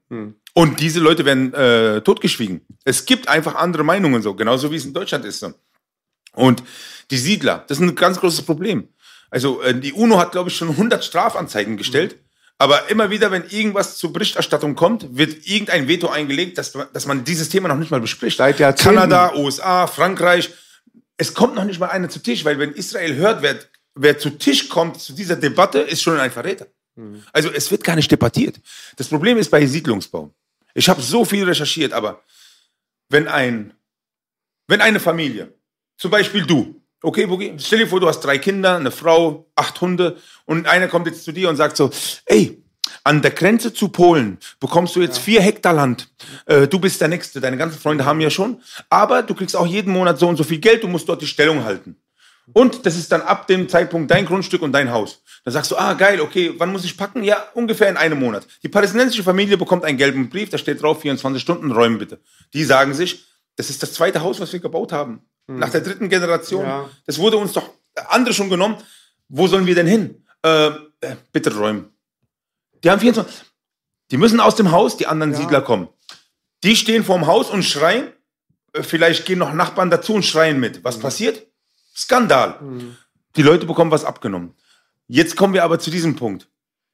[0.53, 2.61] Und diese Leute werden äh, totgeschwiegen.
[2.83, 5.39] Es gibt einfach andere Meinungen so, genauso wie es in Deutschland ist.
[5.39, 5.53] So.
[6.33, 6.63] Und
[7.11, 8.87] die Siedler, das ist ein ganz großes Problem.
[9.29, 12.17] Also äh, die UNO hat, glaube ich, schon 100 Strafanzeigen gestellt.
[12.57, 17.23] Aber immer wieder, wenn irgendwas zur Berichterstattung kommt, wird irgendein Veto eingelegt, dass, dass man
[17.23, 18.37] dieses Thema noch nicht mal bespricht.
[18.37, 18.97] Seit Jahrzehnten.
[18.97, 20.51] Kanada, USA, Frankreich.
[21.17, 23.57] Es kommt noch nicht mal einer zu Tisch, weil wenn Israel hört, wer,
[23.95, 26.67] wer zu Tisch kommt zu dieser Debatte, ist schon ein Verräter.
[27.31, 28.59] Also es wird gar nicht debattiert.
[28.97, 30.33] Das Problem ist bei Siedlungsbau.
[30.73, 32.21] Ich habe so viel recherchiert, aber
[33.09, 33.73] wenn ein,
[34.67, 35.53] wenn eine Familie,
[35.97, 39.79] zum Beispiel du, okay, Boogie, stell dir vor, du hast drei Kinder, eine Frau, acht
[39.81, 41.91] Hunde und einer kommt jetzt zu dir und sagt so,
[42.25, 42.63] ey,
[43.03, 46.09] an der Grenze zu Polen bekommst du jetzt vier Hektar Land.
[46.45, 49.67] Äh, du bist der Nächste, deine ganzen Freunde haben ja schon, aber du kriegst auch
[49.67, 51.95] jeden Monat so und so viel Geld, du musst dort die Stellung halten.
[52.53, 55.23] Und das ist dann ab dem Zeitpunkt dein Grundstück und dein Haus.
[55.43, 57.23] Dann sagst du, ah, geil, okay, wann muss ich packen?
[57.23, 58.47] Ja, ungefähr in einem Monat.
[58.63, 62.19] Die palästinensische Familie bekommt einen gelben Brief, da steht drauf, 24 Stunden, räumen bitte.
[62.53, 63.25] Die sagen sich,
[63.55, 65.21] das ist das zweite Haus, was wir gebaut haben.
[65.47, 66.65] Nach der dritten Generation.
[66.65, 66.89] Ja.
[67.05, 67.69] Das wurde uns doch
[68.07, 68.77] andere schon genommen.
[69.27, 70.25] Wo sollen wir denn hin?
[70.43, 71.89] Äh, äh, bitte räumen.
[72.83, 73.43] Die haben 24.
[74.11, 75.87] Die müssen aus dem Haus, die anderen Siedler kommen.
[76.63, 78.11] Die stehen vorm Haus und schreien.
[78.73, 80.83] Äh, Vielleicht gehen noch Nachbarn dazu und schreien mit.
[80.83, 81.47] Was passiert?
[81.95, 82.59] Skandal.
[83.35, 84.53] Die Leute bekommen was abgenommen.
[85.07, 86.47] Jetzt kommen wir aber zu diesem Punkt.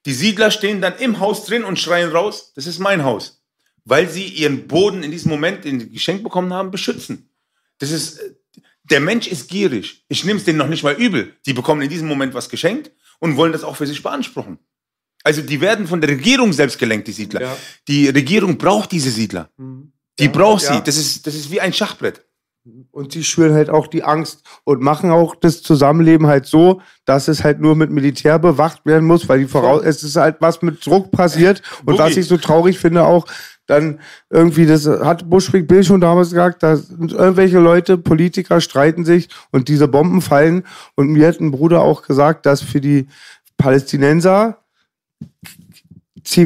[0.05, 3.43] Die Siedler stehen dann im Haus drin und schreien raus, das ist mein Haus.
[3.85, 7.29] Weil sie ihren Boden in diesem Moment, den sie geschenkt bekommen haben, beschützen.
[7.79, 8.31] Das ist, äh,
[8.83, 10.05] der Mensch ist gierig.
[10.07, 11.33] Ich nehme es denen noch nicht mal übel.
[11.45, 14.59] Die bekommen in diesem Moment was geschenkt und wollen das auch für sich beanspruchen.
[15.23, 17.41] Also die werden von der Regierung selbst gelenkt, die Siedler.
[17.41, 17.57] Ja.
[17.87, 19.49] Die Regierung braucht diese Siedler.
[20.19, 20.75] Die braucht ja.
[20.75, 20.83] sie.
[20.83, 22.23] Das ist, das ist wie ein Schachbrett.
[22.91, 27.27] Und sie schüren halt auch die Angst und machen auch das Zusammenleben halt so, dass
[27.27, 30.61] es halt nur mit Militär bewacht werden muss, weil die voraus, es ist halt was
[30.61, 31.61] mit Druck passiert.
[31.79, 31.99] Und Boogie.
[31.99, 33.25] was ich so traurig finde auch,
[33.67, 33.99] dann
[34.29, 39.67] irgendwie, das hat Buschwig Bill schon damals gesagt, da irgendwelche Leute, Politiker streiten sich und
[39.67, 40.63] diese Bomben fallen.
[40.95, 43.07] Und mir hat ein Bruder auch gesagt, dass für die
[43.57, 44.57] Palästinenser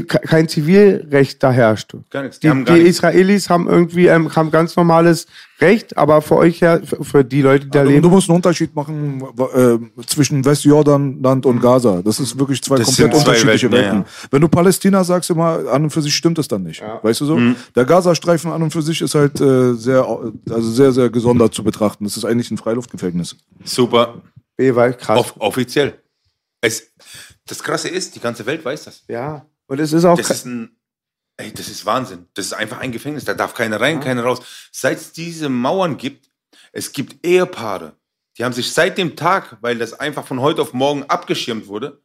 [0.07, 1.95] kein Zivilrecht da herrscht.
[2.11, 2.39] Gar nichts.
[2.39, 2.89] Die Die, die nichts.
[2.89, 5.25] Israelis haben irgendwie ähm, haben ganz normales
[5.59, 8.07] Recht, aber für euch ja, für, die Leute, die da Du, du leben.
[8.09, 9.23] musst einen Unterschied machen
[9.53, 12.01] äh, zwischen Westjordanland und Gaza.
[12.03, 14.11] Das ist wirklich zwei Das komplett zwei unterschiedliche Welten, Welten.
[14.29, 16.83] Wenn du Palästina sagst, immer an und für sich stimmt es dann nicht.
[17.01, 17.37] Weißt du so?
[17.37, 17.55] Mhm.
[17.75, 20.05] Der Gazastreifen an und für sich ist halt äh, sehr,
[20.49, 22.03] also sehr, sehr gesondert zu betrachten.
[22.03, 23.35] Das ist eigentlich ein Freiluftgefängnis.
[23.63, 24.21] Super.
[24.57, 25.19] B, weil krass.
[25.19, 25.95] Off offiziell.
[26.63, 26.91] Es,
[27.45, 29.03] das Krasse ist, die ganze Welt weiß das.
[29.07, 29.45] Ja.
[29.67, 30.75] Und es ist auch Das ist ein,
[31.37, 32.27] ey, das ist Wahnsinn.
[32.33, 33.25] Das ist einfach ein Gefängnis.
[33.25, 34.41] Da darf keiner rein, keiner raus.
[34.71, 36.29] Seit es diese Mauern gibt,
[36.71, 37.95] es gibt Ehepaare,
[38.37, 42.01] die haben sich seit dem Tag, weil das einfach von heute auf morgen abgeschirmt wurde,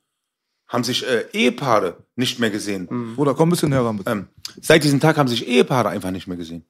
[0.68, 3.14] haben sich äh, Ehepaare nicht mehr gesehen.
[3.14, 4.10] Bruder, komm ein bisschen heran, bitte.
[4.10, 4.28] Ähm,
[4.60, 6.64] seit diesem Tag haben sich Ehepaare einfach nicht mehr gesehen.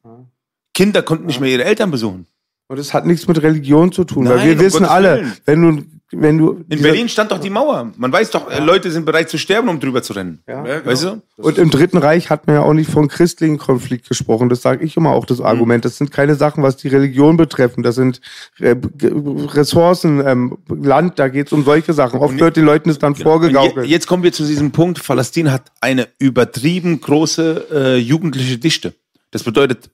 [0.74, 2.26] Kinder konnten nicht mehr ihre Eltern besuchen.
[2.68, 5.16] Und es hat nichts mit Religion zu tun, weil Nein, wir um wissen Gottes alle,
[5.16, 5.32] Willen.
[5.44, 6.64] wenn du wenn du.
[6.68, 7.92] In Berlin stand doch die Mauer.
[7.96, 10.40] Man weiß doch, äh, Leute sind bereit zu sterben, um drüber zu rennen.
[10.46, 10.84] Ja.
[10.84, 11.22] Weißt du?
[11.36, 14.48] Und im Dritten Reich hat man ja auch nicht von christlichen Konflikt gesprochen.
[14.48, 15.84] Das sage ich immer auch das Argument.
[15.84, 17.82] Das sind keine Sachen, was die Religion betreffen.
[17.82, 18.20] Das sind
[18.60, 22.20] äh, Ressourcen, ähm, Land, da geht es um solche Sachen.
[22.20, 23.88] Oft wird den Leuten das dann je, vorgegaukelt.
[23.88, 28.94] jetzt kommen wir zu diesem Punkt, Palästina hat eine übertrieben große äh, jugendliche Dichte.
[29.32, 29.90] Das bedeutet,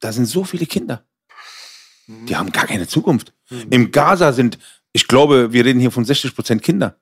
[0.00, 1.04] da sind so viele Kinder.
[2.28, 3.32] Die haben gar keine Zukunft.
[3.70, 4.58] Im Gaza sind,
[4.92, 6.96] ich glaube, wir reden hier von 60 Prozent Kinder.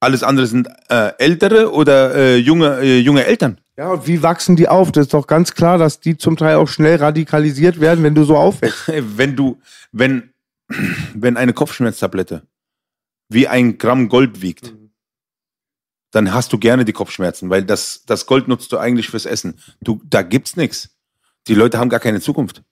[0.00, 3.58] Alles andere sind äh, ältere oder äh, junge, äh, junge Eltern.
[3.76, 4.92] Ja, und wie wachsen die auf?
[4.92, 8.24] Das ist doch ganz klar, dass die zum Teil auch schnell radikalisiert werden, wenn du
[8.24, 8.86] so aufwächst.
[9.16, 9.60] Wenn du,
[9.92, 10.30] wenn,
[11.14, 12.42] wenn eine Kopfschmerztablette
[13.28, 14.74] wie ein Gramm Gold wiegt,
[16.12, 19.58] dann hast du gerne die Kopfschmerzen, weil das, das Gold nutzt du eigentlich fürs Essen.
[19.80, 20.90] Du, da gibt's nichts.
[21.48, 22.62] Die Leute haben gar keine Zukunft.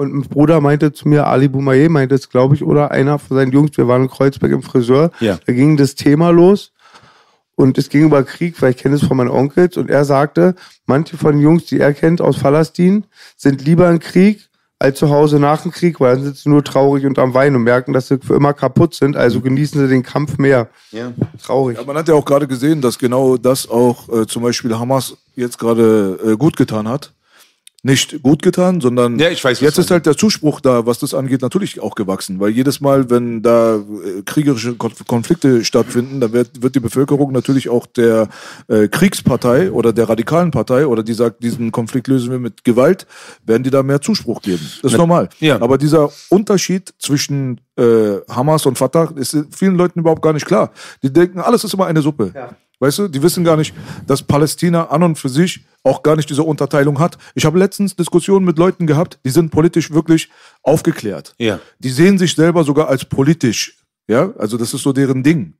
[0.00, 3.36] Und ein Bruder meinte zu mir, Ali Boumaier meinte es, glaube ich, oder einer von
[3.36, 5.38] seinen Jungs, wir waren in Kreuzberg im Friseur, Ja.
[5.46, 6.72] da ging das Thema los
[7.54, 10.54] und es ging über Krieg, weil ich kenne es von meinen Onkels und er sagte,
[10.86, 13.04] manche von den Jungs, die er kennt aus Palästin,
[13.36, 14.48] sind lieber im Krieg
[14.78, 17.56] als zu Hause nach dem Krieg, weil dann sind sie nur traurig und am Weinen
[17.56, 20.70] und merken, dass sie für immer kaputt sind, also genießen sie den Kampf mehr.
[20.92, 21.12] Ja.
[21.44, 21.76] Traurig.
[21.76, 25.18] Ja, man hat ja auch gerade gesehen, dass genau das auch äh, zum Beispiel Hamas
[25.36, 27.12] jetzt gerade äh, gut getan hat.
[27.82, 31.14] Nicht gut getan, sondern Ja, ich weiß, jetzt ist halt der Zuspruch da, was das
[31.14, 32.38] angeht, natürlich auch gewachsen.
[32.38, 37.32] Weil jedes Mal, wenn da äh, kriegerische Konf- Konflikte stattfinden, da wird, wird die Bevölkerung
[37.32, 38.28] natürlich auch der
[38.68, 43.06] äh, Kriegspartei oder der radikalen Partei oder die sagt, diesen Konflikt lösen wir mit Gewalt,
[43.46, 44.60] werden die da mehr Zuspruch geben.
[44.82, 45.30] Das ist normal.
[45.38, 45.60] ja.
[45.62, 50.70] Aber dieser Unterschied zwischen äh, Hamas und Fatah ist vielen Leuten überhaupt gar nicht klar.
[51.02, 52.32] Die denken, alles ist immer eine Suppe.
[52.80, 53.74] Weißt du, die wissen gar nicht,
[54.06, 57.18] dass Palästina an und für sich auch gar nicht diese Unterteilung hat.
[57.34, 60.30] Ich habe letztens Diskussionen mit Leuten gehabt, die sind politisch wirklich
[60.62, 61.34] aufgeklärt.
[61.38, 61.60] Ja.
[61.78, 63.76] Die sehen sich selber sogar als politisch.
[64.08, 65.54] Ja, also das ist so deren Ding.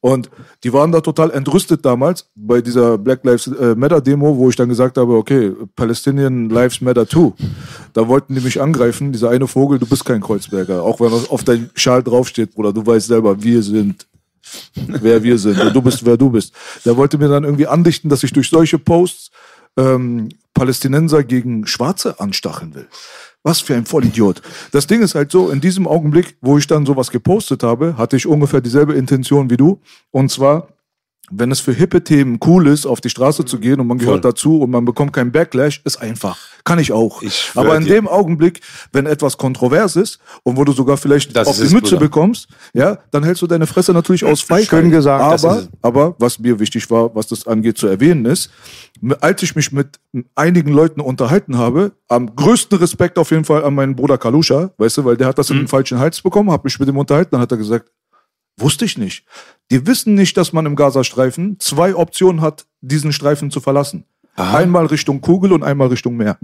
[0.00, 0.30] Und
[0.64, 4.56] die waren da total entrüstet damals bei dieser Black Lives äh, Matter Demo, wo ich
[4.56, 7.34] dann gesagt habe, okay, Palestinian Lives Matter too.
[7.92, 10.82] Da wollten die mich angreifen, dieser eine Vogel, du bist kein Kreuzberger.
[10.82, 14.06] Auch wenn das auf deinem Schal draufsteht, Bruder, du weißt selber, wir sind
[14.74, 16.54] wer wir sind und du bist, wer du bist.
[16.84, 19.30] Der wollte mir dann irgendwie andichten, dass ich durch solche Posts
[19.76, 22.88] ähm, Palästinenser gegen Schwarze anstacheln will.
[23.42, 24.40] Was für ein Vollidiot.
[24.70, 28.16] Das Ding ist halt so, in diesem Augenblick, wo ich dann sowas gepostet habe, hatte
[28.16, 29.80] ich ungefähr dieselbe Intention wie du.
[30.12, 30.68] Und zwar,
[31.34, 34.24] wenn es für hippe Themen cool ist, auf die Straße zu gehen und man gehört
[34.24, 36.38] dazu und man bekommt keinen Backlash, ist einfach.
[36.64, 37.22] Kann ich auch.
[37.22, 37.94] Ich Aber in dir.
[37.94, 38.60] dem Augenblick,
[38.92, 42.00] wenn etwas kontrovers ist und wo du sogar vielleicht Das auf die Mütze Bruder.
[42.00, 44.68] bekommst, ja, dann hältst du deine Fresse natürlich aus Feigheit.
[44.82, 45.24] Schön gesagt.
[45.24, 48.50] Aber, aber was mir wichtig war, was das angeht zu erwähnen ist,
[49.20, 49.98] als ich mich mit
[50.34, 54.98] einigen Leuten unterhalten habe, am größten Respekt auf jeden Fall an meinen Bruder Kalusha, weißt
[54.98, 57.30] du, weil der hat das in den falschen Hals bekommen, habe mich mit ihm unterhalten,
[57.32, 57.90] dann hat er gesagt,
[58.56, 59.24] wusste ich nicht.
[59.70, 64.04] Die wissen nicht, dass man im Gazastreifen zwei Optionen hat, diesen Streifen zu verlassen.
[64.34, 66.38] Einmal Richtung Kugel und einmal Richtung Meer.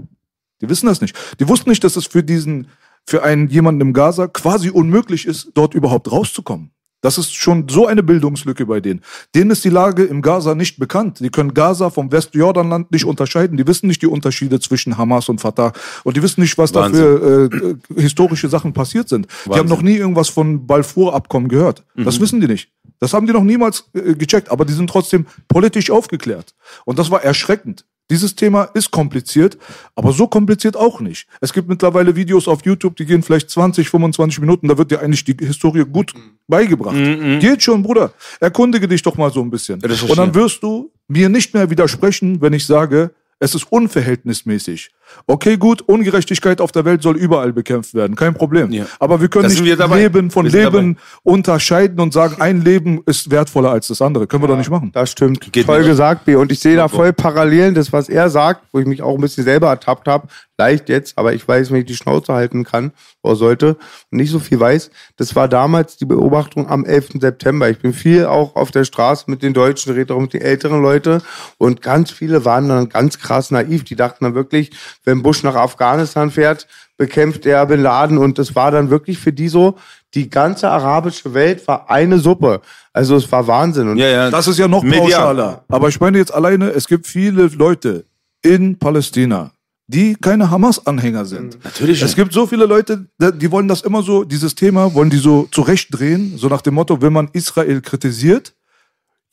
[0.61, 1.15] Die wissen das nicht.
[1.39, 2.67] Die wussten nicht, dass es für diesen,
[3.05, 6.71] für einen jemanden im Gaza quasi unmöglich ist, dort überhaupt rauszukommen.
[7.01, 9.01] Das ist schon so eine Bildungslücke bei denen.
[9.33, 11.19] Denen ist die Lage im Gaza nicht bekannt.
[11.21, 13.57] Die können Gaza vom Westjordanland nicht unterscheiden.
[13.57, 15.71] Die wissen nicht die Unterschiede zwischen Hamas und Fatah.
[16.03, 17.01] Und die wissen nicht, was da Wahnsinn.
[17.03, 19.27] für äh, historische Sachen passiert sind.
[19.27, 19.69] Die haben Wahnsinn.
[19.69, 21.83] noch nie irgendwas von Balfour-Abkommen gehört.
[21.95, 22.69] Das wissen die nicht.
[22.99, 24.51] Das haben die noch niemals äh, gecheckt.
[24.51, 26.53] Aber die sind trotzdem politisch aufgeklärt.
[26.85, 27.85] Und das war erschreckend.
[28.09, 29.57] Dieses Thema ist kompliziert,
[29.95, 31.27] aber so kompliziert auch nicht.
[31.41, 34.99] Es gibt mittlerweile Videos auf YouTube, die gehen vielleicht 20, 25 Minuten, da wird dir
[35.01, 36.13] eigentlich die Historie gut
[36.47, 36.95] beigebracht.
[37.39, 38.11] Geht schon, Bruder.
[38.39, 39.79] Erkundige dich doch mal so ein bisschen.
[40.09, 44.89] Und dann wirst du mir nicht mehr widersprechen, wenn ich sage, es ist unverhältnismäßig.
[45.27, 48.71] Okay, gut, Ungerechtigkeit auf der Welt soll überall bekämpft werden, kein Problem.
[48.71, 48.85] Ja.
[48.99, 50.01] Aber wir können Da sind nicht wir dabei.
[50.01, 54.27] Leben von Leben unterscheiden und sagen, ein Leben ist wertvoller als das andere.
[54.27, 54.91] Können wir doch nicht machen.
[54.93, 55.51] Das stimmt.
[55.51, 55.87] Geht voll nicht.
[55.87, 56.35] gesagt, B.
[56.35, 59.21] Und ich sehe da voll Parallelen, das, was er sagt, wo ich mich auch ein
[59.21, 60.27] bisschen selber ertappt habe.
[60.57, 62.91] Leicht jetzt, aber ich weiß, wenn ich die Schnauze halten kann
[63.23, 63.77] oder sollte
[64.11, 64.91] und nicht so viel weiß.
[65.15, 67.11] Das war damals die Beobachtung am 11.
[67.21, 67.69] September.
[67.69, 70.81] Ich bin viel auch auf der Straße mit den Deutschen, rede auch mit den älteren
[70.81, 71.21] Leuten
[71.57, 73.85] und ganz viele waren dann ganz krass naiv.
[73.85, 74.71] Die dachten dann wirklich,
[75.05, 79.33] wenn Bush nach Afghanistan fährt, bekämpft er Bin Laden und das war dann wirklich für
[79.33, 79.77] die so,
[80.13, 82.61] die ganze arabische Welt war eine Suppe.
[82.93, 83.89] Also es war Wahnsinn.
[83.89, 84.29] Und Ja, ja.
[84.29, 85.01] Das ist ja noch Medial.
[85.01, 85.63] pauschaler.
[85.69, 88.05] Aber ich meine jetzt alleine, es gibt viele Leute
[88.41, 89.51] in Palästina,
[89.87, 91.63] die keine Hamas-Anhänger sind.
[91.63, 92.01] Natürlich.
[92.01, 95.17] Es gibt so viele Leute, die die wollen das immer so, dieses Thema wollen die
[95.17, 98.53] so zurechtdrehen, so nach dem Motto, wenn man Israel kritisiert,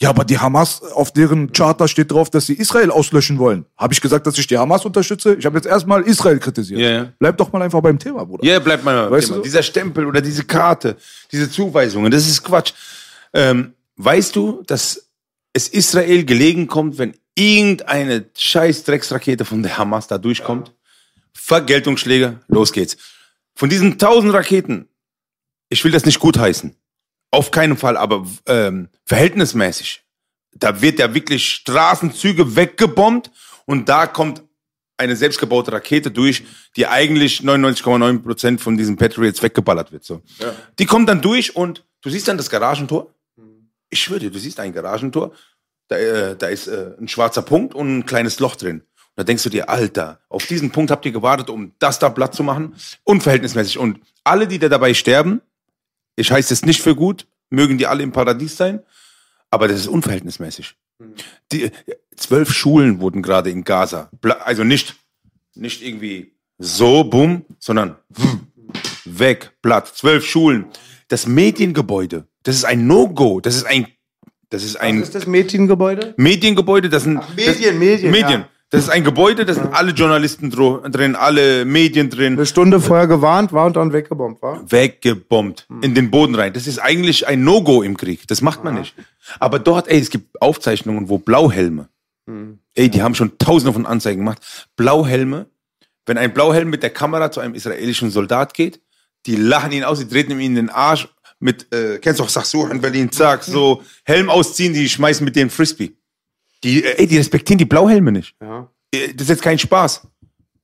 [0.01, 3.65] Ja, aber die Hamas, auf deren Charter steht drauf, dass sie Israel auslöschen wollen.
[3.79, 5.37] Habe ich gesagt, dass ich die Hamas unterstütze?
[5.37, 6.81] Ich habe jetzt erstmal Israel kritisiert.
[6.81, 7.13] Ja, ja.
[7.19, 8.45] Bleib doch mal einfach beim Thema, Bruder.
[8.45, 9.11] Ja, bleibt mal.
[9.11, 9.39] Weißt Thema.
[9.39, 9.43] du?
[9.43, 10.97] Dieser Stempel oder diese Karte,
[11.33, 12.75] diese Zuweisungen, das ist Quatsch.
[13.33, 15.09] Ähm, weißt du, dass
[15.55, 20.75] es Israel gelegen kommt, wenn irgendeine scheiß Drecksrakete von der Hamas da durchkommt?
[21.33, 22.99] Vergeltungsschläge, los geht's.
[23.55, 24.89] Von diesen tausend Raketen,
[25.71, 26.77] ich will das nicht gutheißen.
[27.37, 30.03] Auf keinen Fall, aber ähm, verhältnismäßig.
[30.55, 33.31] Da wird ja wirklich Straßenzüge weggebombt
[33.67, 34.43] und da kommt
[34.97, 36.45] eine selbstgebaute Rakete durch,
[36.77, 40.05] die eigentlich 99,9% von diesen Patriots weggeballert wird.
[40.05, 40.23] So.
[40.79, 43.13] Die kommt dann durch und du siehst dann das Garagentor.
[43.91, 45.33] Ich schwöre dir, du siehst ein Garagentor,
[45.89, 48.81] da, äh, da ist äh, ein schwarzer Punkt und ein kleines Loch drin.
[48.81, 52.09] Und da denkst du dir, Alter, auf diesen Punkt habt ihr gewartet, um das da
[52.09, 52.75] platt zu machen.
[53.05, 53.77] Unverhältnismäßig.
[53.77, 55.43] Und alle, die da dabei sterben,
[56.17, 58.83] ich heiße es nicht für gut, mögen die alle im Paradies sein,
[59.51, 60.75] aber das ist unverhältnismäßig.
[61.53, 61.71] Die,
[62.17, 64.11] zwölf Schulen wurden gerade in Gaza,
[64.45, 64.97] also nicht,
[65.55, 67.97] nicht irgendwie so, bumm, sondern
[69.05, 69.89] weg, platt.
[69.95, 70.67] Zwölf Schulen.
[71.09, 73.87] Das Mediengebäude, das ist ein No-Go, das ist ein,
[74.49, 76.15] das ist ein ist das Mädchengebäude?
[76.17, 78.41] Mediengebäude, das sind Medien, das, Medien, Medien.
[78.41, 78.49] ja.
[78.71, 83.07] Das ist ein Gebäude, da sind alle Journalisten drin, alle Medien drin Eine Stunde vorher
[83.07, 84.71] gewarnt, war und dann weggebombt, war?
[84.71, 86.53] weggebombt in den Boden rein.
[86.53, 88.27] Das ist eigentlich ein No-Go im Krieg.
[88.27, 88.95] Das macht man nicht.
[89.39, 91.89] Aber dort, ey, es gibt Aufzeichnungen, wo Blauhelme,
[92.75, 94.69] ey, die haben schon tausende von Anzeigen gemacht.
[94.75, 95.47] Blauhelme,
[96.05, 98.81] wenn ein Blauhelm mit der Kamera zu einem israelischen Soldat geht,
[99.27, 101.09] die lachen ihn aus, die treten ihm in den Arsch
[101.39, 105.37] mit, äh, kennst du auch Sachsuch in Berlin, zack, so Helm ausziehen, die schmeißen mit
[105.37, 105.93] denen Frisbee.
[106.67, 108.35] Die, äh, ey, die respektieren die Blauhelme nicht.
[108.43, 108.69] Ja.
[108.93, 110.07] Äh, Das ist jetzt kein Spaß.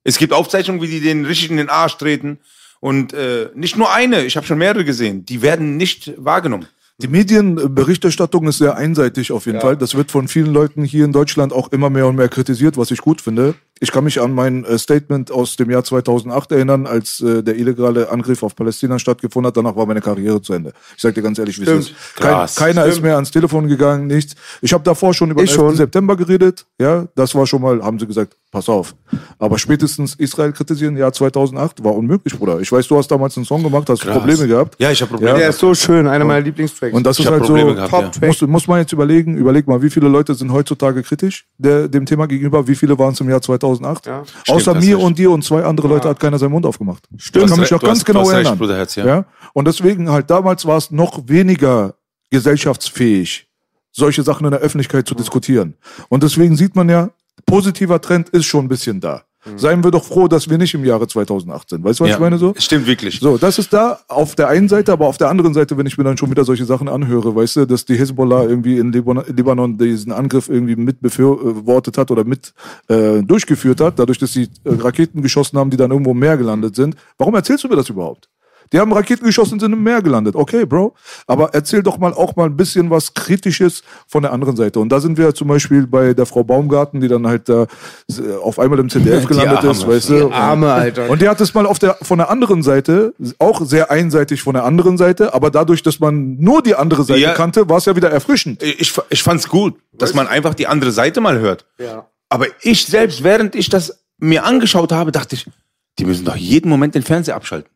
[0.03, 2.39] Es gibt Aufzeichnungen, wie die den richtig in den Arsch treten.
[2.81, 5.25] Und äh, nicht nur eine, ich habe schon mehrere gesehen.
[5.25, 6.67] Die werden nicht wahrgenommen.
[6.99, 9.75] Die Medienberichterstattung ist sehr einseitig auf jeden Fall.
[9.75, 12.91] Das wird von vielen Leuten hier in Deutschland auch immer mehr und mehr kritisiert, was
[12.91, 13.55] ich gut finde.
[13.79, 17.57] Ich kann mich an mein äh, Statement aus dem Jahr 2008 erinnern, als äh, der
[17.57, 19.57] illegale Angriff auf Palästina stattgefunden hat.
[19.57, 20.71] Danach war meine Karriere zu Ende.
[20.95, 21.89] Ich sag dir ganz ehrlich, wie es ist.
[21.89, 22.15] Stimmt.
[22.15, 24.35] Kein, keiner ist mehr ans Telefon gegangen, nichts.
[24.61, 25.59] Ich habe davor schon über den Ich 11.
[25.59, 25.75] schon.
[25.75, 26.67] September geredet.
[26.79, 28.95] Ja, das war schon mal, haben sie gesagt, pass auf.
[29.39, 32.59] Aber spätestens Israel kritisieren, Jahr 2008, war unmöglich, Bruder.
[32.61, 34.75] Ich weiß, du hast damals einen Song gemacht, hast Probleme gehabt.
[34.79, 35.31] Ja, ich habe Probleme.
[35.31, 35.55] Der gehabt.
[35.55, 36.93] ist so schön, einer meiner Lieblingstracks.
[36.93, 38.27] Und das Ich ist halt Probleme so, gehabt, Top ja.
[38.27, 42.05] Muss, muss man jetzt überlegen, überleg mal, wie viele Leute sind heutzutage kritisch der, dem
[42.05, 44.05] Thema gegenüber, wie viele waren es im Jahr 2008?
[44.05, 44.23] Ja.
[44.47, 45.05] Außer Stimmt, mir recht.
[45.07, 47.03] und dir und zwei andere Leute hat keiner seinen Mund aufgemacht.
[47.17, 47.45] Stimmt.
[47.45, 48.57] hast kann mich noch du ganz hast- genau hast recht, erinnern.
[48.59, 49.25] Bruderherz, ja.
[49.53, 51.95] Und deswegen halt damals war es noch weniger
[52.29, 53.47] gesellschaftsfähig,
[53.91, 55.75] solche Sachen in der Öffentlichkeit zu diskutieren.
[56.09, 57.09] Und deswegen sieht man ja,
[57.53, 59.21] positiver Trend ist schon ein bisschen da.
[59.57, 61.83] Seien wir doch froh, dass wir nicht im Jahre 2008 sind.
[61.83, 62.15] Weißt du, was ja.
[62.15, 62.55] ich meine so?
[62.57, 63.19] Stimmt wirklich.
[63.19, 65.97] So, das ist da auf der einen Seite, aber auf der anderen Seite, wenn ich
[65.97, 69.77] mir dann schon wieder solche Sachen anhöre, weißt du, dass die Hezbollah irgendwie in Libanon,
[69.77, 72.53] diesen Angriff irgendwie mit befürwortet hat oder mit
[72.87, 76.37] äh, durchgeführt hat, dadurch, dass sie äh, Raketen geschossen haben, die dann irgendwo im Meer
[76.37, 76.95] gelandet sind.
[77.19, 78.29] Warum erzählst du mir das überhaupt?
[78.73, 80.35] Die haben Raketen geschossen und sind im Meer gelandet.
[80.35, 80.95] Okay, Bro.
[81.27, 84.79] Aber erzähl doch mal auch mal ein bisschen was Kritisches von der anderen Seite.
[84.79, 87.67] Und da sind wir zum Beispiel bei der Frau Baumgarten, die dann halt da
[88.09, 89.71] äh, auf einmal im ZDF gelandet Arme.
[89.71, 90.31] ist, weißt du.
[90.31, 91.09] Arme, Alter.
[91.09, 94.55] Und die hat es mal auf der, von der anderen Seite, auch sehr einseitig von
[94.55, 97.33] der anderen Seite, aber dadurch, dass man nur die andere Seite Ja.
[97.33, 98.63] kannte, war es ja wieder erfrischend.
[98.63, 101.65] Ich, ich fand's gut, dass man einfach die andere Seite mal hört.
[101.77, 102.07] ja.
[102.29, 105.45] Aber ich selbst, während ich das mir angeschaut habe, dachte ich,
[105.99, 107.69] die müssen doch jeden Moment den Fernseher abschalten.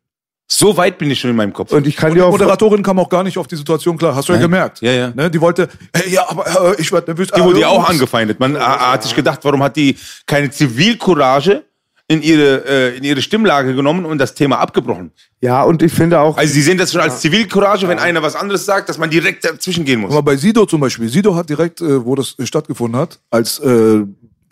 [0.50, 1.74] So weit bin ich schon in meinem Kopf.
[1.74, 2.24] Und ich kann Und die.
[2.24, 4.16] Moderatorin kam auch gar nicht auf die Situation klar.
[4.16, 4.50] Hast du ja Nein.
[4.50, 4.82] gemerkt.
[4.82, 5.12] Ja, ja.
[5.14, 7.28] Ne, die wollte, hey, ja, aber äh, ich werde nervös.
[7.36, 8.40] Die wurde ja auch angefeindet.
[8.40, 11.64] Man äh, hat sich gedacht, warum hat die keine Zivilcourage
[12.08, 15.12] in ihre, äh, in ihre Stimmlage genommen und das Thema abgebrochen?
[15.42, 16.38] Ja, und ich finde auch.
[16.38, 19.44] Also sie sehen das schon als Zivilcourage, wenn einer was anderes sagt, dass man direkt
[19.44, 20.12] dazwischen gehen muss.
[20.12, 23.60] Aber bei Sido zum Beispiel, Sido hat direkt, äh, wo das äh, stattgefunden hat, als,
[23.60, 24.06] äh,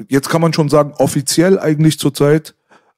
[0.09, 2.53] jetzt kann man schon sagen, offiziell eigentlich zurzeit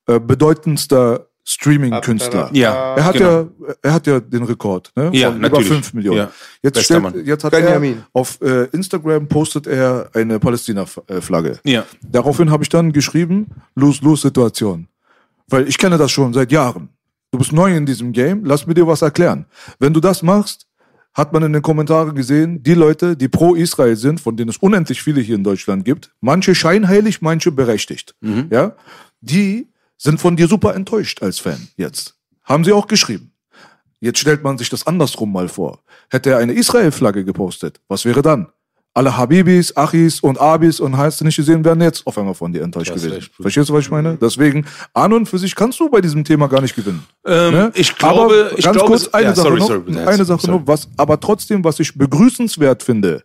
[0.08, 2.50] äh, bedeutendster Streaming-Künstler.
[2.52, 3.30] Ja, Er hat genau.
[3.30, 5.10] ja, er hat ja den Rekord, ne?
[5.14, 5.68] Ja, Von natürlich.
[5.68, 6.18] über 5 Millionen.
[6.20, 6.32] Ja.
[6.62, 8.00] Jetzt, stellt, jetzt hat Benjamin.
[8.00, 11.60] er auf äh, Instagram postet er eine Palästina-Flagge.
[11.64, 11.86] Ja.
[12.02, 14.88] Daraufhin habe ich dann geschrieben, Lose-Lose-Situation.
[15.48, 16.90] Weil ich kenne das schon seit Jahren.
[17.32, 19.46] Du bist neu in diesem Game, lass mir dir was erklären.
[19.80, 20.68] Wenn du das machst,
[21.14, 24.58] hat man in den Kommentaren gesehen, die Leute, die pro Israel sind, von denen es
[24.58, 28.16] unendlich viele hier in Deutschland gibt, manche scheinheilig, manche berechtigt,
[28.52, 28.76] ja,
[29.22, 29.68] die
[29.98, 32.16] sind von dir super enttäuscht als Fan jetzt.
[32.44, 33.32] Haben sie auch geschrieben.
[34.00, 35.80] Jetzt stellt man sich das andersrum mal vor.
[36.10, 38.48] Hätte er eine Israel-Flagge gepostet, was wäre dann?
[38.94, 42.64] Alle Habibis, Achis und Abis und du nicht gesehen, wären jetzt auf einmal von dir
[42.64, 43.30] enttäuscht hast gewesen.
[43.40, 44.18] Verstehst du, was ich meine?
[44.20, 47.06] Deswegen, an und für sich kannst du bei diesem Thema gar nicht gewinnen.
[47.24, 47.72] Ähm, Ne?
[47.76, 50.42] Ich glaube, aber ich ganz glaube, kurz eine ja, Sache sorry, noch, sorry, eine Sache
[50.42, 50.58] sorry.
[50.58, 53.24] noch, was aber trotzdem, was ich begrüßenswert finde,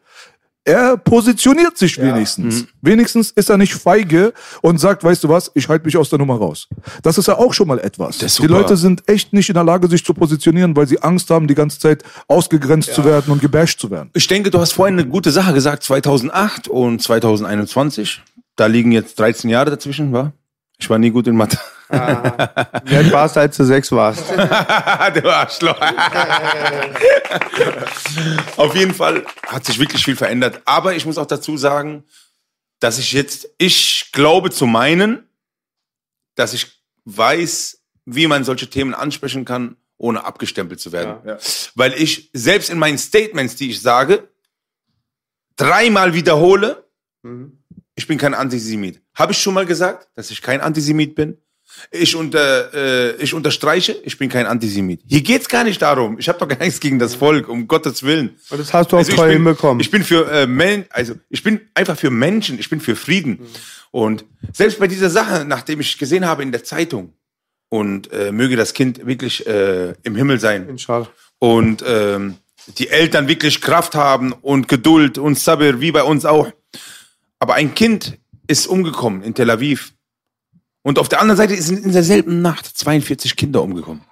[0.64, 2.66] er positioniert sich wenigstens.
[2.80, 6.18] Wenigstens ist er nicht feige und sagt, weißt du was, ich halte mich aus der
[6.18, 6.68] Nummer raus.
[7.02, 8.18] Das ist ja auch schon mal etwas.
[8.18, 8.46] Die.
[8.46, 11.54] Leute sind echt nicht in der Lage, sich zu positionieren, weil sie Angst haben, die
[11.54, 14.10] ganze Zeit ausgegrenzt zu werden und gebasht zu werden.
[14.14, 18.22] Ich denke, du hast vorhin eine gute Sache gesagt, 2008 und 2021.
[18.56, 20.32] Da liegen jetzt 13 Jahre dazwischen, wa?
[20.78, 21.58] Ich war nie gut in Mathe.
[21.92, 24.30] Alt warst du, als du sechs warst?
[24.30, 25.80] du Arschloch.
[28.56, 30.62] Auf jeden Fall hat sich wirklich viel verändert.
[30.64, 32.04] Aber ich muss auch dazu sagen,
[32.80, 35.28] dass ich jetzt, ich glaube zu meinen,
[36.34, 41.38] dass ich weiß, wie man solche Themen ansprechen kann, ohne abgestempelt zu werden.
[41.74, 44.28] Weil ich selbst in meinen Statements, die ich sage,
[45.56, 46.88] dreimal wiederhole,
[47.94, 49.00] ich bin kein Antisemit.
[49.14, 51.38] Habe ich schon mal gesagt, dass ich kein Antisemit bin?
[51.90, 55.00] Ich, unter, äh, ich unterstreiche, ich bin kein Antisemit.
[55.06, 56.18] Hier geht's gar nicht darum.
[56.18, 58.36] Ich habe doch gar nichts gegen das Volk, um Gottes Willen.
[58.50, 59.80] Und das hast du auch Also toll hinbekommen.
[59.80, 63.40] Ich bin für äh, Men also ich bin einfach für Menschen, ich bin für Frieden.
[63.90, 67.12] Und selbst bei dieser Sache, nachdem ich gesehen habe in der Zeitung,
[67.72, 71.08] und äh, möge das Kind wirklich äh, im Himmel sein Inshallah.
[71.38, 72.36] und ähm,
[72.76, 76.52] die Eltern wirklich Kraft haben und Geduld und Sabir, wie bei uns auch.
[77.38, 79.94] Aber ein Kind ist umgekommen in Tel Aviv.
[80.82, 84.02] Und auf der anderen Seite sind in derselben Nacht 42 Kinder umgekommen.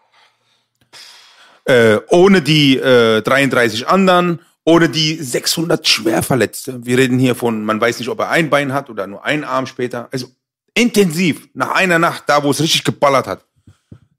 [1.64, 6.84] Äh, ohne die äh, 33 anderen, ohne die 600 Schwerverletzte.
[6.84, 9.44] Wir reden hier von, man weiß nicht, ob er ein Bein hat oder nur einen
[9.44, 10.08] Arm später.
[10.12, 10.28] Also
[10.74, 13.44] intensiv, nach einer Nacht, da wo es richtig geballert hat.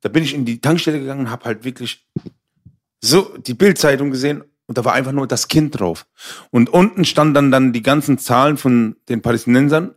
[0.02, 2.06] Da bin ich in die Tankstelle gegangen und habe halt wirklich
[3.00, 6.06] so die Bildzeitung gesehen und da war einfach nur das Kind drauf.
[6.50, 9.96] Und unten standen dann, dann die ganzen Zahlen von den Palästinensern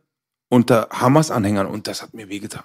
[0.54, 2.62] unter Hamas-Anhängern und das hat mir wehgetan.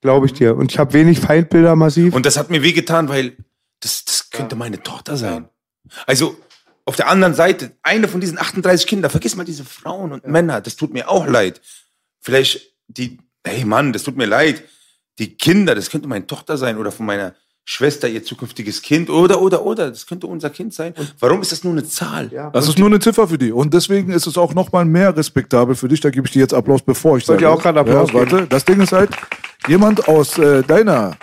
[0.00, 0.56] Glaube ich dir.
[0.56, 2.14] Und ich habe wenig Feindbilder massiv.
[2.14, 3.36] Und das hat mir wehgetan, weil
[3.80, 5.48] das, das könnte meine Tochter sein.
[6.06, 6.36] Also
[6.84, 10.60] auf der anderen Seite, eine von diesen 38 Kindern, vergiss mal diese Frauen und Männer,
[10.60, 11.60] das tut mir auch leid.
[12.20, 14.62] Vielleicht die, hey Mann, das tut mir leid.
[15.18, 17.34] Die Kinder, das könnte meine Tochter sein oder von meiner
[17.64, 20.94] Schwester, ihr zukünftiges Kind oder, oder, oder, das könnte unser Kind sein.
[21.20, 22.28] Warum ist das nur eine Zahl?
[22.52, 23.52] Das ist nur eine Ziffer für die.
[23.52, 26.00] Und deswegen ist es auch noch mal mehr respektabel für dich.
[26.00, 27.40] Da gebe ich dir jetzt Applaus, bevor ich sage.
[27.40, 28.46] ich auch gerade Applaus ja, warte.
[28.48, 29.10] Das Ding ist halt,
[29.68, 31.16] jemand aus äh, deiner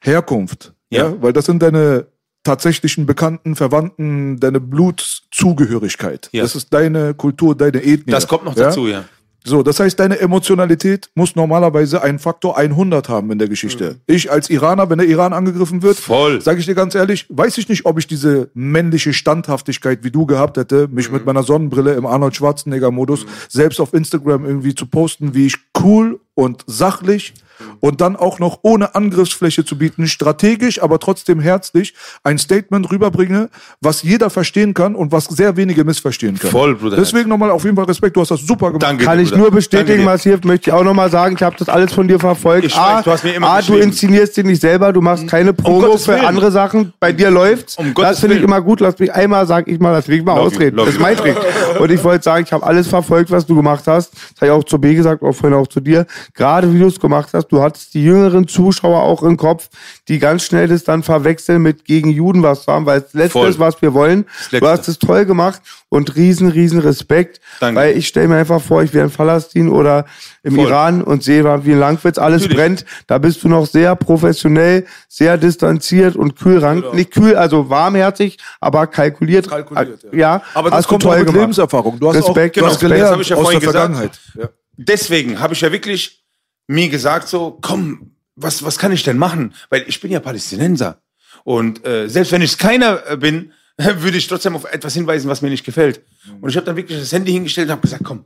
[0.00, 1.10] Herkunft, ja.
[1.10, 1.22] Ja.
[1.22, 2.06] weil das sind deine
[2.44, 6.28] tatsächlichen Bekannten, Verwandten, deine Blutzugehörigkeit.
[6.32, 6.42] Ja.
[6.42, 8.12] Das ist deine Kultur, deine Ethnie.
[8.12, 8.64] Das kommt noch ja?
[8.64, 9.04] dazu, ja.
[9.46, 14.00] So, das heißt, deine Emotionalität muss normalerweise einen Faktor 100 haben in der Geschichte.
[14.06, 16.40] Ich als Iraner, wenn der Iran angegriffen wird, Voll.
[16.40, 20.24] sage ich dir ganz ehrlich, weiß ich nicht, ob ich diese männliche Standhaftigkeit wie du
[20.24, 25.34] gehabt hätte, mich mit meiner Sonnenbrille im Arnold Schwarzenegger-Modus selbst auf Instagram irgendwie zu posten,
[25.34, 27.34] wie ich cool und sachlich
[27.80, 33.48] und dann auch noch ohne Angriffsfläche zu bieten, strategisch, aber trotzdem herzlich ein Statement rüberbringe,
[33.80, 36.50] was jeder verstehen kann und was sehr wenige missverstehen können.
[36.50, 36.96] Voll, Bruder.
[36.96, 38.82] Deswegen nochmal auf jeden Fall Respekt, du hast das super gemacht.
[38.82, 39.04] Danke.
[39.04, 39.42] Kann ich Bruder.
[39.42, 42.66] nur bestätigen, massiv, möchte ich auch nochmal sagen, ich habe das alles von dir verfolgt.
[42.66, 45.26] Ich A, weiß, du hast mir immer A, du inszenierst dich nicht selber, du machst
[45.28, 47.76] keine Promo Gottes für andere Sachen, bei dir läuft's.
[47.76, 50.32] Um das finde ich immer gut, lass mich einmal, sag ich mal, lass mich mal
[50.32, 50.76] Love you, ausreden.
[50.76, 51.06] love das ist you.
[51.06, 51.36] mein Trick.
[51.78, 54.12] Und ich wollte sagen, ich habe alles verfolgt, was du gemacht hast.
[54.12, 56.06] Das habe ich auch zu B gesagt, auch vorhin auch zu dir.
[56.34, 59.68] Gerade wie du es gemacht hast, du hattest die jüngeren Zuschauer auch im Kopf,
[60.08, 63.30] die ganz schnell das dann verwechseln mit gegen Juden was zu haben, weil das Letzte
[63.32, 63.48] Voll.
[63.48, 64.26] ist, was wir wollen.
[64.50, 67.40] Du hast es toll gemacht und riesen, riesen Respekt.
[67.60, 67.80] Danke.
[67.80, 70.06] Weil ich stelle mir einfach vor, ich wäre in Palästin oder
[70.42, 70.66] im Voll.
[70.66, 72.56] Iran und sehe, wie in Langwitz alles Natürlich.
[72.56, 72.84] brennt.
[73.06, 76.84] Da bist du noch sehr professionell, sehr distanziert und kühlrang.
[76.94, 79.48] Nicht kühl, also warmherzig, aber kalkuliert.
[79.48, 80.18] Kalkuliert, ja.
[80.18, 81.40] ja Aber das hast kommt du auch toll mit gemacht.
[81.42, 82.00] Lebenserfahrung.
[82.00, 82.66] Du hast Respekt, auch du genau.
[82.66, 83.94] hast Das gelernt habe ich ja aus vorhin der gesagt.
[83.94, 84.20] Vergangenheit.
[84.34, 84.48] Ja.
[84.76, 86.23] deswegen habe ich ja wirklich
[86.66, 89.54] mir gesagt so, komm, was, was kann ich denn machen?
[89.70, 91.00] Weil ich bin ja Palästinenser.
[91.44, 95.42] Und äh, selbst wenn ich keiner äh, bin, würde ich trotzdem auf etwas hinweisen, was
[95.42, 96.02] mir nicht gefällt.
[96.40, 98.22] Und ich habe dann wirklich das Handy hingestellt und habe gesagt, komm,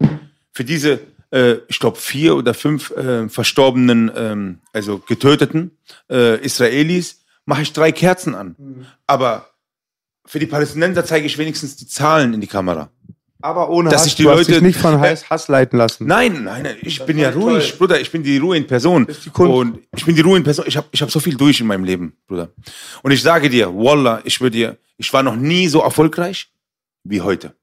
[0.52, 5.72] für diese, äh, ich glaube, vier oder fünf äh, verstorbenen, ähm, also getöteten
[6.10, 8.56] äh, Israelis, mache ich drei Kerzen an.
[9.06, 9.50] Aber
[10.26, 12.90] für die Palästinenser zeige ich wenigstens die Zahlen in die Kamera.
[13.40, 14.04] Aber ohne Dass Hass.
[14.04, 16.06] sich die du hast Leute- dich nicht von Hass, Hass leiten lassen.
[16.06, 19.06] Nein, nein, nein, ich bin ja ruhig, Bruder, ich bin die Ruhe in Person.
[19.36, 20.64] Und ich bin die Ruhe in Person.
[20.66, 22.50] Ich habe ich hab so viel durch in meinem Leben, Bruder.
[23.02, 26.48] Und ich sage dir, Wallah, ich würde dir, ich war noch nie so erfolgreich
[27.04, 27.54] wie heute.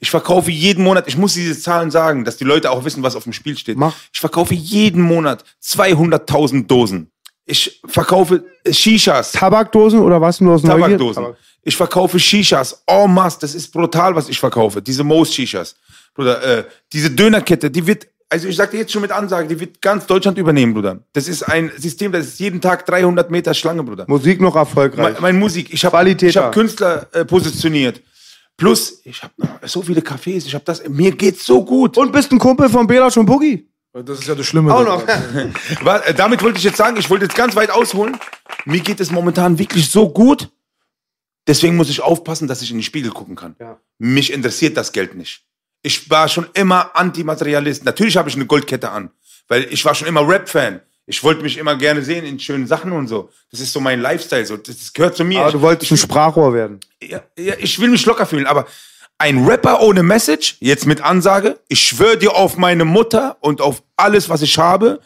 [0.00, 3.14] Ich verkaufe jeden Monat, ich muss diese Zahlen sagen, dass die Leute auch wissen, was
[3.14, 3.76] auf dem Spiel steht.
[3.76, 3.94] Mach.
[4.12, 7.10] Ich verkaufe jeden Monat 200.000 Dosen.
[7.46, 9.32] Ich verkaufe Shishas.
[9.32, 10.62] Tabakdosen oder was nur aus?
[10.62, 11.22] Tabakdosen.
[11.22, 11.38] Tabak.
[11.62, 13.38] Ich verkaufe Shishas en masse.
[13.40, 14.82] Das ist brutal, was ich verkaufe.
[14.82, 15.76] Diese Moos-Shishas.
[16.14, 19.60] Bruder, äh, diese Dönerkette, die wird, also ich sag dir jetzt schon mit Ansage, die
[19.60, 20.98] wird ganz Deutschland übernehmen, Bruder.
[21.12, 24.06] Das ist ein System, das ist jeden Tag 300 Meter Schlange, Bruder.
[24.08, 25.14] Musik noch erfolgreich.
[25.14, 28.02] Mein, mein Musik, ich habe hab Künstler äh, positioniert.
[28.56, 29.34] Plus, ich habe
[29.64, 31.98] so viele Cafés, ich habe das, mir geht's so gut.
[31.98, 33.68] Und bist ein Kumpel von Belasch und Boogie.
[34.04, 34.74] Das ist ja das Schlimme.
[34.74, 35.06] Auch noch.
[35.82, 38.16] Wa- äh, Damit wollte ich jetzt sagen, ich wollte jetzt ganz weit ausholen.
[38.64, 40.48] Mir geht es momentan wirklich so gut.
[41.46, 43.54] Deswegen muss ich aufpassen, dass ich in den Spiegel gucken kann.
[43.60, 43.78] Ja.
[43.98, 45.44] Mich interessiert das Geld nicht.
[45.82, 47.84] Ich war schon immer Antimaterialist.
[47.84, 49.10] Natürlich habe ich eine Goldkette an,
[49.46, 50.80] weil ich war schon immer Rap-Fan.
[51.08, 53.30] Ich wollte mich immer gerne sehen in schönen Sachen und so.
[53.52, 54.44] Das ist so mein Lifestyle.
[54.44, 54.56] So.
[54.56, 55.40] Das, das gehört zu mir.
[55.40, 56.80] Aber du wolltest ein Sprachrohr werden.
[57.00, 58.66] ja, ja, ich will mich locker fühlen, aber
[59.18, 63.82] ein Rapper ohne Message, jetzt mit Ansage, ich schwöre dir auf meine Mutter und auf
[63.96, 65.00] alles, was ich habe,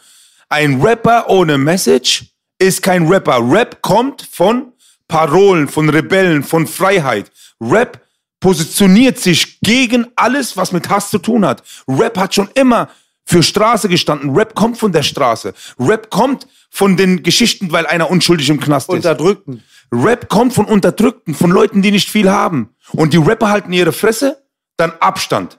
[0.49, 2.25] ein Rapper ohne Message
[2.59, 3.39] ist kein Rapper.
[3.41, 4.73] Rap kommt von
[5.07, 7.31] Parolen, von Rebellen, von Freiheit.
[7.61, 8.01] Rap
[8.41, 11.63] positioniert sich gegen alles, was mit Hass zu tun hat.
[11.87, 12.89] Rap hat schon immer
[13.25, 14.37] für Straße gestanden.
[14.37, 15.55] Rap kommt von der Straße.
[15.79, 18.95] Rap kommt von den Geschichten, weil einer unschuldig im Knast ist.
[18.95, 19.63] Unterdrückten.
[19.93, 22.71] Rap kommt von Unterdrückten, von Leuten, die nicht viel haben.
[22.93, 24.43] Und die Rapper halten ihre Fresse,
[24.77, 25.59] dann Abstand.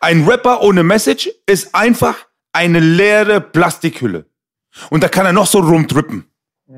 [0.00, 2.16] Ein Rapper ohne Message ist einfach
[2.52, 4.26] eine leere Plastikhülle.
[4.90, 6.24] Und da kann er noch so rumtrippen.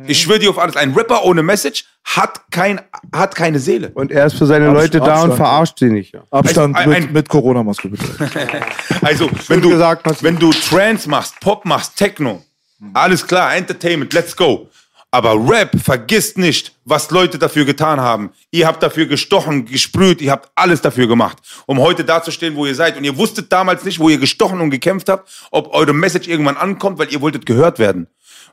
[0.06, 0.76] Ich schwöre dir auf alles.
[0.76, 2.80] Ein Rapper ohne Message hat, kein,
[3.14, 3.90] hat keine Seele.
[3.94, 5.36] Und er ist für seine Leute da und Abstand.
[5.36, 6.14] verarscht sie nicht.
[6.30, 8.04] Abstand Ein- ein- mit, mit Corona-Maske, bitte.
[9.00, 12.44] Also, wenn du, gesagt, wenn du Trance machst, Pop machst, Techno,
[12.92, 14.68] alles klar, Entertainment, let's go.
[15.10, 18.30] Aber Rap, vergisst nicht, was Leute dafür getan haben.
[18.50, 22.74] Ihr habt dafür gestochen, gesprüht, ihr habt alles dafür gemacht, um heute dazustehen, wo ihr
[22.74, 22.96] seid.
[22.98, 26.58] Und ihr wusstet damals nicht, wo ihr gestochen und gekämpft habt, ob eure Message irgendwann
[26.58, 28.06] ankommt, weil ihr wolltet gehört werden.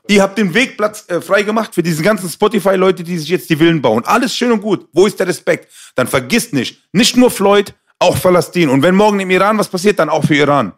[0.08, 3.56] Ihr habt den Wegplatz äh, frei gemacht für diesen ganzen Spotify-Leute, die sich jetzt die
[3.56, 4.04] Villen bauen.
[4.06, 4.88] Alles schön und gut.
[4.92, 5.70] Wo ist der Respekt?
[5.94, 8.70] Dann vergisst nicht, nicht nur Floyd, auch Palästin.
[8.70, 10.72] Und wenn morgen im Iran was passiert, dann auch für Iran.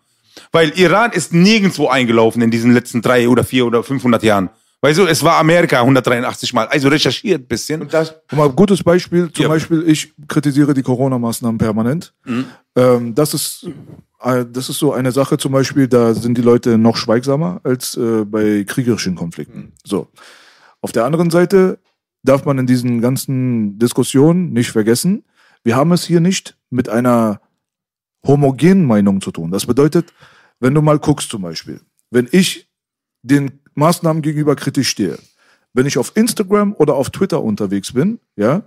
[0.50, 4.50] Weil Iran ist nirgendwo eingelaufen in diesen letzten drei oder vier oder 500 Jahren.
[4.80, 6.68] Weißt du, es war Amerika 183 Mal.
[6.68, 7.82] Also recherchiert ein bisschen.
[7.82, 9.30] Und das, Guck mal, gutes Beispiel.
[9.32, 9.48] Zum Ja.
[9.48, 12.14] Beispiel, ich kritisiere die Corona-Maßnahmen permanent.
[12.76, 13.66] Ähm, das ist,
[14.22, 17.96] äh, das ist so eine Sache, zum Beispiel, da sind die Leute noch schweigsamer als
[17.96, 19.72] äh, bei kriegerischen Konflikten.
[19.84, 20.06] So.
[20.80, 21.80] Auf der anderen Seite
[22.22, 25.24] darf man in diesen ganzen Diskussionen nicht vergessen,
[25.64, 27.40] wir haben es hier nicht mit einer
[28.24, 29.50] homogenen Meinung zu tun.
[29.50, 30.12] Das bedeutet,
[30.60, 32.68] wenn du mal guckst zum Beispiel, wenn ich
[33.22, 35.18] den Maßnahmen gegenüber kritisch stehe,
[35.72, 38.62] wenn ich auf Instagram oder auf Twitter unterwegs bin, ja,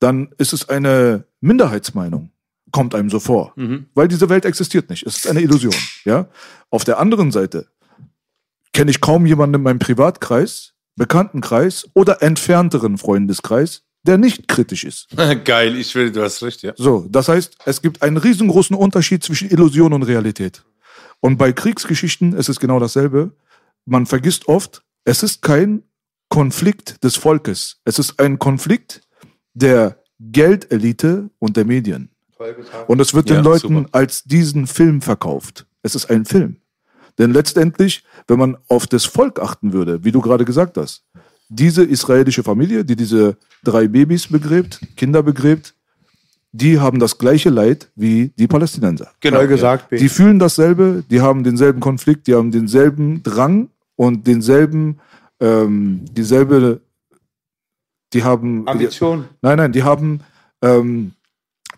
[0.00, 2.30] dann ist es eine Minderheitsmeinung.
[2.70, 3.52] Kommt einem so vor.
[3.94, 5.06] Weil diese Welt existiert nicht.
[5.06, 5.74] Es ist eine Illusion,
[6.04, 6.28] ja.
[6.70, 7.68] Auf der anderen Seite
[8.72, 15.08] kenne ich kaum jemanden in meinem Privatkreis, Bekanntenkreis oder entfernteren Freundeskreis, der nicht kritisch ist.
[15.44, 16.72] Geil, ich will, du hast recht, ja.
[16.76, 20.62] So, das heißt, es gibt einen riesengroßen Unterschied zwischen Illusion und Realität.
[21.20, 23.32] Und bei Kriegsgeschichten ist es genau dasselbe.
[23.86, 25.82] Man vergisst oft, es ist kein
[26.28, 27.80] Konflikt des Volkes.
[27.84, 29.02] Es ist ein Konflikt
[29.52, 32.10] der Geldelite und der Medien.
[32.86, 33.88] Und es wird Ja, den Leuten super.
[33.92, 35.66] als diesen Film verkauft.
[35.82, 36.56] Es ist ein Film.
[37.18, 41.04] Denn letztendlich, wenn man auf das Volk achten würde, wie du gerade gesagt hast,
[41.48, 45.74] diese israelische Familie, die diese drei Babys begräbt, Kinder begräbt,
[46.52, 49.10] die haben das gleiche Leid wie die Palästinenser.
[49.20, 49.38] Genau.
[49.38, 49.98] Voll gesagt, B.
[49.98, 55.00] Die fühlen dasselbe, die haben denselben Konflikt, die haben denselben Drang und denselben,
[55.40, 56.80] ähm, dieselbe,
[58.12, 59.28] die haben, Ambition.
[59.42, 60.20] nein, nein, die haben
[60.62, 61.12] ähm,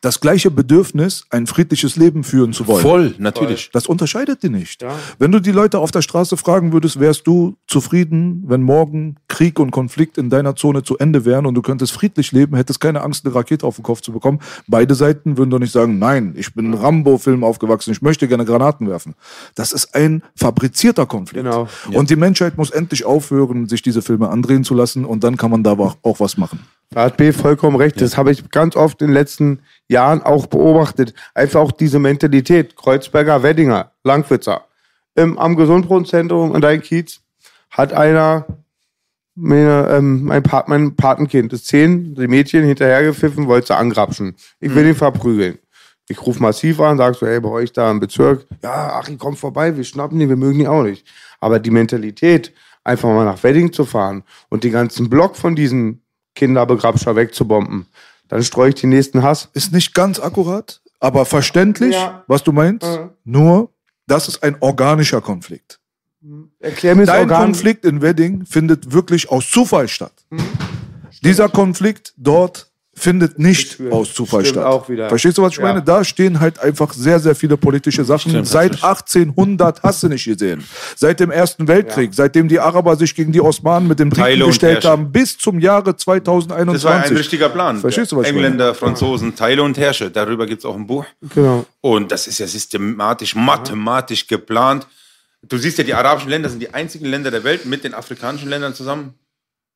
[0.01, 2.82] das gleiche Bedürfnis, ein friedliches Leben führen zu wollen.
[2.82, 3.70] Voll, natürlich.
[3.72, 4.82] Das unterscheidet die nicht.
[4.82, 4.90] Ja.
[5.18, 9.59] Wenn du die Leute auf der Straße fragen würdest, wärst du zufrieden, wenn morgen Krieg
[9.59, 13.03] und Konflikt in deiner Zone zu Ende wären und du könntest friedlich leben, hättest keine
[13.03, 14.40] Angst, eine Rakete auf den Kopf zu bekommen.
[14.66, 18.44] Beide Seiten würden doch nicht sagen, nein, ich bin in Rambo-Film aufgewachsen, ich möchte gerne
[18.44, 19.14] Granaten werfen.
[19.55, 21.44] Das ist ein fabrizierter Konflikt.
[21.44, 21.68] Genau.
[21.92, 25.51] Und die Menschheit muss endlich aufhören, sich diese Filme andrehen zu lassen und dann kann
[25.51, 26.61] man da auch auch was machen.
[26.90, 28.01] Da hat B vollkommen recht.
[28.01, 31.14] Das habe ich ganz oft in den letzten Jahren auch beobachtet.
[31.34, 32.76] Einfach auch diese Mentalität.
[32.76, 34.64] Kreuzberger, Weddinger, Langwitzer.
[35.14, 37.20] Im, am Gesundbrunnenzentrum in deinem Kiez
[37.70, 38.47] hat einer
[39.37, 44.34] meine, ähm, mein, Pat, mein Patenkind, das zehn, die Mädchen hinterhergepfiffen, wollte sie angrapschen.
[44.61, 45.59] Ich will ihn verprügeln.
[46.09, 49.37] Ich rufe massiv an, sag so, hey, bei euch da im Bezirk, ja, Achim, komm
[49.37, 51.07] vorbei, wir schnappen die, wir mögen die auch nicht.
[51.41, 52.53] Aber die Mentalität,
[52.84, 56.03] einfach mal nach Wedding zu fahren und den ganzen Block von diesen
[56.34, 57.87] Kinderbegrabscher wegzubomben,
[58.28, 59.48] dann streue ich den nächsten Hass.
[59.52, 62.24] Ist nicht ganz akkurat, aber verständlich, Ja.
[62.26, 62.86] was du meinst.
[62.86, 63.10] Mhm.
[63.24, 63.70] Nur,
[64.06, 65.80] das ist ein organischer Konflikt.
[66.58, 67.44] Erklär mir das Dein Organ.
[67.46, 70.26] Konflikt in Wedding findet wirklich aus Zufall statt.
[71.22, 74.64] Dieser Konflikt dort findet nicht aus Zufall Stimmt statt.
[74.66, 75.09] auch wieder.
[75.09, 75.64] Verstehst du, was ich Ja.
[75.64, 75.82] meine?
[75.82, 78.44] Da stehen halt einfach sehr, sehr viele politische Sachen.
[78.44, 80.64] Seit 1800 hast du nicht gesehen.
[80.97, 84.76] Seit dem Ersten Weltkrieg, seitdem die Araber sich gegen die Osmanen mit dem Briten gestellt
[84.76, 84.88] Herrsche.
[84.88, 87.18] haben, bis zum Jahre Das war ein 2021.
[87.18, 87.78] richtiger Plan.
[87.78, 88.47] Verstehst du, was ich meine?
[88.47, 90.11] Engländer, Franzosen, Teile und Herrsche.
[90.11, 91.05] Darüber gibt es auch ein Buch.
[91.34, 91.66] Genau.
[91.82, 94.86] Und das ist ja systematisch, mathematisch geplant.
[95.47, 98.49] Du siehst ja, die arabischen Länder sind die einzigen Länder der Welt mit den afrikanischen
[98.49, 99.14] Ländern zusammen,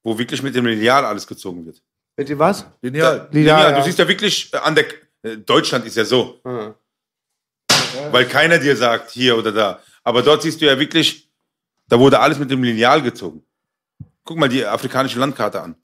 [0.03, 1.81] wo wirklich mit dem Lineal alles gezogen wird.
[2.21, 2.67] Mit dem was?
[2.83, 3.29] Lineal.
[3.33, 3.79] Lineal, ja.
[3.79, 4.85] Du siehst ja wirklich äh, an der.
[5.23, 6.39] äh, Deutschland ist ja so.
[8.11, 9.81] Weil keiner dir sagt, hier oder da.
[10.05, 11.31] Aber dort siehst du ja wirklich,
[11.89, 13.43] da wurde alles mit dem Lineal gezogen.
[14.23, 15.75] Guck mal die afrikanische Landkarte an.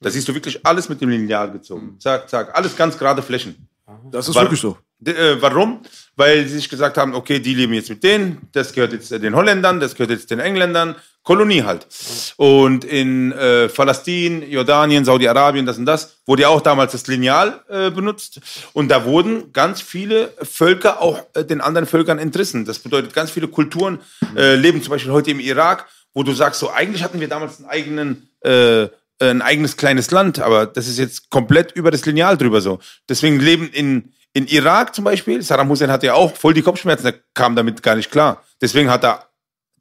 [0.00, 1.96] Da siehst du wirklich alles mit dem Lineal gezogen.
[1.98, 2.54] Zack, zack.
[2.54, 3.66] Alles ganz gerade Flächen.
[4.10, 4.76] Das ist War- wirklich so.
[5.04, 5.80] Äh, warum?
[6.14, 9.34] Weil sie sich gesagt haben, okay, die leben jetzt mit denen, das gehört jetzt den
[9.34, 10.94] Holländern, das gehört jetzt den Engländern,
[11.26, 11.88] Kolonie halt.
[12.36, 17.60] Und in äh, Palästin, Jordanien, Saudi-Arabien, das und das, wurde ja auch damals das Lineal
[17.68, 18.40] äh, benutzt.
[18.72, 22.64] Und da wurden ganz viele Völker auch äh, den anderen Völkern entrissen.
[22.64, 23.98] Das bedeutet, ganz viele Kulturen
[24.36, 27.58] äh, leben zum Beispiel heute im Irak, wo du sagst, so eigentlich hatten wir damals
[27.58, 28.86] einen eigenen äh,
[29.18, 32.80] ein eigenes kleines Land, aber das ist jetzt komplett über das Lineal drüber so.
[33.08, 37.06] Deswegen leben in, in Irak zum Beispiel, Saddam Hussein hatte ja auch voll die Kopfschmerzen,
[37.06, 38.44] er kam damit gar nicht klar.
[38.60, 39.25] Deswegen hat er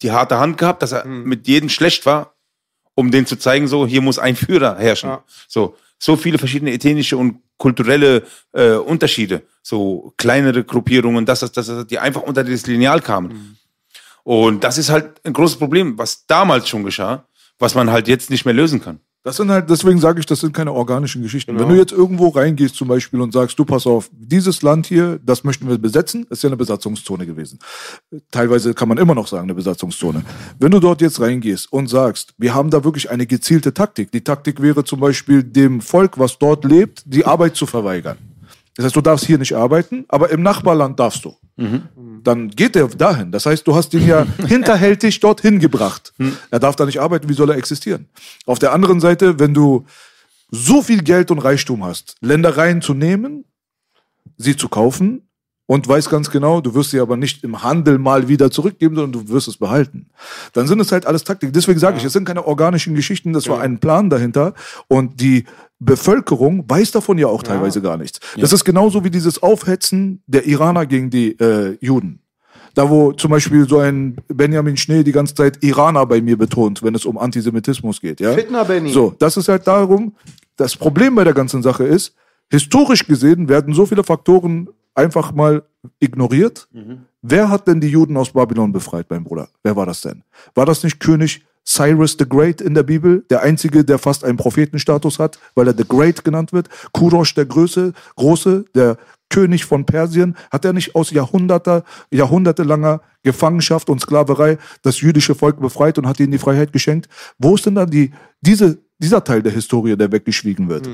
[0.02, 2.36] die harte Hand gehabt, dass er mit jedem schlecht war,
[2.96, 5.10] um denen zu zeigen, so, hier muss ein Führer herrschen.
[5.10, 5.24] Ja.
[5.48, 8.24] So, so viele verschiedene ethnische und kulturelle
[8.54, 13.58] äh, Unterschiede, so kleinere Gruppierungen, das, das, das, das, die einfach unter das Lineal kamen.
[14.24, 17.28] Und das ist halt ein großes Problem, was damals schon geschah,
[17.60, 19.00] was man halt jetzt nicht mehr lösen kann.
[19.26, 21.54] Das sind halt, deswegen sage ich, das sind keine organischen Geschichten.
[21.54, 21.64] Genau.
[21.68, 25.20] Wenn du jetzt irgendwo reingehst zum Beispiel und sagst, du pass auf, dieses Land hier,
[25.26, 27.58] das möchten wir besetzen, ist ja eine Besatzungszone gewesen.
[28.30, 30.24] Teilweise kann man immer noch sagen, eine Besatzungszone.
[30.60, 34.12] Wenn du dort jetzt reingehst und sagst, wir haben da wirklich eine gezielte Taktik.
[34.12, 38.20] Die Taktik wäre zum Beispiel dem Volk, was dort lebt, die Arbeit zu verweigern.
[38.76, 41.36] Das heißt, du darfst hier nicht arbeiten, aber im Nachbarland darfst du.
[42.24, 43.32] Dann geht er dahin.
[43.32, 46.14] Das heißt, du hast ihn ja hinterhältig dorthin gebracht.
[46.52, 48.08] Er darf da nicht arbeiten, wie soll er existieren?
[48.46, 49.86] Auf der anderen Seite, wenn du
[50.52, 53.46] so viel Geld und Reichtum hast, Ländereien zu nehmen,
[54.38, 55.22] sie zu kaufen
[55.68, 59.14] und weiß ganz genau, du wirst sie aber nicht im Handel mal wieder zurückgeben, sondern
[59.14, 60.10] du wirst es behalten.
[60.54, 61.54] Dann sind es halt alles Taktik.
[61.54, 64.54] Deswegen sage ich, es sind keine organischen Geschichten, das war ein Plan dahinter
[64.88, 65.46] und die
[65.86, 68.20] Bevölkerung weiß davon ja auch teilweise gar nichts.
[68.38, 72.20] Das ist genauso wie dieses Aufhetzen der Iraner gegen die äh, Juden.
[72.74, 76.84] Da wo zum Beispiel so ein Benjamin Schnee die ganze Zeit Iraner bei mir betont,
[76.84, 78.20] wenn es um Antisemitismus geht.
[78.20, 78.34] Ja?
[78.34, 78.92] Fitner Benny.
[78.92, 80.14] So, das ist halt darum,
[80.58, 82.14] das Problem bei der ganzen Sache ist,
[82.50, 85.64] historisch gesehen werden so viele Faktoren einfach mal
[86.00, 86.68] ignoriert.
[87.28, 89.50] Wer hat denn die Juden aus Babylon befreit, mein Bruder?
[89.64, 90.22] Wer war das denn?
[90.54, 93.26] War das nicht König Cyrus the Great in der Bibel?
[93.32, 96.70] Der einzige, der fast einen Prophetenstatus hat, weil er the Great genannt wird.
[96.94, 98.98] Kurosh der Größe, Große, der
[99.32, 105.60] König von Persien, hat er nicht aus Jahrhunderter, jahrhundertelanger Gefangenschaft und Sklaverei das jüdische Volk
[105.60, 107.10] befreit und hat ihnen die Freiheit geschenkt?
[107.40, 108.12] Wo ist denn dann die,
[108.42, 110.88] diese, dieser Teil der Historie, der weggeschwiegen wird?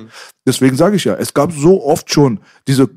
[0.48, 2.90] Deswegen sage ich ja, es gab so oft schon diese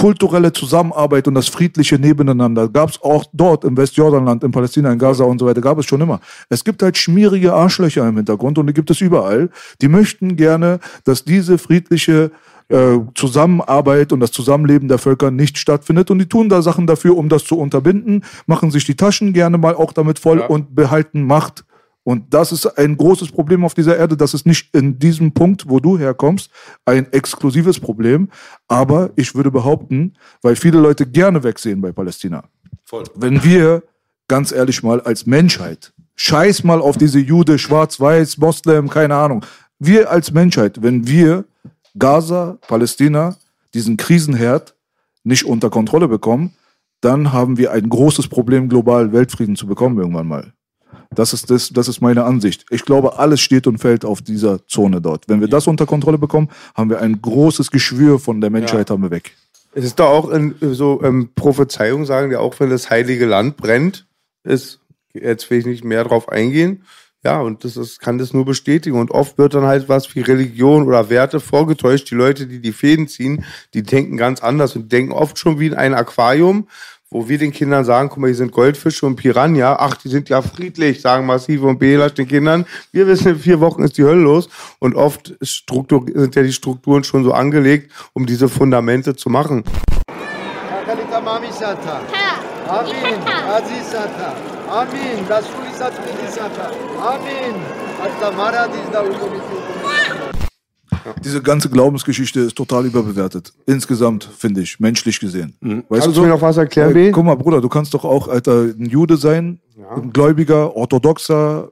[0.00, 4.98] kulturelle Zusammenarbeit und das friedliche Nebeneinander gab es auch dort im Westjordanland, in Palästina, in
[4.98, 6.20] Gaza und so weiter, gab es schon immer.
[6.48, 9.50] Es gibt halt schmierige Arschlöcher im Hintergrund und die gibt es überall.
[9.82, 12.30] Die möchten gerne, dass diese friedliche
[12.68, 17.16] äh, Zusammenarbeit und das Zusammenleben der Völker nicht stattfindet und die tun da Sachen dafür,
[17.16, 21.24] um das zu unterbinden, machen sich die Taschen gerne mal auch damit voll und behalten
[21.26, 21.64] Macht.
[22.02, 24.16] Und das ist ein großes Problem auf dieser Erde.
[24.16, 26.50] Das ist nicht in diesem Punkt, wo du herkommst,
[26.86, 28.30] ein exklusives Problem.
[28.68, 32.44] Aber ich würde behaupten, weil viele Leute gerne wegsehen bei Palästina,
[32.84, 33.04] Voll.
[33.14, 33.82] wenn wir
[34.28, 39.44] ganz ehrlich mal als Menschheit, scheiß mal auf diese Jude, Schwarz-Weiß, Moslem, keine Ahnung.
[39.78, 41.44] Wir als Menschheit, wenn wir
[41.98, 43.36] Gaza, Palästina,
[43.74, 44.74] diesen Krisenherd
[45.24, 46.54] nicht unter Kontrolle bekommen,
[47.00, 50.52] dann haben wir ein großes Problem, global Weltfrieden zu bekommen irgendwann mal.
[51.14, 52.64] Das ist, das, das ist meine Ansicht.
[52.70, 55.28] Ich glaube, alles steht und fällt auf dieser Zone dort.
[55.28, 59.02] Wenn wir das unter Kontrolle bekommen, haben wir ein großes Geschwür von der Menschheit haben
[59.02, 59.32] wir weg.
[59.72, 63.56] Es ist doch auch in so ähm, Prophezeiungen, sagen die auch, wenn das heilige Land
[63.56, 64.06] brennt,
[64.44, 64.80] ist,
[65.12, 66.84] jetzt will ich nicht mehr drauf eingehen.
[67.22, 68.98] Ja, und das ist, kann das nur bestätigen.
[68.98, 72.10] Und oft wird dann halt was wie Religion oder Werte vorgetäuscht.
[72.10, 73.44] Die Leute, die die Fäden ziehen,
[73.74, 76.68] die denken ganz anders und denken oft schon wie in ein Aquarium,
[77.10, 79.76] wo wir den Kindern sagen, guck mal, hier sind Goldfische und Piranha.
[79.80, 82.64] Ach, die sind ja friedlich, sagen Massive und Belasch den Kindern.
[82.92, 84.48] Wir wissen, in vier Wochen ist die Hölle los.
[84.78, 89.64] Und oft Struktur, sind ja die Strukturen schon so angelegt, um diese Fundamente zu machen.
[90.86, 92.00] Kalita Mami Sata.
[92.68, 93.20] Amin.
[93.48, 94.36] Aziz Sata.
[94.68, 95.26] Amin.
[96.30, 96.70] Sata.
[97.00, 97.56] Amin.
[98.00, 99.02] Hasta Maradis da
[101.24, 103.52] diese ganze Glaubensgeschichte ist total überbewertet.
[103.66, 105.56] Insgesamt, finde ich, menschlich gesehen.
[105.60, 107.10] Weißt Kannst du mir noch was erklären, B?
[107.10, 109.60] guck mal, Bruder, du kannst doch auch, Alter, ein Jude sein,
[109.96, 111.70] ein Gläubiger, orthodoxer,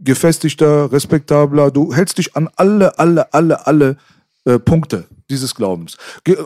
[0.00, 1.70] gefestigter, respektabler.
[1.70, 3.96] Du hältst dich an alle, alle, alle, alle
[4.44, 5.96] äh, Punkte dieses Glaubens.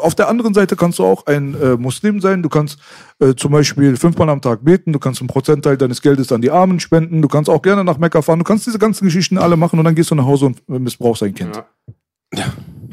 [0.01, 2.43] Auf der anderen Seite kannst du auch ein äh, Muslim sein.
[2.43, 2.79] Du kannst
[3.19, 4.93] äh, zum Beispiel fünfmal am Tag beten.
[4.93, 7.23] Du kannst einen Prozentteil deines Geldes an die Armen spenden.
[7.23, 8.41] Du kannst auch gerne nach Mekka fahren.
[8.41, 10.79] Du kannst diese ganzen Geschichten alle machen und dann gehst du nach Hause und äh,
[10.79, 11.63] missbrauchst dein Kind.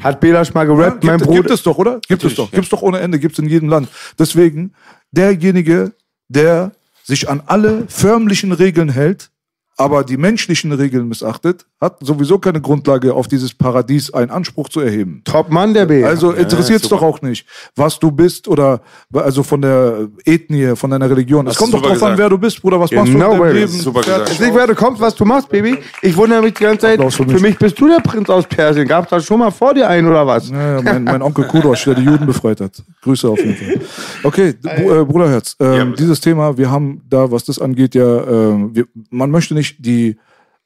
[0.00, 1.40] Hat Belasch mal Ja, gerappt, mein gibt, Bruder.
[1.42, 2.00] gibt es doch, oder?
[2.00, 2.44] Gibt es Natürlich, doch.
[2.52, 2.56] ja.
[2.56, 3.18] Gibt es doch ohne Ende.
[3.18, 3.88] Gibt es in jedem Land.
[4.18, 4.74] Deswegen,
[5.12, 5.92] derjenige,
[6.28, 6.72] der
[7.04, 9.30] sich an alle förmlichen Regeln hält,
[9.76, 14.80] aber die menschlichen Regeln missachtet, hat sowieso keine Grundlage, auf dieses Paradies einen Anspruch zu
[14.80, 15.20] erheben.
[15.24, 16.04] Top Mann, der B.
[16.04, 17.44] Also interessiert es doch auch nicht,
[17.76, 18.80] was du bist oder
[19.12, 21.46] also von der Ethnie, von deiner Religion.
[21.48, 22.18] Es kommt doch drauf super an, gesagt.
[22.18, 22.78] wer du bist, Bruder.
[22.80, 23.54] Was machst du Genau, in deinem.
[23.56, 23.72] Leben?
[23.72, 24.30] Super gesagt.
[24.30, 25.76] ist nicht, wer du kommst, was du machst, Baby.
[26.02, 26.94] Ich wundere mich die ganze Zeit.
[27.00, 27.42] Applaus für Für mich.
[27.42, 28.86] mich bist du der Prinz aus Persien.
[28.86, 30.50] Gab's da schon mal vor dir einen oder was?
[30.50, 32.80] Ja, ja, mein, mein Onkel Kudosh, der die Juden befreit hat.
[33.02, 33.80] Grüße auf jeden Fall.
[34.22, 35.96] Okay, äh, Bruderherz, Ja, bitte.
[35.98, 40.10] dieses Thema, wir haben da, was das angeht, ja, ähm, wir, man möchte nicht die,
[40.10, 40.16] äh,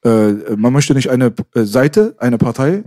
[0.03, 2.83] man möchte nicht eine äh, Seite, eine Partei,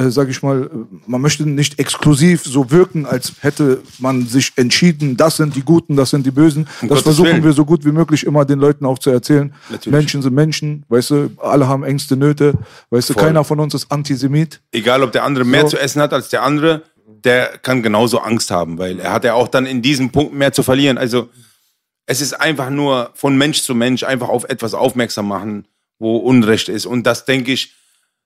[0.00, 0.68] äh, sag ich mal, äh,
[1.06, 5.96] man möchte nicht exklusiv so wirken, als hätte man sich entschieden, das sind die Guten,
[5.96, 6.66] das sind die Bösen.
[6.80, 7.44] das Gottes versuchen Willen.
[7.44, 9.52] wir so gut wie möglich immer den Leuten auch zu erzählen.
[9.70, 9.92] Natürlich.
[9.92, 12.54] Menschen sind Menschen, weißt du, alle haben Ängste, Nöte,
[12.90, 13.24] weißt du, Voll.
[13.24, 14.60] keiner von uns ist Antisemit.
[14.70, 15.70] Egal, ob der andere mehr So.
[15.70, 16.82] zu essen hat als der andere,
[17.24, 20.52] der kann genauso Angst haben, weil er hat ja auch dann in diesem Punkt mehr
[20.52, 20.96] zu verlieren.
[20.96, 21.28] Also
[22.06, 25.66] es ist einfach nur von Mensch zu Mensch einfach auf etwas aufmerksam machen,
[25.98, 26.86] wo Unrecht ist.
[26.86, 27.74] Und das denke ich,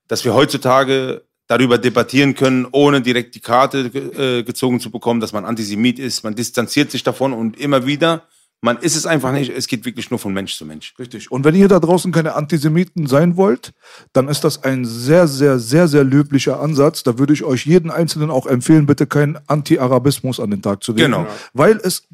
[0.09, 5.33] dass wir heutzutage darüber debattieren können, ohne direkt die Karte äh, gezogen zu bekommen, dass
[5.33, 6.25] man Antisemit ist.
[6.25, 8.27] Man distanziert sich davon und immer wieder,
[8.65, 9.51] man ist es einfach nicht.
[9.51, 10.95] Es geht wirklich nur von Mensch zu Mensch.
[10.97, 11.33] Richtig.
[11.33, 13.73] Und wenn ihr da draußen keine Antisemiten sein wollt,
[14.13, 17.03] dann ist das ein sehr, sehr, sehr, sehr löblicher Ansatz.
[17.03, 20.93] Da würde ich euch jeden Einzelnen auch empfehlen, bitte keinen Anti-Arabismus an den Tag zu
[20.93, 21.11] legen.
[21.11, 21.27] Genau.
[21.55, 22.07] Weil es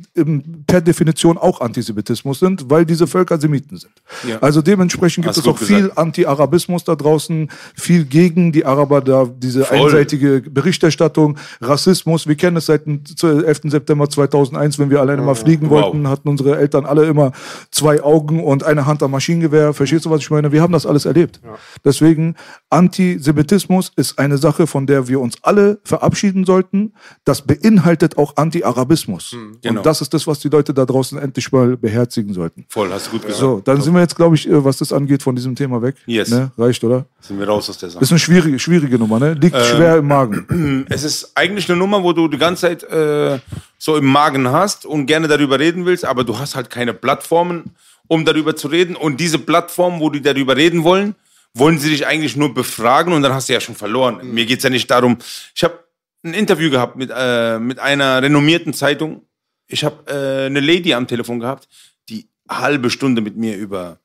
[0.66, 3.92] per Definition auch Antisemitismus sind, weil diese Völker Semiten sind.
[4.26, 4.38] Ja.
[4.38, 5.98] Also dementsprechend gibt Hast es auch gut viel gesagt.
[5.98, 9.80] Anti-Arabismus da draußen, viel gegen die Araber da, diese Voll.
[9.84, 12.26] einseitige Berichterstattung, Rassismus.
[12.26, 13.60] Wir kennen es seit dem 11.
[13.64, 15.82] September 2001, wenn wir alleine mal fliegen Wow.
[15.82, 17.32] wollten, hatten unsere Eltern alle immer
[17.70, 19.74] zwei Augen und eine Hand am Maschinengewehr.
[19.74, 20.52] Verstehst du, was ich meine?
[20.52, 21.40] Wir haben das alles erlebt.
[21.84, 22.34] Deswegen,
[22.70, 26.92] Antisemitismus ist eine Sache, von der wir uns alle verabschieden sollten.
[27.24, 29.36] Das beinhaltet auch Anti-Arabismus.
[29.62, 29.80] genau.
[29.80, 32.64] Und das ist das, was die Leute da draußen endlich mal beherzigen sollten.
[32.68, 33.40] Voll, hast du gut gesagt.
[33.40, 35.96] So, dann sind wir jetzt, glaube ich, äh, was das angeht, von diesem Thema weg.
[36.06, 36.30] Yes.
[36.30, 36.50] Ne?
[36.56, 37.06] Reicht, oder?
[37.20, 38.00] Sind wir raus aus der Sache.
[38.00, 39.34] Das ist eine schwierige, schwierige Nummer, ne?
[39.34, 40.86] Liegt schwer im Magen.
[40.88, 43.38] Es ist eigentlich eine Nummer, wo du die ganze Zeit äh,
[43.78, 47.76] so im Magen hast und gerne darüber reden willst, aber du hast halt keine Plattformen,
[48.08, 48.96] um darüber zu reden.
[48.96, 51.14] Und diese Plattformen, wo die darüber reden wollen,
[51.54, 54.20] wollen sie dich eigentlich nur befragen und dann hast du ja schon verloren.
[54.32, 55.18] Mir geht's ja nicht darum.
[55.54, 55.84] Ich habe
[56.24, 59.22] ein Interview gehabt mit, äh, mit einer renommierten Zeitung.
[59.68, 61.68] Ich habe äh, eine Lady am Telefon gehabt,
[62.08, 64.00] die halbe Stunde mit mir über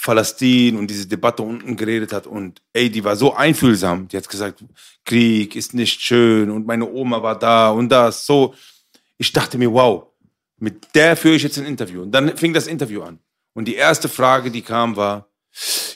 [0.00, 4.06] Palästin und diese Debatte unten geredet hat und ey, die war so einfühlsam.
[4.06, 4.62] Die hat gesagt,
[5.04, 8.54] Krieg ist nicht schön und meine Oma war da und das so.
[9.18, 10.06] Ich dachte mir, wow,
[10.58, 12.02] mit der führe ich jetzt ein Interview.
[12.02, 13.18] Und dann fing das Interview an.
[13.54, 15.28] Und die erste Frage, die kam, war,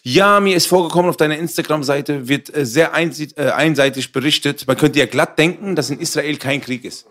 [0.02, 4.66] ja, mir ist vorgekommen, auf deiner Instagram-Seite wird äh, sehr einsi- äh, einseitig berichtet.
[4.66, 7.06] Man könnte ja glatt denken, dass in Israel kein Krieg ist.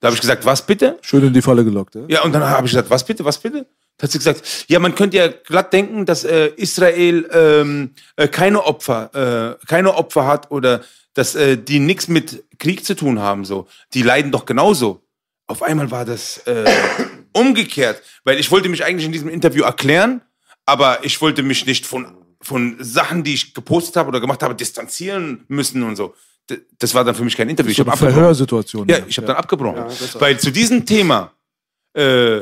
[0.00, 0.98] Da habe ich gesagt, was bitte?
[1.02, 2.02] Schön in die Falle gelockt, ja?
[2.08, 3.66] Ja, und dann habe ich gesagt, was bitte, was bitte?
[4.02, 8.64] Hat sie gesagt, ja, man könnte ja glatt denken, dass äh, Israel ähm, äh, keine
[8.64, 10.82] Opfer, äh, keine Opfer hat oder
[11.14, 13.44] dass äh, die nichts mit Krieg zu tun haben.
[13.44, 15.02] So, die leiden doch genauso.
[15.46, 16.64] Auf einmal war das äh,
[17.32, 20.22] umgekehrt, weil ich wollte mich eigentlich in diesem Interview erklären,
[20.66, 24.54] aber ich wollte mich nicht von von Sachen, die ich gepostet habe oder gemacht habe,
[24.54, 26.14] distanzieren müssen und so.
[26.48, 27.70] D- Das war dann für mich kein Interview.
[27.72, 28.14] Ich So habe eine abgebrochen.
[28.18, 28.88] Verhörsituation.
[28.88, 29.84] Ja, ich habe dann abgebrochen.
[30.20, 31.32] Weil zu diesem Thema
[31.92, 32.40] äh,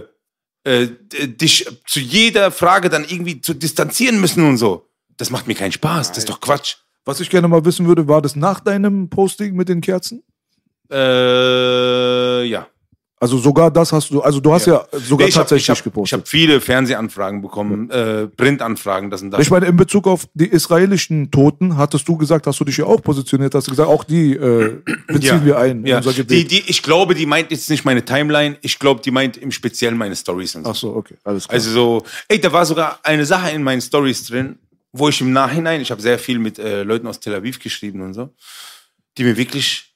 [0.68, 0.88] äh,
[1.26, 4.86] dich zu jeder Frage dann irgendwie zu distanzieren müssen und so,
[5.16, 6.10] das macht mir keinen Spaß.
[6.10, 6.76] Das ist doch Quatsch.
[7.06, 10.22] Was ich gerne mal wissen würde, war das nach deinem Posting mit den Kerzen?
[10.90, 12.66] Äh, ja.
[13.20, 15.70] Also sogar das hast du, also du hast ja, sogar Nee, ich habe tatsächlich ich
[15.70, 16.20] hab, ich gepostet.
[16.20, 19.40] hab viele Fernsehanfragen bekommen, äh, Printanfragen, das und das.
[19.40, 22.84] Ich meine, in Bezug auf die israelischen Toten, hattest du gesagt, hast du dich ja
[22.84, 24.76] auch positioniert, hast du gesagt, auch die äh,
[25.08, 25.96] beziehen wir ein in ja.
[25.96, 26.50] unser Die, Gebet.
[26.52, 29.98] die, ich glaube, die meint jetzt nicht meine Timeline, ich glaube, die meint im Speziellen
[29.98, 30.70] meine Stories und so.
[30.70, 31.54] Ach so, okay, alles klar.
[31.54, 34.58] Also so, ey, da war sogar eine Sache in meinen Stories drin,
[34.92, 38.00] wo ich im Nachhinein, ich habe sehr viel mit äh, Leuten aus Tel Aviv geschrieben
[38.02, 38.30] und so,
[39.16, 39.87] die mir wirklich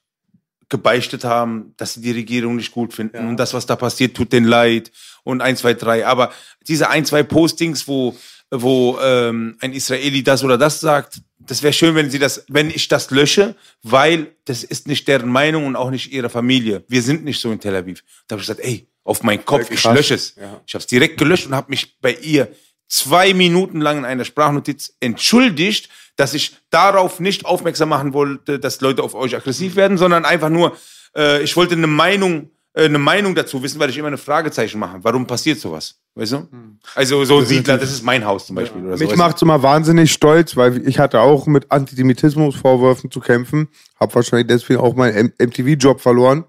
[0.72, 4.32] gebeichtet haben, dass sie die Regierung nicht gut finden und das, was da passiert, tut
[4.32, 4.90] denen leid
[5.22, 6.04] und eins, zwei, drei.
[6.04, 6.32] Aber
[6.66, 8.16] diese ein, zwei Postings, wo
[8.54, 11.22] wo ähm, ein Israeli das oder das sagt.
[11.38, 15.30] Das wäre schön, wenn sie das, wenn ich das lösche, weil das ist nicht deren
[15.30, 16.84] Meinung und auch nicht ihre Familie.
[16.86, 18.04] Wir sind nicht so in Tel Aviv.
[18.26, 20.36] Da habe ich gesagt, ey, auf meinen Kopf, ich lösche es.
[20.66, 22.52] Ich habe es direkt gelöscht und habe mich bei ihr
[22.88, 28.80] zwei Minuten lang in einer Sprachnotiz entschuldigt, dass ich darauf nicht aufmerksam machen wollte, dass
[28.80, 30.76] Leute auf euch aggressiv werden, sondern einfach nur,
[31.16, 34.78] äh, ich wollte eine Meinung, äh, eine Meinung dazu wissen, weil ich immer eine Fragezeichen
[34.78, 34.98] mache.
[35.02, 35.97] Warum passiert sowas?
[36.14, 36.48] Weißt du?
[36.94, 38.84] Also so ein Siedler, das ist mein Haus zum Beispiel.
[38.84, 39.18] Oder so, Mich du?
[39.18, 43.68] macht's immer wahnsinnig stolz, weil ich hatte auch mit Antisemitismusvorwürfen zu kämpfen.
[43.98, 46.44] Hab wahrscheinlich deswegen auch meinen MTV-Job verloren,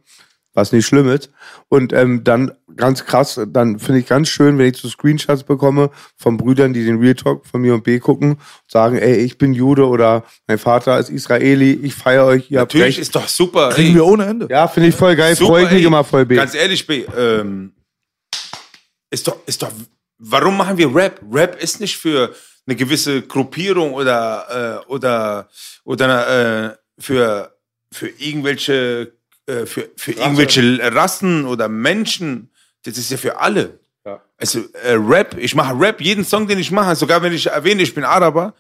[0.53, 1.29] was nicht schlimm ist.
[1.69, 5.89] Und ähm, dann ganz krass, dann finde ich ganz schön, wenn ich so Screenshots bekomme
[6.17, 9.37] von Brüdern, die den Real Talk von mir und B gucken und sagen, ey, ich
[9.37, 13.07] bin Jude oder mein Vater ist Israeli, ich feiere euch, ihr habt Natürlich recht.
[13.07, 13.69] ist doch super.
[13.69, 13.95] Kriegen ey.
[13.95, 14.47] wir ohne Ende.
[14.49, 15.87] Ja, finde ich voll geil, freue ich mich ey.
[15.87, 16.35] immer voll B.
[16.35, 17.73] Ganz ehrlich, B, ähm,
[19.09, 19.71] ist doch, ist doch,
[20.17, 21.21] warum machen wir Rap?
[21.31, 22.33] Rap ist nicht für
[22.65, 25.49] eine gewisse Gruppierung oder, äh, oder,
[25.83, 27.55] oder, äh, für,
[27.91, 29.13] für irgendwelche,
[29.45, 32.49] äh, für, für irgendwelche Rassen oder Menschen.
[32.83, 33.79] Das ist ja für alle.
[34.37, 37.81] Also, äh, Rap, ich mache Rap, jeden Song, den ich mache, sogar wenn ich erwähne,
[37.81, 38.53] ich bin Araber,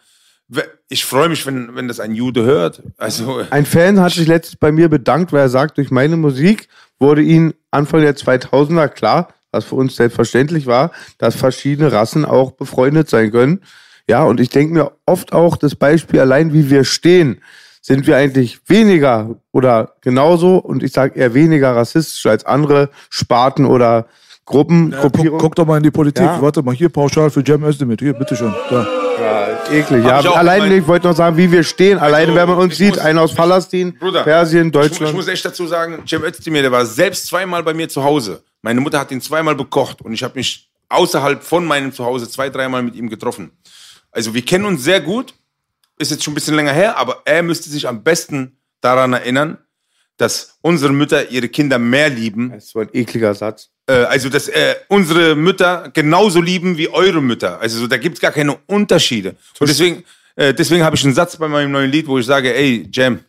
[0.87, 2.81] ich freue mich, wenn, wenn das ein Jude hört.
[2.97, 6.69] Also, Ein Fan hat sich letztens bei mir bedankt, weil er sagt, durch meine Musik
[6.99, 12.51] wurde ihm Anfang der 2000er klar, was für uns selbstverständlich war, dass verschiedene Rassen auch
[12.51, 13.61] befreundet sein können.
[14.07, 17.41] Ja, und ich denke mir oft auch das Beispiel allein, wie wir stehen,
[17.85, 23.65] sind wir eigentlich weniger oder genauso und ich sage eher weniger rassistisch als andere Sparten
[23.65, 24.07] oder
[24.45, 26.23] Gruppen, Ja, guck, guck doch mal in die Politik.
[26.25, 26.41] Ja.
[26.41, 27.95] Warte mal, hier pauschal für Jam Özdemir.
[27.99, 28.53] Hier, bitteschön.
[28.69, 28.87] Da.
[29.71, 30.31] Eklig, Hab ja.
[30.31, 30.73] ich gemeint.
[30.73, 31.97] ich wollte noch sagen, wie wir stehen.
[31.97, 34.89] Alleine, wenn man uns ich sieht, muss- einer aus Palästin, Bruder, Persien, Ich, mu- ich
[34.89, 35.15] Deutschland.
[35.15, 38.43] muss echt dazu sagen, Cem Özdemir, der war selbst zweimal bei mir zu Hause.
[38.61, 42.49] Meine Mutter hat ihn zweimal bekocht und ich habe mich außerhalb von meinem Zuhause zwei,
[42.49, 43.51] dreimal mit ihm getroffen.
[44.11, 45.33] Also wir kennen uns sehr gut,
[45.97, 49.57] ist jetzt schon ein bisschen länger her, aber er müsste sich am besten daran erinnern,
[50.17, 52.51] dass unsere Mütter ihre Kinder mehr lieben.
[52.51, 53.69] Das ist so ein ekliger Satz.
[53.87, 57.59] Äh, also dass äh, unsere Mütter genauso lieben wie eure Mütter.
[57.59, 59.35] Also so, da gibt's gar keine Unterschiede.
[59.59, 60.03] Und deswegen,
[60.35, 63.19] äh, deswegen habe ich einen Satz bei meinem neuen Lied, wo ich sage, ey, Jam,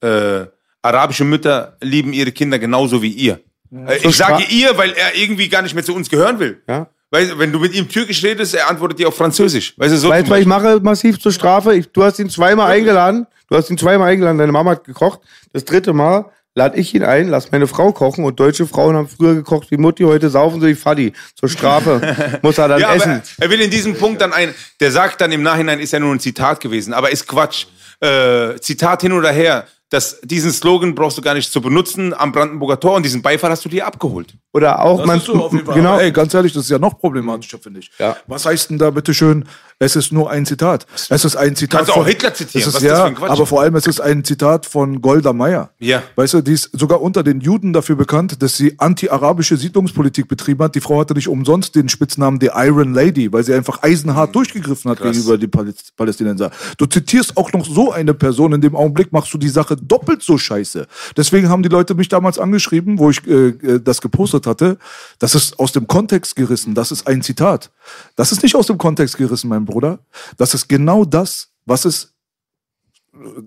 [0.00, 0.46] äh,
[0.82, 3.40] arabische Mütter lieben ihre Kinder genauso wie ihr.
[3.72, 6.62] Äh, So ich sage ihr, weil er irgendwie gar nicht mehr zu uns gehören will.
[6.68, 6.88] Ja.
[7.14, 9.74] Weißt, du, wenn du mit ihm Türkisch redest, er antwortet dir auf Französisch.
[9.76, 11.76] Weißt du, so Weißt du, was ich mache massiv zur Strafe?
[11.76, 13.28] Ich, du hast ihn zweimal eingeladen.
[13.48, 14.36] Du hast ihn zweimal eingeladen.
[14.38, 15.20] Deine Mama hat gekocht.
[15.52, 16.24] Das dritte Mal
[16.56, 18.24] lade ich ihn ein, lass meine Frau kochen.
[18.24, 21.12] Und deutsche Frauen haben früher gekocht wie Mutti, heute saufen sie wie Faddy.
[21.36, 23.22] Zur Strafe muss er dann Ja, essen.
[23.38, 26.12] er will in diesem Punkt dann ein, der sagt dann im Nachhinein, ist ja nur
[26.12, 27.66] ein Zitat gewesen, aber ist Quatsch.
[28.00, 32.32] Äh, Zitat hin oder her, das, diesen Slogan brauchst du gar nicht zu benutzen am
[32.32, 34.34] Brandenburger Tor und diesen Beifall hast du dir abgeholt.
[34.52, 35.74] Oder auch Das man, ist so auf jeden Fall.
[35.74, 35.98] genau.
[35.98, 37.90] Ey, ganz ehrlich, das ist ja noch problematischer, finde ich.
[37.98, 38.16] Ja.
[38.26, 39.44] Was heißt denn da bitteschön,
[39.78, 40.86] es ist nur ein Zitat?
[41.08, 42.68] Es ist ein Zitat Kannst du auch Hitler zitieren.
[42.68, 45.70] Ist, ja, aber vor allem, es ist ein Zitat von Golda Meir.
[45.78, 46.02] Ja.
[46.14, 50.62] Weißt du, die ist sogar unter den Juden dafür bekannt, dass sie anti-arabische Siedlungspolitik betrieben
[50.62, 50.74] hat.
[50.74, 54.90] Die Frau hatte nicht umsonst den Spitznamen The Iron Lady, weil sie einfach eisenhart durchgegriffen
[54.90, 56.50] hat gegenüber den Paläst Palästinenser.
[56.78, 60.22] Du zitierst auch noch so eine Person, in dem Augenblick machst du die Sache doppelt
[60.22, 60.86] so scheiße.
[61.16, 64.78] Deswegen haben die Leute mich damals angeschrieben, wo ich äh, äh, das gepostet hatte.
[65.18, 66.74] Das ist aus dem Kontext gerissen.
[66.74, 67.70] Das ist ein Zitat.
[68.16, 70.00] Das ist nicht aus dem Kontext gerissen, mein Bruder.
[70.36, 72.14] Das ist genau das, was es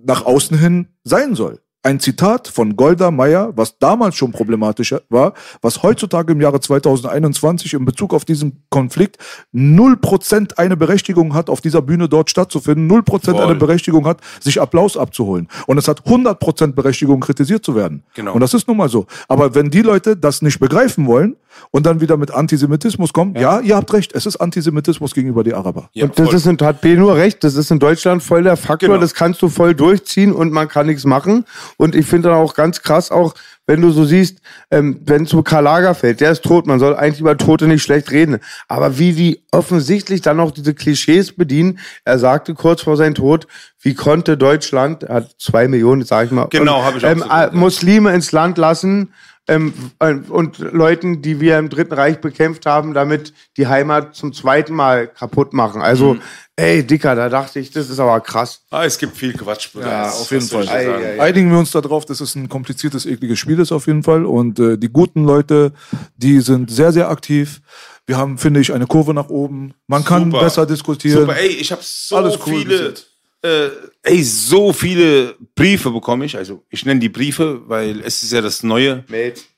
[0.06, 1.60] nach außen hin sein soll.
[1.84, 7.76] Ein Zitat von Golda Meir, was damals schon problematisch war, was heutzutage im Jahre 2021
[7.76, 9.18] in Bezug auf diesen Konflikt
[9.54, 13.42] 0% eine Berechtigung hat, auf dieser Bühne dort stattzufinden, 0% Voll.
[13.42, 15.48] eine Berechtigung hat, sich Applaus abzuholen.
[15.66, 18.04] Und es hat 100% Berechtigung, kritisiert zu werden.
[18.16, 18.34] Genau.
[18.34, 19.06] Und das ist nun mal so.
[19.30, 21.38] Aber wenn die Leute das nicht begreifen wollen
[21.72, 25.54] und dann wieder mit Antisemitismus kommen, ja, ihr habt recht, es ist Antisemitismus gegenüber die
[25.54, 25.90] Araber.
[25.94, 26.36] Ja, und das voll.
[26.36, 29.02] ist in, hat B nur recht, das ist in Deutschland voll der Faktor, Genau.
[29.02, 31.46] das kannst du voll durchziehen und man kann nichts machen.
[31.78, 33.34] Und ich finde dann auch ganz krass, auch
[33.70, 34.40] wenn du so siehst,
[34.72, 38.12] ähm, wenn zu Karl Lagerfeld, der ist tot, man soll eigentlich über Tote nicht schlecht
[38.12, 38.40] reden.
[38.70, 43.46] Aber wie die offensichtlich dann auch diese Klischees bedienen, er sagte kurz vor seinem Tod,
[43.82, 47.10] wie konnte Deutschland, er hat zwei Millionen, sag ich mal, Genau, und, hab ich auch
[47.10, 47.50] ähm, so äh, ja.
[47.52, 49.14] Muslime ins Land lassen,
[49.48, 54.34] ähm, äh, und Leuten, die wir im Dritten Reich bekämpft haben, damit die Heimat zum
[54.34, 55.82] zweiten Mal kaputt machen.
[55.82, 56.22] Also, Mhm.
[56.58, 58.62] ey, Dicker, da dachte ich, das ist aber krass.
[58.72, 59.70] Ah, es gibt viel Quatsch.
[59.76, 60.68] Ja, Das- auf jeden Fall.
[60.68, 64.04] Ei, ei, Einigen wir uns darauf, dass es ein kompliziertes, ekliges Spiel ist auf jeden
[64.04, 64.26] Fall.
[64.26, 65.72] Und äh, die guten Leute,
[66.18, 67.62] die sind sehr, sehr aktiv.
[68.06, 69.74] Wir haben, finde ich, eine Kurve nach oben.
[69.88, 70.44] Man kann Super.
[70.44, 71.22] besser diskutieren.
[71.22, 73.08] Super, ey, ich habe so Alles cool viele, jetzt.
[73.44, 73.70] Äh,
[74.04, 76.36] ey, so viele Briefe bekomme ich.
[76.36, 79.04] Also ich nenne die Briefe, weil es ist ja das Neue.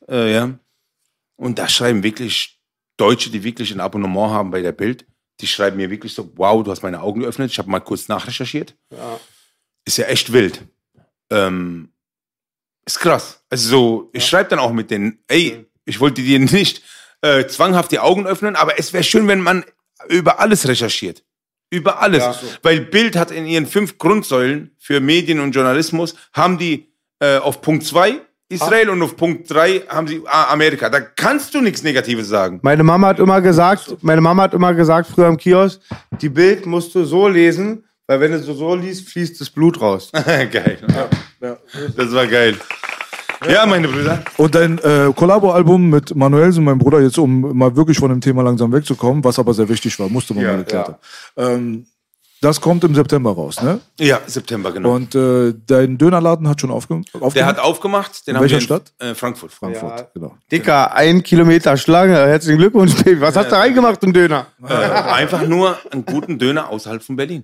[0.07, 0.59] Äh, ja.
[1.35, 2.59] Und da schreiben wirklich
[2.97, 5.05] Deutsche, die wirklich ein Abonnement haben bei der Bild,
[5.39, 7.51] die schreiben mir wirklich so, wow, du hast meine Augen geöffnet.
[7.51, 8.75] Ich habe mal kurz nachrecherchiert.
[9.85, 10.61] Ist ja echt wild.
[11.29, 11.93] Ähm,
[12.85, 13.43] ist krass.
[13.49, 16.83] Also so, ich schreibe dann auch mit denen, ey, ich wollte dir nicht
[17.21, 19.63] äh, zwanghaft die Augen öffnen, aber es wäre schön, wenn man
[20.09, 21.23] über alles recherchiert.
[21.69, 22.23] Über alles.
[22.63, 26.87] Weil Bild hat in ihren fünf Grundsäulen für Medien und Journalismus, haben die
[27.19, 30.89] äh, auf Punkt zwei Israel und auf Punkt drei haben sie ah, Amerika.
[30.89, 32.59] Da kannst du nichts Negatives sagen.
[32.63, 35.79] Meine Mama hat immer gesagt, meine Mama hat immer gesagt, früher im Kiosk,
[36.19, 39.79] die Bild musst du so lesen, weil wenn du so, so liest, fließt das Blut
[39.79, 40.11] raus.
[40.51, 40.79] geil.
[41.39, 42.57] Das war geil.
[43.47, 44.21] Ja, meine Brüder.
[44.37, 48.41] Und dein äh, Kollabo-Album mit Manuelsen, meinem Bruder, jetzt um mal wirklich von dem Thema
[48.43, 50.97] langsam wegzukommen, was aber sehr wichtig war, musste man Ja, mal geklärt haben.
[51.37, 51.85] Ähm,
[52.41, 53.81] das kommt im September raus, ne?
[53.99, 54.95] Ja, September, genau.
[54.95, 57.35] Und äh, dein Dönerladen hat schon aufge aufgemacht?
[57.35, 58.25] Der hat aufgemacht.
[58.27, 58.93] Den In haben welcher wir in, Stadt?
[58.99, 59.51] Äh, Frankfurt.
[59.51, 60.35] Frankfurt, genau.
[60.49, 62.15] Dicker, ein Kilometer Schlange.
[62.15, 63.19] Herzlichen Glückwunsch, Baby.
[63.19, 64.47] Was hast du reingemacht im Döner?
[64.65, 67.43] Äh, einfach nur einen guten Döner außerhalb von Berlin.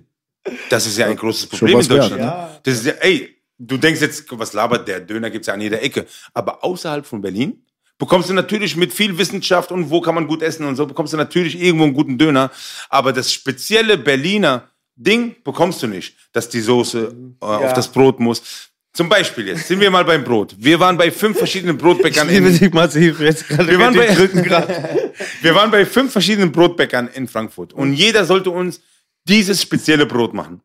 [0.70, 2.22] Das ist ja ein großes Problem in Deutschland.
[2.22, 5.00] wert, Das ist ja, ey, du denkst jetzt, was labert der?
[5.00, 6.06] Döner gibt's ja an jeder Ecke.
[6.34, 7.62] Aber außerhalb von Berlin
[7.98, 11.12] bekommst du natürlich mit viel Wissenschaft und wo kann man gut essen und so, bekommst
[11.12, 12.50] du natürlich irgendwo einen guten Döner.
[12.88, 18.18] Aber das spezielle Berliner Ding bekommst du nicht, dass die Soße äh, auf das Brot
[18.18, 18.70] muss.
[18.94, 20.54] Zum Beispiel jetzt, sind wir mal beim Brot.
[20.58, 23.20] Wir waren bei fünf verschiedenen Brotbäckern Ich liebe in, dich massiv.
[23.20, 24.08] Jetzt gerade wir waren, bei,
[25.42, 28.80] wir waren bei fünf verschiedenen Brotbäckern in Frankfurt und jeder sollte uns
[29.24, 30.62] dieses spezielle Brot machen.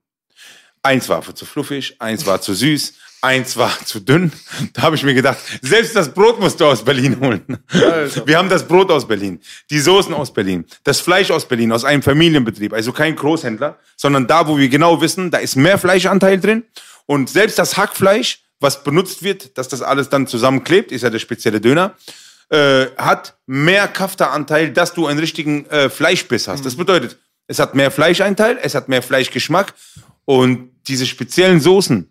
[0.83, 4.31] Eins war zu fluffig, eins war zu süß, eins war zu dünn.
[4.73, 7.63] Da habe ich mir gedacht, selbst das Brot musst du aus Berlin holen.
[8.25, 9.39] Wir haben das Brot aus Berlin,
[9.69, 14.25] die Soßen aus Berlin, das Fleisch aus Berlin, aus einem Familienbetrieb, also kein Großhändler, sondern
[14.25, 16.63] da, wo wir genau wissen, da ist mehr Fleischanteil drin
[17.05, 21.19] und selbst das Hackfleisch, was benutzt wird, dass das alles dann zusammenklebt, ist ja der
[21.19, 21.95] spezielle Döner,
[22.49, 26.65] äh, hat mehr Kafteranteil, dass du einen richtigen äh, Fleischbiss hast.
[26.65, 27.17] Das bedeutet,
[27.47, 29.73] es hat mehr Fleischeinteil, es hat mehr Fleischgeschmack
[30.39, 32.09] und diese speziellen Soßen,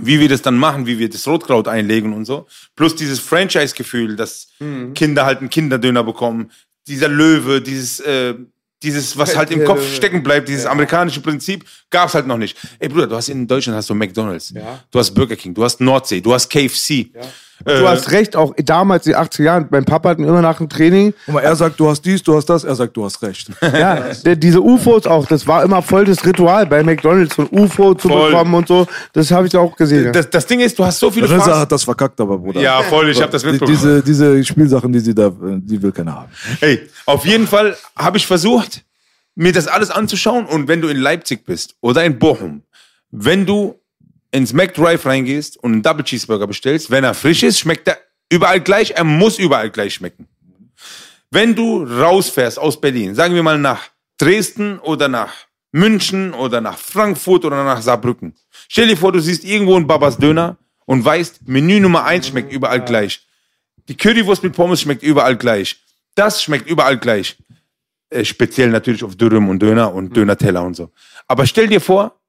[0.00, 2.46] wie wir das dann machen, wie wir das Rotkraut einlegen und so,
[2.76, 4.48] plus dieses Franchise-Gefühl, dass
[4.94, 6.52] Kinder halt einen Kinderdöner bekommen,
[6.86, 8.34] dieser Löwe, dieses äh,
[8.82, 12.56] dieses, was halt im Kopf stecken bleibt, dieses amerikanische Prinzip, gab's halt noch nicht.
[12.78, 14.54] Ey Bruder, du hast in Deutschland hast du McDonalds,
[14.90, 17.10] du hast Burger King, du hast Nordsee, du hast KFC.
[17.64, 20.58] Du hast recht, auch damals in den 80er Jahren, mein Papa hat mir immer nach
[20.58, 23.04] dem Training, Guck mal, er sagt, du hast dies, du hast das, er sagt, du
[23.04, 23.50] hast recht.
[23.62, 27.48] ja, der, diese UFOs auch, das war immer voll das Ritual bei McDonalds, so ein
[27.50, 28.30] UFO zu Voll.
[28.30, 28.86] bekommen und so.
[29.12, 30.12] Das habe ich auch gesehen.
[30.12, 32.60] Das, das Ding ist, du hast so viele Renza Fast hat das verkackt, aber Bruder.
[32.60, 33.76] Ja, voll, ich habe das mitbekommen.
[33.76, 36.32] Diese, diese Spielsachen, die sie da, die will keiner haben.
[36.60, 38.84] Hey, auf jeden Fall habe ich versucht,
[39.34, 40.46] mir das alles anzuschauen.
[40.46, 42.62] Und wenn du in Leipzig bist oder in Bochum,
[43.10, 43.79] wenn du
[44.30, 47.98] ins McDrive reingehst und einen Double Cheeseburger bestellst, wenn er frisch ist, schmeckt er
[48.30, 48.92] überall gleich.
[48.92, 50.28] Er muss überall gleich schmecken.
[51.30, 53.88] Wenn du rausfährst aus Berlin, sagen wir mal nach
[54.18, 55.32] Dresden oder nach
[55.72, 58.34] München oder nach Frankfurt oder nach Saarbrücken.
[58.68, 62.52] Stell dir vor, du siehst irgendwo einen Babas Döner und weißt, Menü Nummer eins schmeckt
[62.52, 63.26] überall gleich.
[63.88, 65.76] Die Currywurst mit Pommes schmeckt überall gleich.
[66.16, 67.36] Das schmeckt überall gleich.
[68.10, 70.90] Äh, speziell natürlich auf Dürüm und Döner und Dönerteller und so.
[71.28, 72.19] Aber stell dir vor,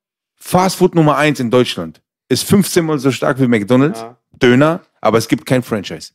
[0.41, 4.03] Fastfood Nummer eins in Deutschland ist 15 mal so stark wie McDonalds,
[4.41, 6.13] Döner, aber es gibt kein Franchise.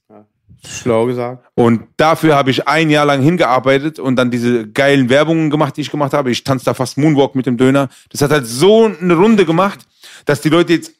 [0.67, 1.47] Schlau gesagt.
[1.55, 5.83] Und dafür habe ich ein Jahr lang hingearbeitet und dann diese geilen Werbungen gemacht, die
[5.83, 6.33] ich gemacht habe.
[6.33, 7.89] Ich tanze da fast Moonwalk mit dem Döner.
[8.11, 9.87] Das hat halt so eine Runde gemacht,
[10.25, 10.93] dass die Leute jetzt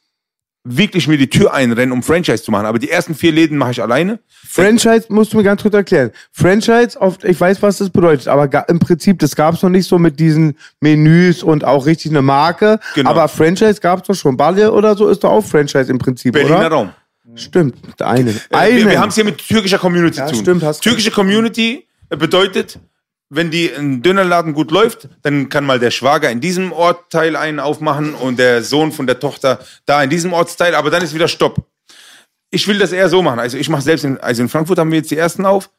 [0.69, 2.67] wirklich mir die Tür einrennen, um Franchise zu machen.
[2.67, 4.19] Aber die ersten vier Läden mache ich alleine.
[4.49, 6.11] Franchise musst du mir ganz kurz erklären.
[6.33, 9.87] Franchise, oft, ich weiß, was das bedeutet, aber im Prinzip, das gab es noch nicht
[9.89, 12.81] so mit diesen Menüs und auch richtig eine Marke.
[12.95, 13.11] Genau.
[13.11, 14.37] Aber Franchise gab es doch schon.
[14.37, 16.69] Balle oder so ist doch auch Franchise im Prinzip, Berliner oder?
[16.69, 16.91] Raum.
[17.35, 18.31] Stimmt, der eine.
[18.31, 18.77] Äh, eine.
[18.77, 20.43] Wir, wir haben es hier mit türkischer Community Ja, zu tun.
[20.43, 22.79] stimmt, hast Türkische Community bedeutet,
[23.29, 27.59] wenn die ein Dönerladen gut läuft, dann kann mal der Schwager in diesem Ortteil einen
[27.59, 31.29] aufmachen und der Sohn von der Tochter da in diesem Ortsteil, aber dann ist wieder
[31.29, 31.67] Stopp.
[32.51, 33.41] Ich will das eher so machen.
[33.41, 35.71] Also ich mache selbst, in, also in Frankfurt haben wir jetzt die ersten auf.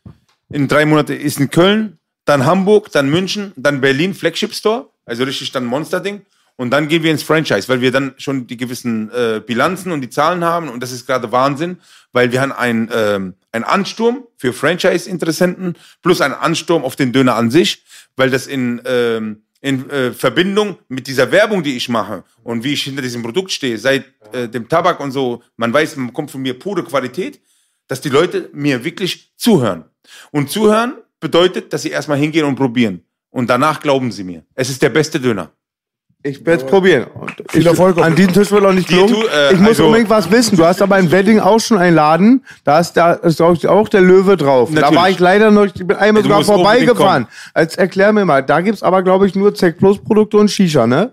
[0.49, 5.23] In drei Monaten ist in Köln, dann Hamburg, dann München, dann Berlin Flagship Store, also
[5.23, 6.25] richtig dann Monster-Ding.
[6.57, 10.01] Und dann gehen wir ins Franchise, weil wir dann schon die gewissen äh, Bilanzen und
[10.01, 10.69] die Zahlen haben.
[10.69, 11.77] Und das ist gerade Wahnsinn,
[12.11, 17.35] weil wir haben einen, ähm, einen Ansturm für Franchise-Interessenten plus einen Ansturm auf den Döner
[17.35, 17.85] an sich,
[18.15, 22.73] weil das in, ähm, in äh, Verbindung mit dieser Werbung, die ich mache und wie
[22.73, 26.31] ich hinter diesem Produkt stehe, seit äh, dem Tabak und so, man weiß, man bekommt
[26.31, 27.39] von mir pure Qualität,
[27.87, 29.85] dass die Leute mir wirklich zuhören.
[30.31, 33.03] Und zuhören bedeutet, dass sie erstmal hingehen und probieren.
[33.29, 34.43] Und danach glauben sie mir.
[34.55, 35.51] Es ist der beste Döner.
[36.27, 37.05] Ich werde es probieren.
[37.13, 39.15] Und Viel ich, Erfolg An diesem Tisch wird auch nicht gelungen.
[39.33, 40.57] äh, ich muss also- unbedingt was wissen.
[40.57, 42.43] Du hast aber ein Wedding auch schon einen Laden.
[42.63, 44.69] Da ist, da ist auch, auch der Löwe drauf.
[44.73, 44.99] Da Natürlich.
[45.01, 47.27] war ich leider noch, ich bin einmal Du sogar vorbeigefahren.
[47.53, 48.43] Als erklär mir mal.
[48.43, 51.11] Da gibt's aber, glaube ich, nur Zack Plus Produkte und Shisha, ne?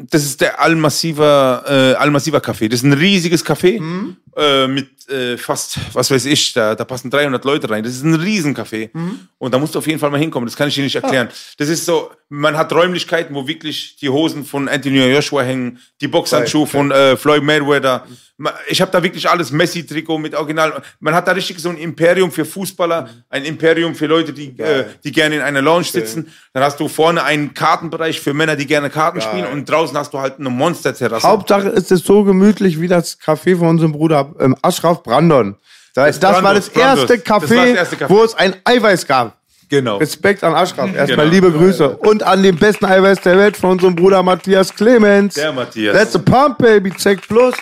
[0.00, 2.68] Das ist der Al-Massiva äh, Al Café.
[2.68, 4.16] Das ist ein riesiges Café Mhm.
[4.38, 7.82] Äh, mit äh, fast, was weiß ich, da, da passen 300 Leute rein.
[7.82, 8.90] Das ist ein Riesencafé.
[8.92, 9.20] Mhm.
[9.38, 10.46] Und da musst du auf jeden Fall mal hinkommen.
[10.46, 11.28] Das kann ich dir nicht erklären.
[11.56, 16.08] Das ist so, man hat Räumlichkeiten, wo wirklich die Hosen von Anthony Joshua hängen, die
[16.08, 18.06] Boxhandschuhe von äh, Floyd Mayweather.
[18.36, 20.82] Ma- Ich habe da wirklich alles Messi-Trikot mit Original.
[21.00, 24.84] Man hat da richtig so ein Imperium für Fußballer, ein Imperium für Leute, die, äh,
[25.04, 26.30] die gerne in einer Lounge sitzen.
[26.52, 29.46] Dann hast du vorne einen Kartenbereich für Männer, die gerne Karten spielen.
[29.46, 31.26] Und draußen hast du halt eine Monster-Terrasse.
[31.26, 35.56] Hauptsache ist es so gemütlich wie das Café von unserem Bruder ähm, Ashraf Brandon.
[35.94, 37.18] Das, das, war das erste.
[37.18, 38.08] Das war Café, das erste Café.
[38.08, 39.36] wo es ein Eiweiß gab.
[39.68, 39.98] Genau.
[39.98, 40.94] Respekt an Ashraf.
[40.94, 41.46] Erstmal Genau.
[41.46, 41.96] liebe Grüße.
[41.98, 45.34] Und an den besten Eiweiß der Welt von unserem Bruder Matthias Clemens.
[45.34, 45.96] Der Matthias.
[45.96, 46.90] That's a pump, baby.
[46.92, 47.54] Check plus.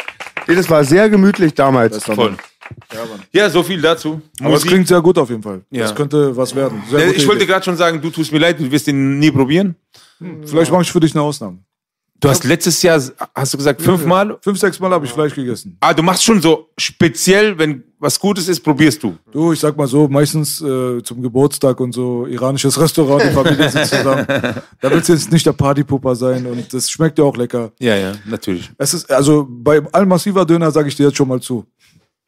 [0.47, 2.05] Das war sehr gemütlich damals.
[2.05, 2.37] Voll.
[3.33, 4.21] Ja, so viel dazu.
[4.41, 5.63] Aber es klingt sehr gut auf jeden Fall.
[5.71, 5.83] Ja.
[5.83, 6.83] Das könnte was werden.
[6.89, 9.77] Sehr ich wollte gerade schon sagen, du tust mir leid, du wirst ihn nie probieren.
[10.45, 11.59] Vielleicht mache ich für dich eine Ausnahme.
[12.19, 13.01] Du hast letztes Jahr,
[13.35, 14.39] hast du gesagt, fünfmal?
[14.41, 15.77] Fünf, sechs Mal habe ich Fleisch gegessen.
[15.81, 19.17] Ah, du machst schon so speziell, wenn was Gutes ist, probierst du.
[19.31, 23.69] Du, ich sag mal so, meistens äh, zum Geburtstag und so, iranisches Restaurant, die Familie
[23.69, 24.27] sitzt zusammen.
[24.81, 27.73] Da willst du jetzt nicht der Partypupper sein und das schmeckt ja auch lecker.
[27.79, 28.71] Ja, ja, natürlich.
[28.79, 31.65] Es ist, also bei Al-Massiva Döner sage ich dir jetzt schon mal zu.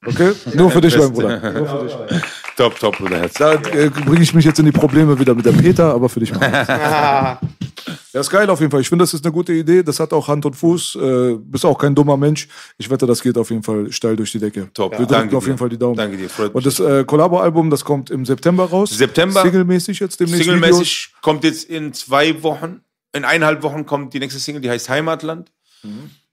[0.04, 0.32] Okay?
[0.54, 1.52] Nur für dich, mein Bruder.
[1.52, 2.22] Nur für dich.
[2.56, 3.34] Top, top, Bruderherz.
[3.34, 6.20] Da äh, bringe ich mich jetzt in die Probleme wieder mit der Peter, aber für
[6.20, 7.38] dich mal.
[8.12, 8.80] Ja, ist geil auf jeden Fall.
[8.80, 9.82] Ich finde, das ist eine gute Idee.
[9.82, 10.96] Das hat auch Hand und Fuß.
[10.96, 12.48] Äh, bist auch kein dummer Mensch.
[12.78, 14.68] Ich wette, das geht auf jeden Fall steil durch die Decke.
[14.74, 14.92] Top.
[14.92, 15.58] Wir Ja, drücken danke auf jeden.
[15.58, 15.96] Fall die Daumen.
[15.96, 18.90] Danke dir, freut Und das äh, Collabo-Album, das kommt im September raus.
[18.90, 19.42] September.
[19.42, 20.44] Singlemäßig jetzt demnächst.
[20.44, 22.80] Singlemäßig kommt jetzt in zwei Wochen,
[23.12, 25.50] in eineinhalb Wochen kommt die nächste Single, die heißt Heimatland.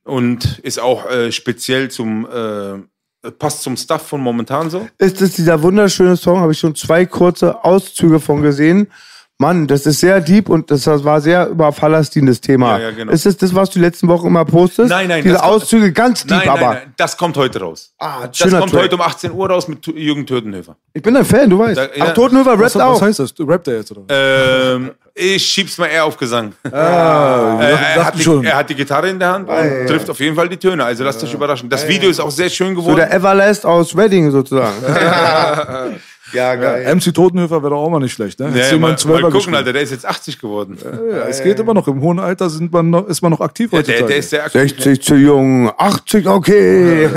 [0.03, 4.87] Und ist auch äh, speziell zum, äh, passt zum Stuff von momentan so.
[4.97, 8.87] Ist es dieser wunderschöne Song, habe ich schon zwei kurze Auszüge von gesehen.
[9.37, 12.77] Mann, das ist sehr deep und das war sehr über Palästin das Thema.
[12.77, 13.11] Ja, ja, genau.
[13.11, 14.89] Ist es das, was du die letzten Wochen immer postest?
[14.89, 17.91] Nein, nein, Diese das Auszüge ganz deep, Nein, aber nein, nein, das kommt heute raus.
[17.99, 18.83] Ah, das kommt Track.
[18.83, 20.77] heute um 18 Uhr raus mit Jürgen Tötenhöfer.
[20.93, 21.77] ich bin ein Fan, du weißt.
[21.77, 21.89] Da- ja.
[22.07, 23.01] Ach, Totenhöfer rappt Was, was auch.
[23.01, 23.33] heißt das?
[23.33, 24.03] Du rappt der jetzt, oder?
[24.07, 26.53] Ähm, ich schieb's mal eher auf Gesang.
[26.71, 28.41] ah, Äh, er, hat die, schon.
[28.45, 30.85] er hat die Gitarre in der Hand und trifft auf jeden Fall die Töne.
[30.85, 31.67] Also lasst euch überraschen.
[31.69, 32.95] Das Video ist auch sehr schön So geworden.
[32.97, 34.75] der Everlast aus Wedding sozusagen.
[36.33, 36.95] ja, geil.
[36.95, 38.51] MC Totenhöfer wäre doch auch mal nicht schlecht, ne?
[38.55, 39.55] ja, ja, mal mal, gucken, gespielt.
[39.55, 40.77] Alter, der ist jetzt 80 geworden.
[40.83, 41.87] Ja, es geht immer noch.
[41.87, 44.45] Im hohen Alter sind man noch, ist man noch aktiv Ja, der, der ist sehr
[44.45, 44.61] aktiv.
[44.61, 47.09] 60 zu jung, 80, okay.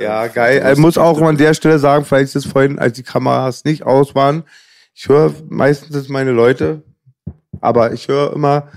[0.00, 0.70] Ja, geil.
[0.72, 3.84] Ich muss auch an der Stelle sagen, vielleicht ist es vorhin, als die Kameras nicht
[3.84, 4.44] aus waren,
[4.94, 6.82] ich höre meistens meine Leute,
[7.60, 8.68] aber ich höre immer,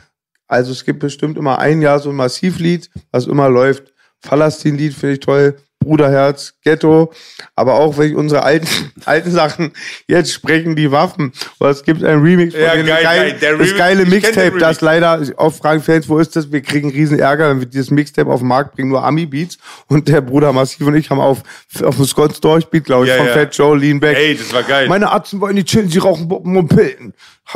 [0.47, 3.93] also es gibt bestimmt immer ein Jahr so ein Massivlied, was immer läuft.
[4.21, 5.57] Palastin-Lied finde ich toll.
[5.89, 7.11] Bruderherz, Ghetto,
[7.55, 8.67] aber auch wenn ich unsere alten,
[9.05, 9.71] alten Sachen
[10.07, 11.33] jetzt sprechen, die Waffen.
[11.59, 13.57] Oder es gibt ein Remix von Ja, geil, geil, geil.
[13.57, 16.51] Das geile Mixtape, das leider oft fragen Fans, wo ist das?
[16.51, 19.57] Wir kriegen riesen Ärger, wenn wir dieses Mixtape auf den Markt bringen, nur Ami-Beats.
[19.87, 21.41] Und der Bruder Massiv und ich haben auf,
[21.81, 23.33] auf dem Scott Storch Beat, glaube ich, Ja, von ja.
[23.33, 24.15] Fat Joe, Lean Back.
[24.15, 24.87] Ey, das war geil.
[24.87, 27.13] Meine Atzen wollen nicht chillen, sie rauchen Boppen und Pillen.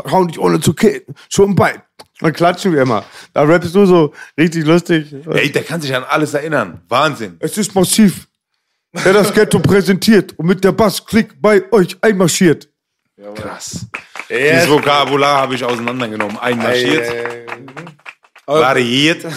[0.09, 1.03] Hauen dich ohne zu killen.
[1.29, 1.81] Schon bald.
[2.23, 3.03] Dann klatschen wir immer.
[3.33, 5.13] Da rappst du so richtig lustig.
[5.29, 6.81] Ey, der kann sich an alles erinnern.
[6.87, 7.35] Wahnsinn.
[7.39, 8.29] Es ist massiv.
[9.03, 12.69] Der das Ghetto präsentiert und mit der Bassklick bei euch einmarschiert.
[13.35, 13.87] Krass.
[14.29, 16.37] Dieses Vokabular habe ich auseinandergenommen.
[16.39, 17.11] Einmarschiert,
[18.45, 19.25] variiert.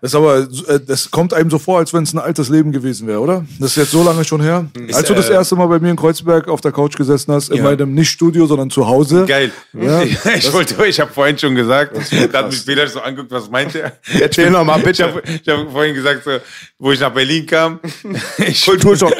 [0.00, 0.38] Das ist aber,
[0.68, 3.44] äh, das kommt einem so vor, als wenn es ein altes Leben gewesen wäre, oder?
[3.58, 4.66] Das ist jetzt so lange schon her.
[4.92, 7.48] als du das äh, erste Mal bei mir in Kreuzberg auf der Couch gesessen hast,
[7.50, 7.62] in Ja.
[7.64, 9.24] meinem Nicht-Studio, sondern zu Hause.
[9.26, 9.50] Geil.
[9.72, 10.02] Ja,
[10.36, 11.96] ich wollte, ich habe vorhin schon gesagt,
[12.32, 13.92] da hat mich Peter so angeguckt, was meint er?
[14.20, 15.04] Erzähl noch mal, Ich bitte.
[15.04, 16.30] habe hab vorhin gesagt, so,
[16.78, 17.80] wo ich nach Berlin kam,
[18.38, 19.14] ich, Kulturschock.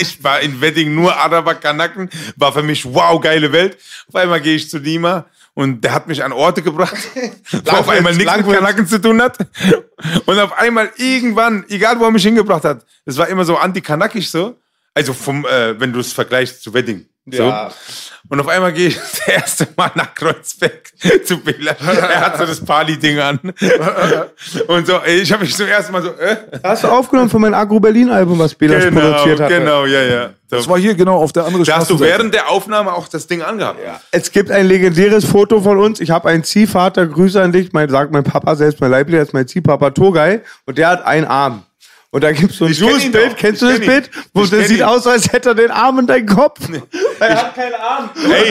[0.00, 3.76] ich war in Wedding nur Araber Kanaken, war für mich wow, geile Welt.
[4.08, 5.26] Auf einmal gehe ich zu Dima
[5.60, 6.96] und der hat mich an Orte gebracht,
[7.64, 8.56] wo auf einmal nichts mit.
[8.56, 9.36] Kanaken zu tun hat.
[10.24, 14.30] Und auf einmal irgendwann, egal wo er mich hingebracht hat, das war immer so anti-kanakisch
[14.30, 14.56] so.
[14.94, 17.04] Also vom, äh, wenn du es vergleichst zu Wedding.
[17.32, 17.44] So.
[17.44, 17.70] Ja.
[18.28, 20.92] Und auf einmal gehe ich das erste Mal nach Kreuzberg
[21.24, 21.72] zu Bela.
[21.80, 23.40] Er hat so das Pali-Ding an.
[24.68, 26.36] Und so, ey, ich habe mich zum ersten Mal so, äh?
[26.62, 29.48] Hast du aufgenommen von meinem Agro-Berlin-Album, was Belas Genau, produziert hat?
[29.48, 30.30] genau, ja, ja.
[30.48, 33.26] Das war hier genau auf der anderen Da hast du während der Aufnahme auch das
[33.26, 33.80] Ding angehabt.
[33.84, 34.00] Ja.
[34.10, 36.00] Es gibt ein legendäres Foto von uns.
[36.00, 37.72] Ich habe einen Ziehvater, Grüße an dich.
[37.72, 40.42] Mein, sagt mein Papa selbst, mein Leiblicher ist mein Ziehpapa Togai.
[40.66, 41.64] Und der hat einen Arm.
[42.12, 43.32] Und da gibt's so ein ihn Bild.
[43.32, 43.36] doch.
[43.36, 43.86] Kennst Ich du das kenn.
[43.88, 44.10] Bild?
[44.34, 44.82] Wo der sieht ihn.
[44.82, 46.58] aus, als hätte er den Arm in deinen Kopf.
[47.20, 48.08] Er hat keinen Arm.
[48.16, 48.50] Ey,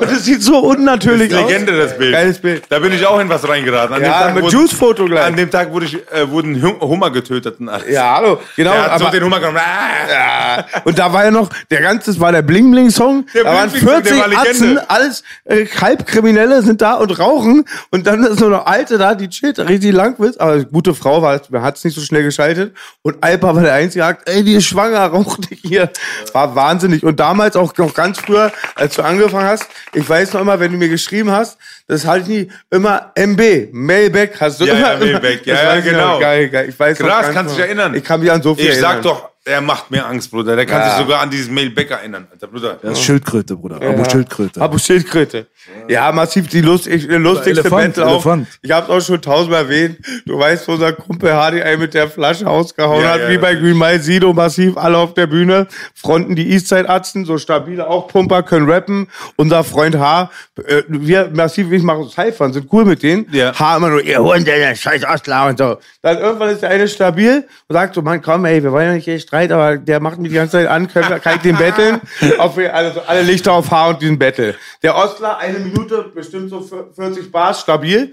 [0.00, 1.48] Und es sieht so unnatürlich aus.
[1.48, 2.12] Legende, das Bild.
[2.12, 2.64] Geiles Bild.
[2.68, 3.94] Da bin ich auch in was reingeraten.
[3.94, 5.24] An Ja, mit wurde- Juice-Foto gleich.
[5.24, 7.88] An dem Tag wurde ich, äh, wurden Hum- Hummer getötet und alles.
[7.88, 8.40] Ja, hallo.
[8.56, 9.58] Genau, Der hat so aber, den Hummer genommen.
[9.58, 10.10] Ah!
[10.58, 10.64] ja.
[10.84, 13.24] Und da war ja noch, der ganze, das war der Bling Bling Song.
[13.34, 14.80] Der da waren Bling Bling Song, der 40 war Legende.
[14.82, 17.64] Atzen, alles äh, Halbkriminelle sind da und rauchen.
[17.92, 20.36] Und dann ist nur noch Alte da, die chillt, richtig langwitz.
[20.38, 22.49] Aber eine gute Frau war, mir hat's nicht so schnell geschaltet.
[23.02, 25.90] Und Alpa war der Einzige, der sagt, ey, die ist schwanger, rauch dich hier.
[26.32, 27.02] War wahnsinnig.
[27.04, 30.72] Und damals auch noch ganz früher, als du angefangen hast, ich weiß noch immer, wenn
[30.72, 34.92] du mir geschrieben hast, das halt nie immer MB, Mailback hast du Ja, immer.
[34.92, 35.46] ja, Mailback.
[35.46, 36.18] Ja, ja, ich genau.
[36.20, 36.66] Geil, geil.
[36.68, 37.56] Ich weiß Krass, kannst noch.
[37.56, 37.94] dich erinnern.
[37.94, 38.92] Ich kann mich an so viel Ich erinnern.
[38.92, 40.54] sag doch, er macht mir Angst, Bruder.
[40.54, 40.90] Der kann Ja.
[40.90, 42.28] sich sogar an diesen Mailback erinnern.
[42.30, 42.78] Alter, Bruder.
[42.82, 43.76] Das ist Schildkröte, Bruder.
[43.76, 44.60] Abo Schildkröte.
[44.60, 45.46] Abo Schildkröte.
[45.88, 48.12] Ja, massiv die lustig, lustigste Elefant, Battle auch.
[48.26, 48.48] Elefant.
[48.62, 49.98] Ich hab's auch schon tausendmal erwähnt.
[50.26, 53.34] Du weißt, wo unser Kumpel Hardy einen mit der Flasche ausgehauen Ja, hat, ja, wie
[53.34, 53.40] ja.
[53.40, 55.66] bei Green Mile, Sido massiv, alle auf der Bühne.
[55.94, 59.08] Fronten die Eastside-Atzen, so stabile auch Pumper, können rappen.
[59.36, 60.30] Unser Freund H,
[60.66, 63.26] äh, wir massiv, ich mache Cyphern, sind cool mit denen.
[63.32, 63.58] Ja.
[63.58, 65.78] H immer nur, ihr Hund, der scheiß Ostler und so.
[66.02, 68.94] Dann irgendwann ist der eine stabil und sagt so, Mann, komm, ey, wir wollen ja
[68.94, 71.56] nicht hier Streit, aber der macht mich die ganze Zeit an, wir, kann ich den
[71.56, 72.00] betteln?
[72.38, 74.56] auf, also alle Lichter auf H und diesen Battle.
[74.82, 78.12] Der Ostler, eine Minute, bestimmt so 40 Bars, stabil,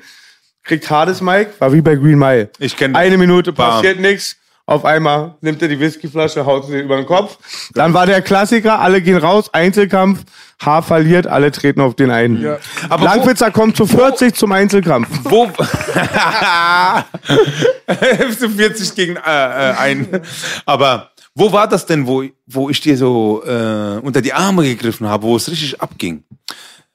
[0.63, 2.51] kriegt hartes Mic, war wie bei Green Mile.
[2.59, 3.01] Ich kenn das.
[3.01, 4.37] Eine Minute, passiert nichts.
[4.69, 7.37] Auf einmal nimmt er die Whiskyflasche, haut sie über den Kopf.
[7.73, 10.25] Dann war der Klassiker, alle gehen raus, Einzelkampf,
[10.61, 12.57] H verliert, alle treten auf den einen.
[12.89, 15.07] Aber Langwitzer kommt zu 40 zum Einzelkampf.
[15.23, 15.47] Wo?
[17.87, 20.21] 40 gegen äh, äh, ein.
[20.65, 25.07] Aber wo war das denn, wo, wo ich dir so äh, unter die Arme gegriffen
[25.07, 26.25] habe, wo es richtig abging?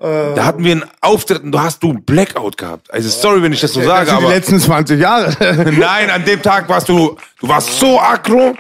[0.03, 2.93] Da hatten wir einen Auftritt und du hast du einen Blackout gehabt.
[2.93, 5.37] Also sorry, wenn ich das so Das sage, sind die aber letzten 20 Jahre.
[5.79, 8.55] nein, an dem Tag warst du, du warst so aggro.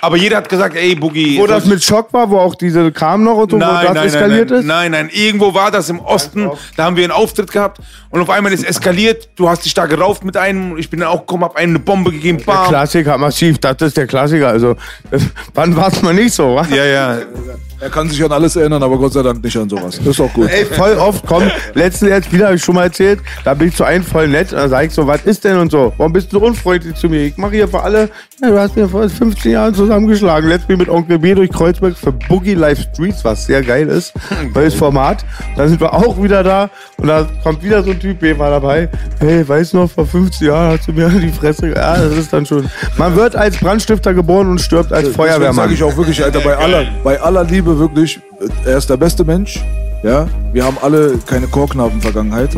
[0.00, 1.38] Aber jeder hat gesagt, ey Boogie.
[1.38, 4.50] wo das mit Schock war, wo auch diese kam noch und so, wo das eskaliert
[4.50, 4.66] nein, ist?
[4.66, 6.48] Nein, nein, irgendwo war das im Osten.
[6.76, 7.80] Da haben wir einen Auftritt gehabt
[8.10, 9.28] und auf einmal ist eskaliert.
[9.34, 10.76] Du hast dich da gerauft mit einem.
[10.78, 12.38] Ich bin dann auch gekommen, hab einem eine Bombe gegeben.
[12.38, 12.68] Der Bam.
[12.68, 14.48] Klassiker, massiv, das ist der Klassiker.
[14.48, 14.72] Also,
[15.10, 15.18] äh,
[15.54, 16.54] wann war es mal nicht so?
[16.54, 16.66] wa?
[16.70, 17.18] Ja, ja.
[17.80, 19.98] Er kann sich an alles erinnern, aber Gott sei Dank nicht an sowas.
[19.98, 20.50] Das ist auch gut.
[20.50, 23.76] Ey, voll oft kommt, letztens jetzt wieder, hab ich schon mal erzählt, da bin ich
[23.76, 26.12] zu einem voll nett, und dann sag ich so, was ist denn und so, warum
[26.12, 27.26] bist du so unfreundlich zu mir?
[27.26, 28.10] Ich mache hier für alle,
[28.42, 31.96] ja, du hast mir vor 15 Jahren zusammengeschlagen, letztes Mal mit Onkel B durch Kreuzberg
[31.96, 34.12] für Boogie Live Streets, was sehr geil ist,
[34.54, 35.24] neues Format.
[35.56, 38.50] Dann sind wir auch wieder da und da kommt wieder so ein Typ, B war
[38.50, 38.88] dabei,
[39.20, 42.32] hey, weißt du noch, vor 15 Jahren hast du mir die Fresse, ja, das ist
[42.32, 45.54] dann schon, man wird als Brandstifter geboren und stirbt als Feuerwehrmann.
[45.54, 48.20] sage ich auch wirklich, Alter, bei aller, bei aller Liebe wirklich,
[48.64, 49.60] er ist der beste Mensch.
[50.04, 52.50] Ja, wir haben alle keine Chorknaben-Vergangenheit.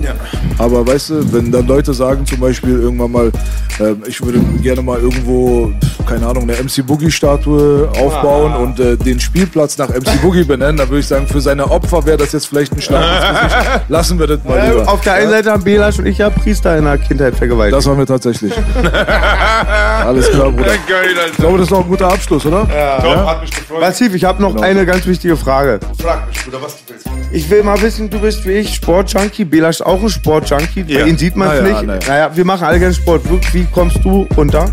[0.59, 3.33] Aber weißt du, wenn dann Leute sagen zum Beispiel irgendwann mal,
[3.81, 5.73] ähm, ich würde gerne mal irgendwo,
[6.07, 10.89] keine Ahnung, eine MC Boogie-Statue aufbauen und äh, den Spielplatz nach MC Boogie benennen, dann
[10.91, 13.81] würde ich sagen, für seine Opfer wäre das jetzt vielleicht ein Schlag.
[13.89, 14.93] Lassen wir das mal Ja, lieber.
[14.93, 17.75] auf der einen Seite haben Belasch und ich ja Priester in der Kindheit vergewaltigt.
[17.79, 18.53] Das waren wir tatsächlich.
[20.05, 20.75] Alles klar, Bruder.
[20.75, 22.67] Ich glaube, das ist noch ein guter Abschluss, oder?
[23.03, 23.81] Doch, hat mich gefreut.
[23.81, 25.81] Massiv, ich habe noch eine ganz wichtige Frage.
[25.99, 27.07] Frag mich, Bruder, was du willst.
[27.32, 29.44] Ich will mal wissen, du bist wie ich Sportjunkie.
[29.44, 30.85] Belasch ist auch ein Sportjunkie.
[30.89, 31.01] Ja.
[31.05, 31.86] Bei ihm sieht man es Naja, nicht.
[31.86, 32.01] naja.
[32.09, 33.23] Naja, wir machen alle gerne Sport.
[33.52, 34.69] Wie kommst du runter?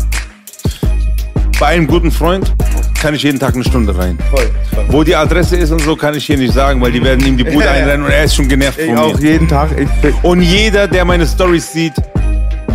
[1.60, 2.52] Bei einem guten Freund
[3.00, 4.18] kann ich jeden Tag eine Stunde rein.
[4.30, 4.50] Voll.
[4.88, 7.36] Wo die Adresse ist und so, kann ich hier nicht sagen, weil die werden ihm
[7.36, 7.82] die Bude Ja, ja.
[7.82, 9.30] einrennen und er ist schon genervt Ich von auch mir.
[9.32, 9.70] jeden Tag.
[10.22, 11.94] Und jeder, der meine Stories sieht,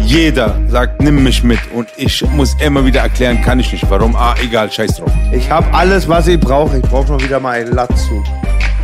[0.01, 1.59] jeder sagt, nimm mich mit.
[1.73, 3.85] Und ich muss immer wieder erklären, kann ich nicht.
[3.89, 4.15] Warum?
[4.15, 5.11] Ah, egal, scheiß drauf.
[5.33, 6.77] ich habe alles, was ich brauche.
[6.77, 8.23] Ich brauche noch wieder mal einen Latzug.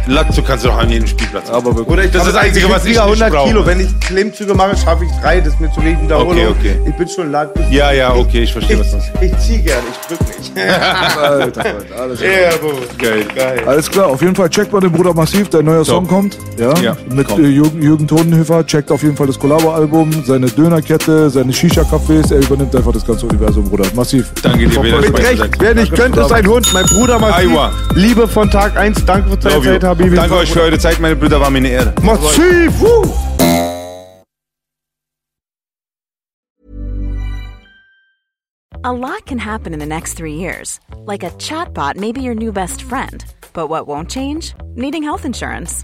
[0.10, 1.50] Latzo kannst du doch an jedem Spielplatz.
[1.50, 1.88] Aber wirklich.
[1.88, 3.48] Oder ich Das ist das Einzige, was ich wieder nicht 100 brauche.
[3.50, 3.66] Kilo.
[3.66, 5.40] Wenn ich Klimmzüge mache, schaffe ich drei.
[5.40, 6.32] Das ist mir zu wenig Wiederholung.
[6.32, 6.80] Okay, okay.
[6.88, 7.50] Ich bin schon lat.
[7.72, 10.52] Ja, ja, okay, ich verstehe, was du Ich, ich zieh gern, ich drück nicht.
[10.58, 12.32] Alter, Alter, alles klar.
[12.32, 12.72] ja, Bro.
[12.98, 13.26] Geil.
[13.36, 13.62] Geil.
[13.66, 16.38] Alles klar, auf jeden Fall checkt mal den Bruder Massiv, der neuer Song kommt.
[16.58, 17.40] Ja, Ja, mit kommt.
[17.40, 18.66] äh, Jürgen, Jürgen Todenhöfer.
[18.66, 22.34] Checkt auf jeden Fall das Collabo-Album, seine Dönerkette, seine Shisha-Cafés.
[22.34, 23.86] Er übernimmt einfach das ganze Universum, Bruder.
[23.96, 24.32] Massiv.
[24.42, 26.68] Danke dir, Mit Recht, wer nicht könnte, ist ein Hund.
[26.74, 27.50] Mein Bruder Massiv.
[27.52, 27.72] Aiwa.
[27.96, 29.06] Liebe von Tag 1.
[29.06, 29.62] Danke für deine.
[29.80, 30.16] Zeit, Habibi.
[30.16, 31.94] Danke euch für eure Zeit, meine Brüder, war mir eine Ehre.
[32.02, 32.74] Massiv.
[38.82, 40.80] A lot can happen in the next three years.
[41.06, 43.26] Like a chatbot may be your new best friend.
[43.52, 44.54] But what won't change?
[44.76, 45.84] Needing health insurance.